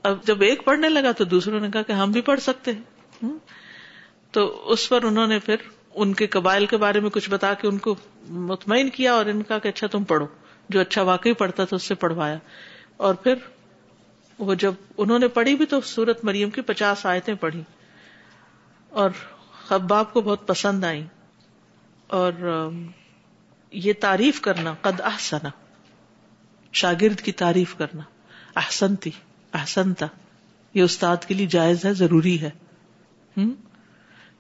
اب 0.03 0.25
جب 0.25 0.41
ایک 0.41 0.65
پڑھنے 0.65 0.89
لگا 0.89 1.13
تو 1.13 1.25
دوسروں 1.25 1.61
نے 1.61 1.69
کہا 1.73 1.83
کہ 1.83 1.93
ہم 1.93 2.11
بھی 2.11 2.21
پڑھ 2.21 2.41
سکتے 2.41 2.73
ہیں۔ 2.73 3.29
تو 4.31 4.63
اس 4.73 4.89
پر 4.89 5.03
انہوں 5.03 5.27
نے 5.27 5.39
پھر 5.39 5.57
ان 5.95 6.15
کے 6.15 6.27
قبائل 6.27 6.67
کے 6.67 6.77
بارے 6.77 7.01
میں 7.01 7.11
کچھ 7.11 7.31
بتا 7.31 7.55
کے 7.55 7.69
ان 7.69 7.79
کو 7.79 7.95
مطمئن 8.29 8.89
کیا 8.89 9.13
اور 9.13 9.27
ان 9.27 9.43
کا 9.43 9.59
کہ 9.59 9.69
اچھا 9.69 9.87
تم 9.87 10.05
پڑھو۔ 10.05 10.27
جو 10.69 10.81
اچھا 10.81 11.03
واقعی 11.03 11.33
پڑھتا 11.33 11.65
تھا 11.65 11.77
اس 11.77 11.83
سے 11.83 11.95
پڑھوایا۔ 11.95 12.39
اور 12.97 13.15
پھر 13.15 13.35
وہ 14.39 14.55
جب 14.55 14.73
انہوں 14.97 15.19
نے 15.19 15.29
پڑھی 15.29 15.57
بھی 15.57 15.67
تو 15.67 15.81
سورت 15.81 16.25
مریم 16.25 16.51
کی 16.51 16.61
پچاس 16.61 17.07
آیتیں 17.07 17.35
پڑھی۔ 17.35 17.63
اور 18.89 19.11
خباب 19.69 20.13
کو 20.13 20.21
بہت 20.21 20.47
پسند 20.47 20.85
آئی 20.85 21.05
اور 22.07 22.33
یہ 23.73 23.93
تعریف 24.01 24.41
کرنا، 24.41 24.75
قد 24.81 25.01
احسنا 25.01 25.51
شاگرد 26.73 27.21
کی 27.21 27.33
تعریف 27.33 27.75
کرنا 27.77 28.03
احسن 28.57 28.97
تھی 28.97 29.11
احسن 29.53 29.95
تھا 29.95 30.09
یہ 30.75 30.83
استاد 30.83 31.17
کے 31.27 31.35
لیے 31.35 31.47
جائز 31.47 31.85
ہے، 31.85 31.93
ضروری 31.95 32.41
ہے 32.41 32.51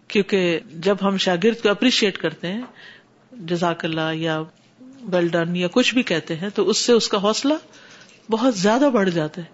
کیونکہ 0.08 0.60
جب 0.74 0.96
ہم 1.02 1.16
شاگرد 1.16 1.62
کو 1.62 1.70
اپریشیٹ 1.70 2.18
کرتے 2.18 2.52
ہیں، 2.52 2.62
جزاک 3.32 3.84
اللہ 3.84 4.14
یا 4.14 4.42
ویل 4.80 5.28
ڈن 5.28 5.56
یا 5.56 5.68
کچھ 5.72 5.94
بھی 5.94 6.02
کہتے 6.02 6.36
ہیں، 6.36 6.48
تو 6.50 6.68
اس 6.70 6.78
سے 6.78 6.92
اس 6.92 7.08
کا 7.08 7.18
حوصلہ 7.18 7.54
بہت 8.30 8.56
زیادہ 8.56 8.90
بڑھ 8.92 9.10
جاتا 9.10 9.42
ہے۔ 9.42 9.46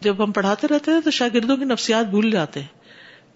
جب 0.00 0.24
ہم 0.24 0.32
پڑھاتے 0.32 0.66
رہتے 0.68 0.90
ہیں 0.90 1.00
تو 1.00 1.10
شاگردوں 1.10 1.56
کی 1.56 1.64
نفسیات 1.64 2.06
بھول 2.06 2.30
جاتے 2.30 2.60
ہیں۔ 2.60 2.81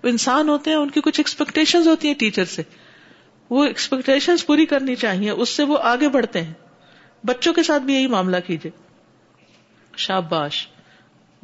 انسان 0.03 0.49
ہوتے 0.49 0.71
ہیں، 0.71 0.77
ان 0.77 0.91
کی 0.91 1.01
کچھ 1.01 1.21
ایکسپیکٹیشن 1.21 1.89
ہوتی 1.89 2.09
ہیں 2.09 2.15
ٹیچر 2.15 2.45
سے۔ 2.45 2.63
وہ 3.51 3.65
ایکسپیکٹیشن 3.65 4.35
پوری 4.47 4.67
کرنی 4.67 4.95
چاہیے، 4.95 5.31
اس 5.31 5.49
سے 5.49 5.63
وہ 5.63 5.79
آگے 5.83 6.09
بڑھتے 6.09 6.43
ہیں۔ 6.43 6.53
بچوں 7.25 7.53
کے 7.53 7.63
ساتھ 7.63 7.83
بھی 7.83 7.95
یہی 7.95 8.07
معاملہ 8.07 8.37
کیجیے۔ 8.47 8.71
شاباش۔ 9.97 10.69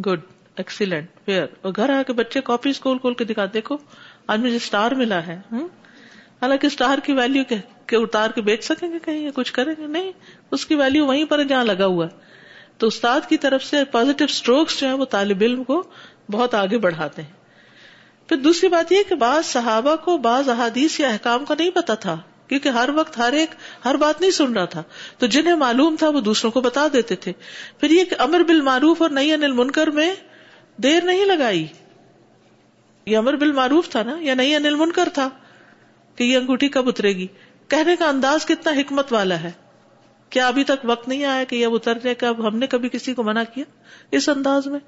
گڈ 0.07 0.21
ایکسیلنٹ 0.57 1.07
فیئر 1.25 1.47
اور 1.63 1.73
گھر 1.77 1.91
آ 1.91 2.03
کے 2.07 2.13
بچے 2.13 2.41
کاپی 2.41 2.71
اسکول 2.71 2.99
کھول 2.99 3.15
کے 3.15 3.25
دکھا، 3.25 3.45
دیکھو، 3.55 3.77
آج 4.27 4.41
مجھے 4.41 4.57
اسٹار 4.57 4.93
ملا 4.93 5.27
ہے۔ 5.27 5.41
حالانکہ 6.43 6.67
اسٹار 6.67 6.99
کی 6.99 7.13
ویلو 7.13 7.55
کہ 7.87 7.97
اتار 7.97 8.31
کے 8.31 8.41
بیچ 8.41 8.65
سکیں 8.65 8.93
گے 8.93 8.99
کہیں 9.05 9.19
یا 9.19 9.31
کچھ 9.35 9.53
کریں 9.53 9.75
گے؟ 9.79 9.87
نہیں، 9.87 10.13
اس 10.51 10.67
کی 10.67 10.75
ویلو 10.75 11.07
وہیں 11.07 11.25
پر 11.25 11.45
جہاں 11.45 11.65
لگا 11.65 11.87
ہوا 11.87 12.07
ہے۔ 12.07 12.17
تو 12.79 12.87
استاد 12.87 13.21
کی 13.29 13.37
طرف 13.37 13.65
سے 13.65 13.85
پازیٹو 13.85 14.25
اسٹروکس 14.25 14.81
جو 14.81 14.89
ہے 14.89 14.93
وہ 14.93 15.05
طالب 15.05 15.39
علم 15.41 15.65
کو 15.65 15.83
بہت 16.31 16.55
آگے 16.55 16.79
بڑھاتے 16.79 17.23
ہیں۔ 17.23 17.42
پھر 18.33 18.41
دوسری 18.41 18.69
بات 18.69 18.93
یہ 18.93 18.99
کہ 19.09 19.15
بعض 19.15 19.47
صحابہ 19.47 19.97
کو 19.97 20.17
بعض 20.17 20.49
احادیث 20.49 21.01
یا 21.01 21.09
احکام 21.09 21.45
کا 21.45 21.55
نہیں 21.59 21.71
پتا 21.71 21.95
تھا، 21.95 22.17
کیونکہ 22.49 22.69
ہر 22.69 22.89
وقت 22.95 23.19
ہر 23.19 23.33
ایک 23.33 23.51
ہر 23.85 23.95
بات 23.95 24.21
نہیں 24.21 24.31
سن 24.31 24.53
رہا 24.53 24.65
تھا۔ 24.65 24.83
تو 25.19 25.27
جنہیں 25.27 25.57
معلوم 25.57 25.97
تھا 25.99 26.09
وہ 26.09 26.21
دوسروں 26.21 26.53
کو 26.53 26.61
بتا 26.61 26.87
دیتے 26.93 27.17
تھے۔ 27.17 27.33
پھر 27.81 27.91
یہ 27.91 28.05
کہ 28.05 28.17
امر 28.19 28.41
بال 28.41 28.61
معروف 28.61 29.03
اور 29.03 29.11
نئی 29.11 29.33
انل 29.33 29.53
منکر 29.53 29.87
میں 29.87 30.15
دیر 30.77 31.05
نہیں 31.05 31.25
لگائی۔ 31.25 31.67
یہ 33.07 33.17
امر 33.17 33.37
بال 33.37 33.53
معروف 33.53 33.89
تھا 33.89 34.03
نا، 34.03 34.17
یا 34.21 34.35
نئی 34.35 34.55
انل 34.55 34.75
منکر 34.75 35.09
تھا 35.15 35.29
کہ 36.17 36.25
یہ 36.25 36.39
انگوٹھی 36.39 36.69
کب 36.69 36.89
اترے 36.89 37.13
گی؟ 37.13 37.27
کہنے 37.69 37.97
کا 37.97 38.09
انداز 38.09 38.47
کتنا 38.47 38.73
حکمت 38.73 39.13
والا 39.13 39.43
ہے۔ 39.43 39.51
کیا 40.31 40.49
ابھی 40.49 40.65
تک 40.65 40.85
وقت 40.85 41.09
نہیں 41.09 41.25
آیا 41.25 41.45
کہ 41.45 41.67
اب 41.67 41.75
اتر 41.75 41.95
جائے؟ 41.95 42.15
کہ 42.15 42.27
اب 42.27 42.47
ہم 42.47 42.59
نے 42.59 42.67
کبھی 42.67 42.89
کسی 42.89 43.15
کو 43.15 43.23
منع 43.23 43.43
کیا 43.55 43.65
اس 44.11 44.29
انداز 44.29 44.67
میں؟ 44.67 44.81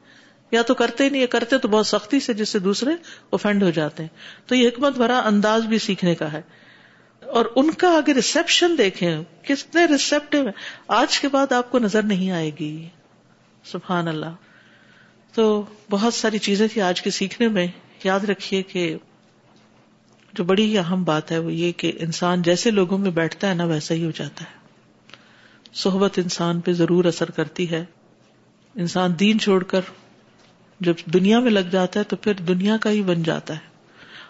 یا 0.55 0.63
تو 0.63 0.75
کرتے 0.75 1.09
نہیں 1.09 1.27
کرتے 1.27 1.59
تو 1.59 1.69
بہت 1.69 1.87
سختی 1.87 2.21
سے 2.21 2.35
جس 2.35 2.49
سے 2.49 2.59
دوسرے 2.59 2.91
اوفینڈ 3.31 3.63
ہو 3.63 3.71
جاتے 3.71 4.03
ہیں۔ 4.03 4.11
تو 4.47 4.55
یہ 4.55 4.69
حکمت 4.69 4.97
بھرا 4.97 5.19
انداز 5.19 5.65
بھی 5.65 5.79
سیکھنے 5.79 6.15
کا 6.15 6.33
ہے۔ 6.33 6.43
اور 7.25 7.45
ان 7.57 7.71
کا 7.71 7.89
اگر 7.89 8.13
ریسپشن 8.15 8.79
دیکھیں، 8.79 9.23
کتنے 9.43 9.85
ریسپٹو 9.85 10.39
ہیں۔ 10.45 10.53
آج 10.89 11.21
کے 11.21 11.29
بعد 11.29 11.53
آپ 11.53 11.71
کو 11.71 11.79
نظر 11.79 12.03
نہیں 12.03 12.31
آئے 12.31 12.51
گی۔ 12.61 12.89
سبحان 13.65 14.09
اللہ۔ 14.09 14.35
تو 15.33 15.65
بہت 15.91 16.15
ساری 16.15 16.39
چیزیں 16.39 16.69
تھی 16.73 16.81
آج 16.81 17.03
کے 17.03 17.11
سیکھنے 17.11 17.49
میں۔ 17.49 17.67
یاد 18.05 18.21
رکھیے 18.21 18.63
کہ 18.63 18.97
جو 20.33 20.45
بڑی 20.45 20.79
اہم 20.79 21.05
بات 21.05 21.33
ہے 21.33 21.39
وہ 21.39 21.53
یہ 21.53 21.73
کہ 21.73 21.93
انسان 21.99 22.43
جیسے 22.43 22.71
لوگوں 22.71 22.99
میں 22.99 23.11
بیٹھتا 23.11 23.49
ہے 23.49 23.55
نا، 23.55 23.65
ویسا 23.65 23.95
ہی 23.95 24.05
ہو 24.05 24.11
جاتا 24.11 24.45
ہے۔ 24.45 24.65
صحبت 25.75 26.19
انسان 26.19 26.61
پہ 26.61 26.73
ضرور 26.73 27.05
اثر 27.05 27.31
کرتی 27.31 27.71
ہے۔ 27.71 27.85
انسان 28.75 29.13
دین 29.21 29.39
چھوڑ 29.39 29.65
کر 29.65 29.81
جب 30.81 30.95
دنیا 31.07 31.41
میں 31.41 31.51
لگ 31.51 31.69
جاتا 31.71 32.01
ہے 32.01 32.05
تو 32.05 32.17
پھر 32.17 32.33
دنیا 32.35 32.77
کا 32.77 32.91
ہی 32.91 33.03
بن 33.03 33.23
جاتا 33.23 33.55
ہے۔ 33.55 33.75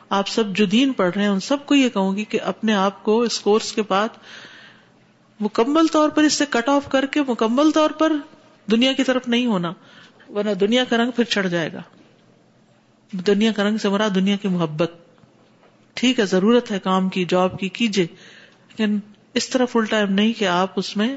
آپ 0.09 0.28
سب 0.28 0.44
جو 0.48 0.64
دین 0.64 0.92
پڑھ 0.92 1.11
رہے 1.14 1.22
ہیں، 1.22 1.28
ان 1.28 1.40
سب 1.40 1.66
کو 1.66 1.74
یہ 1.74 1.88
کہوں 1.88 2.16
گی 2.16 2.24
کہ 2.24 2.40
اپنے 2.40 2.74
آپ 2.74 3.02
کو 3.02 3.20
اس 3.20 3.40
کورس 3.40 3.72
کے 3.72 3.83
بعد 3.88 4.09
مکمل 5.40 5.87
طور 5.87 6.09
پر 6.09 6.22
اس 6.22 6.33
سے 6.33 6.44
کٹ 6.50 6.68
آف 6.68 6.88
کر 6.88 7.07
کے 7.07 7.20
مکمل 7.28 7.70
طور 7.70 7.90
پر 7.90 8.12
دنیا 8.70 8.92
کی 8.92 9.04
طرف 9.04 9.28
نہیں 9.28 9.46
ہونا، 9.46 9.72
ورنہ 10.28 10.50
دنیا 10.50 10.85
کا 10.85 10.96
رنگ 10.96 11.11
پھر 11.11 11.24
چڑھ 11.24 11.48
جائے 11.48 11.72
گا۔ 11.72 11.83
دنیا 13.12 13.52
کا 13.52 13.64
رنگ 13.64 13.76
سے 13.76 13.88
مرا 13.88 14.09
دنیا 14.14 14.37
کی 14.37 14.48
محبت۔ 14.48 14.92
ٹھیک 15.94 16.20
ہے، 16.20 16.26
ضرورت 16.26 16.70
ہے 16.70 16.78
کام 16.78 17.09
کی، 17.09 17.24
جاب 17.24 17.59
کی، 17.59 17.68
کیجیے، 17.68 18.07
لیکن 18.68 18.98
اس 19.35 19.48
طرح 19.48 19.64
فل 19.64 19.85
ٹائم 19.85 20.12
نہیں 20.12 20.33
کہ 20.33 20.44
آپ 20.44 20.72
اس 20.76 20.96
میں 20.96 21.16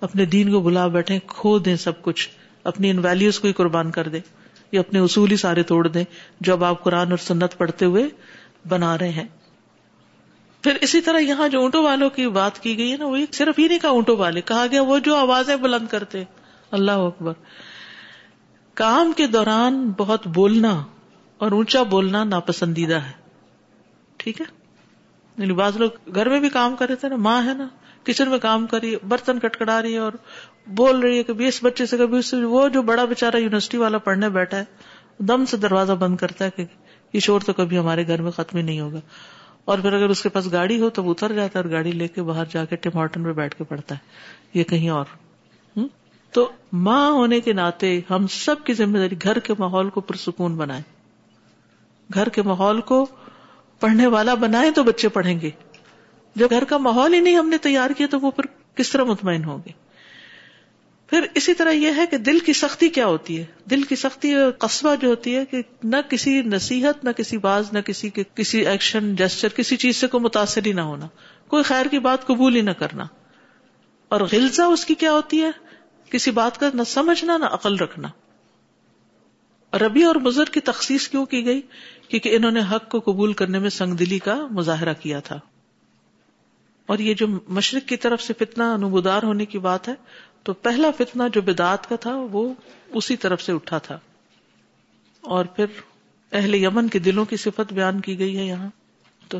اپنے 0.00 0.24
دین 0.24 0.52
کو 0.52 0.60
بلا 0.60 0.86
بیٹھے، 0.86 1.18
کھو 1.26 1.58
دیں 1.58 1.76
سب 1.76 2.02
کچھ، 2.02 2.28
اپنی 2.64 2.90
ان 2.90 2.98
ویلوز 2.98 3.40
کو 3.40 3.48
ہی 3.48 3.52
قربان 3.52 3.90
کر 3.90 4.08
دیں۔ 4.08 4.20
یا 4.72 4.80
اپنے 4.80 4.98
اصول 4.98 5.30
ہی 5.30 5.36
سارے 5.36 5.62
توڑ 5.62 5.88
دیں 5.88 6.04
جو 6.40 6.64
آپ 6.64 6.84
قرآن 6.84 7.10
اور 7.10 7.18
سنت 7.18 7.58
پڑھتے 7.58 7.84
ہوئے 7.84 8.08
بنا 8.68 8.98
رہے 8.98 9.08
ہیں۔ 9.08 9.28
پھر 10.62 10.72
اسی 10.80 11.00
طرح 11.00 11.18
یہاں 11.18 11.48
جو 11.48 11.60
اونٹوں 11.60 11.84
والوں 11.84 12.10
کی 12.10 12.28
بات 12.28 12.58
کی 12.58 12.78
گئی 12.78 12.92
ہے 12.92 12.96
نا، 12.96 13.06
وہ 13.06 13.18
صرف 13.32 13.58
ہی 13.58 13.68
نہیں 13.68 13.78
کہا 13.78 13.90
اونٹوں 13.90 14.16
والے، 14.16 14.40
کہا 14.40 14.66
گیا 14.70 14.82
وہ 14.82 14.98
جو 14.98 15.16
آوازیں 15.16 15.56
بلند 15.56 15.88
کرتے۔ 15.88 16.24
اللہ 16.70 16.90
اکبر۔ 16.90 17.32
کام 18.74 19.12
کے 19.16 19.26
دوران 19.26 19.90
بہت 19.96 20.26
بولنا 20.26 20.84
اور 21.38 21.50
اونچا 21.50 21.82
بولنا 21.82 22.24
ناپسندیدہ 22.24 22.94
ہے۔ 22.94 23.12
ٹھیک 24.16 24.40
ہے؟ 24.40 24.46
یعنی 25.38 25.52
بعض 25.52 25.76
لوگ 25.76 25.90
گھر 26.14 26.28
میں 26.28 26.40
بھی 26.40 26.48
کام 26.48 26.76
کر 26.76 26.86
رہے 26.86 26.94
تھے 26.94 27.08
نا، 27.08 27.16
ماں 27.16 27.46
ہے 27.46 27.54
نا، 27.54 27.68
کچن 28.04 28.30
میں 28.30 28.38
کام 28.38 28.66
کری 28.66 28.96
برتن 29.08 29.38
کٹکڑا 29.38 29.82
رہی 29.82 29.92
ہے 29.92 29.98
اور 29.98 30.12
بول 30.66 31.00
رہی 31.00 31.18
ہے 31.18 31.22
کہ 31.22 31.32
اس 31.38 31.60
بچے 31.62 31.86
سے 31.86 31.98
کبھی 31.98 32.18
اس 32.18 32.34
وہ 32.34 32.68
جو 32.68 32.82
بڑا 32.82 33.04
بےچارا 33.04 33.36
یونیورسٹی 33.36 33.76
والا 33.76 33.98
پڑھنے 33.98 34.28
بیٹھا 34.28 34.58
ہے، 34.58 34.64
دم 35.18 35.44
سے 35.44 35.56
دروازہ 35.56 35.92
بند 35.92 36.16
کرتا 36.16 36.44
ہے 36.44 36.50
کہ 36.50 36.64
یہ 37.12 37.20
شور 37.20 37.40
تو 37.40 37.52
کبھی 37.52 37.78
ہمارے 37.78 38.06
گھر 38.06 38.22
میں 38.22 38.30
ختم 38.30 38.56
ہی 38.56 38.62
نہیں 38.62 38.80
ہوگا۔ 38.80 39.00
اور 39.64 39.78
پھر 39.78 39.92
اگر 39.92 40.08
اس 40.08 40.22
کے 40.22 40.28
پاس 40.28 40.52
گاڑی 40.52 40.80
ہو 40.80 40.90
تو 40.90 41.04
وہ 41.04 41.10
اتر 41.10 41.32
جاتا 41.32 41.58
ہے 41.58 41.64
اور 41.64 41.72
گاڑی 41.72 41.92
لے 41.92 42.08
کے 42.08 42.22
باہر 42.22 42.44
جا 42.50 42.64
کے 42.64 42.76
ٹماٹن 42.76 43.24
پہ 43.24 43.32
بیٹھ 43.32 43.56
کے 43.56 43.64
پڑھتا 43.64 43.94
ہے۔ 43.94 44.00
یہ 44.54 44.64
کہیں 44.64 44.88
اور۔ 44.88 45.04
تو 46.32 46.50
ماں 46.72 47.10
ہونے 47.10 47.40
کے 47.40 47.52
ناطے 47.52 48.00
ہم 48.10 48.26
سب 48.26 48.56
کی 48.64 48.74
ذمہ 48.74 48.98
داری 48.98 49.16
گھر 49.22 49.38
کے 49.38 49.54
ماحول 49.58 49.90
کو 49.90 50.00
پرسکون 50.00 50.56
بنائے 50.56 50.82
گھر 52.14 52.28
کے 52.28 52.42
ماحول 52.42 52.80
کو 52.80 53.06
پڑھنے 53.80 54.06
والا 54.06 54.34
بنائے 54.34 54.70
تو 54.70 54.82
بچے 54.82 55.08
پڑھیں 55.08 55.40
گے۔ 55.40 55.50
جب 56.34 56.46
گھر 56.50 56.64
کا 56.64 56.78
ماحول 56.78 57.14
ہی 57.14 57.20
نہیں 57.20 57.36
ہم 57.36 57.48
نے 57.48 57.56
تیار 57.58 57.90
کیا 57.90 58.06
تو 58.10 58.20
وہ 58.20 58.30
پھر 58.30 58.76
کس 58.76 58.90
طرح 58.90 59.04
مطمئن 59.04 59.44
ہوگے 59.44 59.72
پھر 61.10 61.26
اسی 61.34 61.54
طرح 61.54 61.70
یہ 61.70 61.90
ہے 61.96 62.06
کہ 62.06 62.16
دل 62.18 62.38
کی 62.38 62.52
سختی 62.52 62.88
کیا 62.88 63.06
ہوتی 63.06 63.38
ہے؟ 63.38 63.44
دل 63.70 63.82
کی 63.82 63.96
سختی 63.96 64.34
قصبہ 64.58 64.94
جو 64.94 65.08
ہوتی 65.08 65.36
ہے 65.36 65.44
کہ 65.44 65.62
نہ 65.84 65.96
کسی 66.08 66.42
نصیحت، 66.42 67.04
نہ 67.04 67.10
کسی 67.10 67.38
باز، 67.38 67.72
نہ 67.72 67.78
کسی 67.78 68.10
کے 68.10 68.22
کسی 68.34 68.66
ایکشن 68.66 69.16
جسچر 69.16 69.48
کسی 69.48 69.76
چیز 69.76 69.96
سے 69.96 70.06
کوئی 70.06 70.24
متاثر 70.24 70.66
ہی 70.66 70.72
نہ 70.72 70.80
ہونا۔ 70.80 71.08
کوئی 71.48 71.62
خیر 71.62 71.86
کی 71.86 71.98
بات 71.98 72.26
قبول 72.26 72.56
ہی 72.56 72.60
نہ 72.60 72.70
کرنا۔ 72.70 73.04
اور 74.08 74.20
غلزہ 74.32 74.62
اس 74.62 74.84
کی 74.84 74.94
کیا 74.94 75.12
ہوتی 75.12 75.42
ہے؟ 75.42 75.50
کسی 76.10 76.30
بات 76.30 76.60
کا 76.60 76.70
نہ 76.74 76.82
سمجھنا، 76.82 77.36
نہ 77.36 77.44
عقل 77.44 77.76
رکھنا۔ 77.76 78.08
ربی 79.76 80.02
اور 80.02 80.16
مضر 80.16 80.44
کی 80.44 80.60
تخصیص 80.60 81.08
کیوں 81.08 81.26
کی 81.26 81.44
گئی؟ 81.44 81.60
کیونکہ 82.08 82.36
انہوں 82.36 82.50
نے 82.50 82.60
حق 82.60 82.88
کو 82.90 83.00
قبول 83.00 83.32
کرنے 83.32 83.58
میں 83.58 83.70
سنگ 83.70 83.94
دلی 83.94 84.18
کا 84.18 84.46
مظاہرہ 84.50 84.94
کیا 85.00 85.20
تھا۔ 85.20 85.40
اور 86.86 86.98
یہ 86.98 87.14
جو 87.14 87.26
مشرق 87.48 87.88
کی 87.88 87.96
طرف 87.96 88.22
سے 88.22 88.32
فتنہ 88.38 88.64
نمودار 88.76 89.22
ہونے 89.22 89.46
کی 89.46 89.58
بات 89.58 89.88
ہے 89.88 89.94
تو 90.42 90.52
پہلا 90.52 90.90
فتنہ 90.98 91.22
جو 91.32 91.40
بدعت 91.40 91.88
کا 91.88 91.96
تھا 91.96 92.16
وہ 92.32 92.54
اسی 92.88 93.16
طرف 93.16 93.42
سے 93.42 93.52
اٹھا 93.52 93.78
تھا۔ 93.78 93.98
اور 95.20 95.44
پھر 95.44 95.66
اہل 96.32 96.54
یمن 96.54 96.88
کے 96.88 96.98
دلوں 96.98 97.24
کی 97.24 97.36
صفت 97.36 97.72
بیان 97.72 98.00
کی 98.00 98.18
گئی 98.18 98.38
ہے 98.38 98.44
یہاں۔ 98.44 98.68
تو 99.28 99.38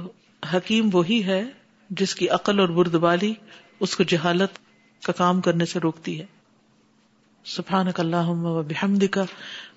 حکیم 0.54 0.90
وہی 0.92 1.24
ہے 1.24 1.44
جس 1.90 2.14
کی 2.14 2.28
عقل 2.28 2.60
اور 2.60 2.68
بردبالی 2.68 3.34
اس 3.80 3.96
کو 3.96 4.02
جہالت 4.02 4.58
کا 5.04 5.12
کام 5.12 5.40
کرنے 5.40 5.64
سے 5.64 5.78
روکتی 5.78 6.20
ہے۔ 6.20 6.26
سبحان 7.44 7.86
کا 7.92 9.22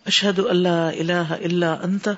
اشہد 0.06 0.40
اللہ 0.40 0.68
اللہ 0.68 1.34
اللہ 1.34 1.66
انت 1.66 2.10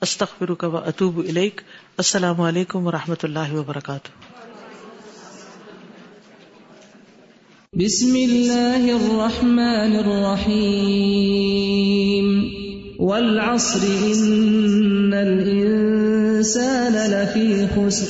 استخر 0.00 0.62
و 0.64 0.76
اطوب 0.76 1.18
الیک۔ 1.18 1.60
السلام 1.96 2.40
علیکم 2.40 2.86
و 2.86 2.92
رحمۃ 2.92 3.14
اللہ 3.22 3.52
وبرکاتہ۔ 3.52 4.29
بسم 7.76 8.14
اللہ 8.14 8.82
الرحمن 8.82 10.00
الرحیم. 10.04 12.44
والعصر 12.98 13.78
ان 13.82 15.12
الانسان 15.12 16.92
لفی 16.92 17.66
خسر. 17.74 18.06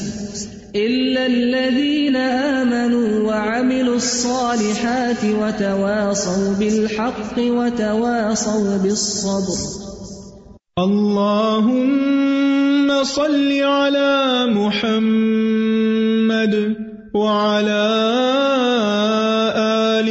الا 0.75 1.27
الذين 1.27 2.17
امنوا 2.17 3.29
وعملوا 3.29 3.97
الصالحات 3.97 5.25
وتواصوا 5.25 6.55
بالحق 6.59 7.39
وتواصوا 7.39 8.79
بالصبر. 8.83 9.59
اللهم 10.77 13.05
صل 13.05 13.63
على 13.63 14.37
محمد 14.55 16.55
وعلى 17.15 18.01
آل 18.37 18.50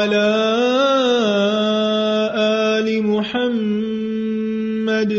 وعلى 0.00 0.28
آل 2.78 2.88
محمد 3.12 5.12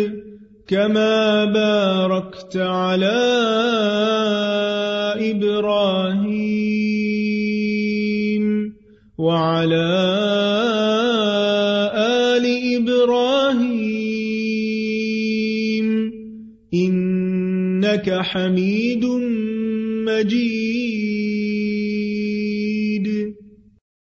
كما 0.67 1.45
باركت 1.45 2.57
على 2.57 3.40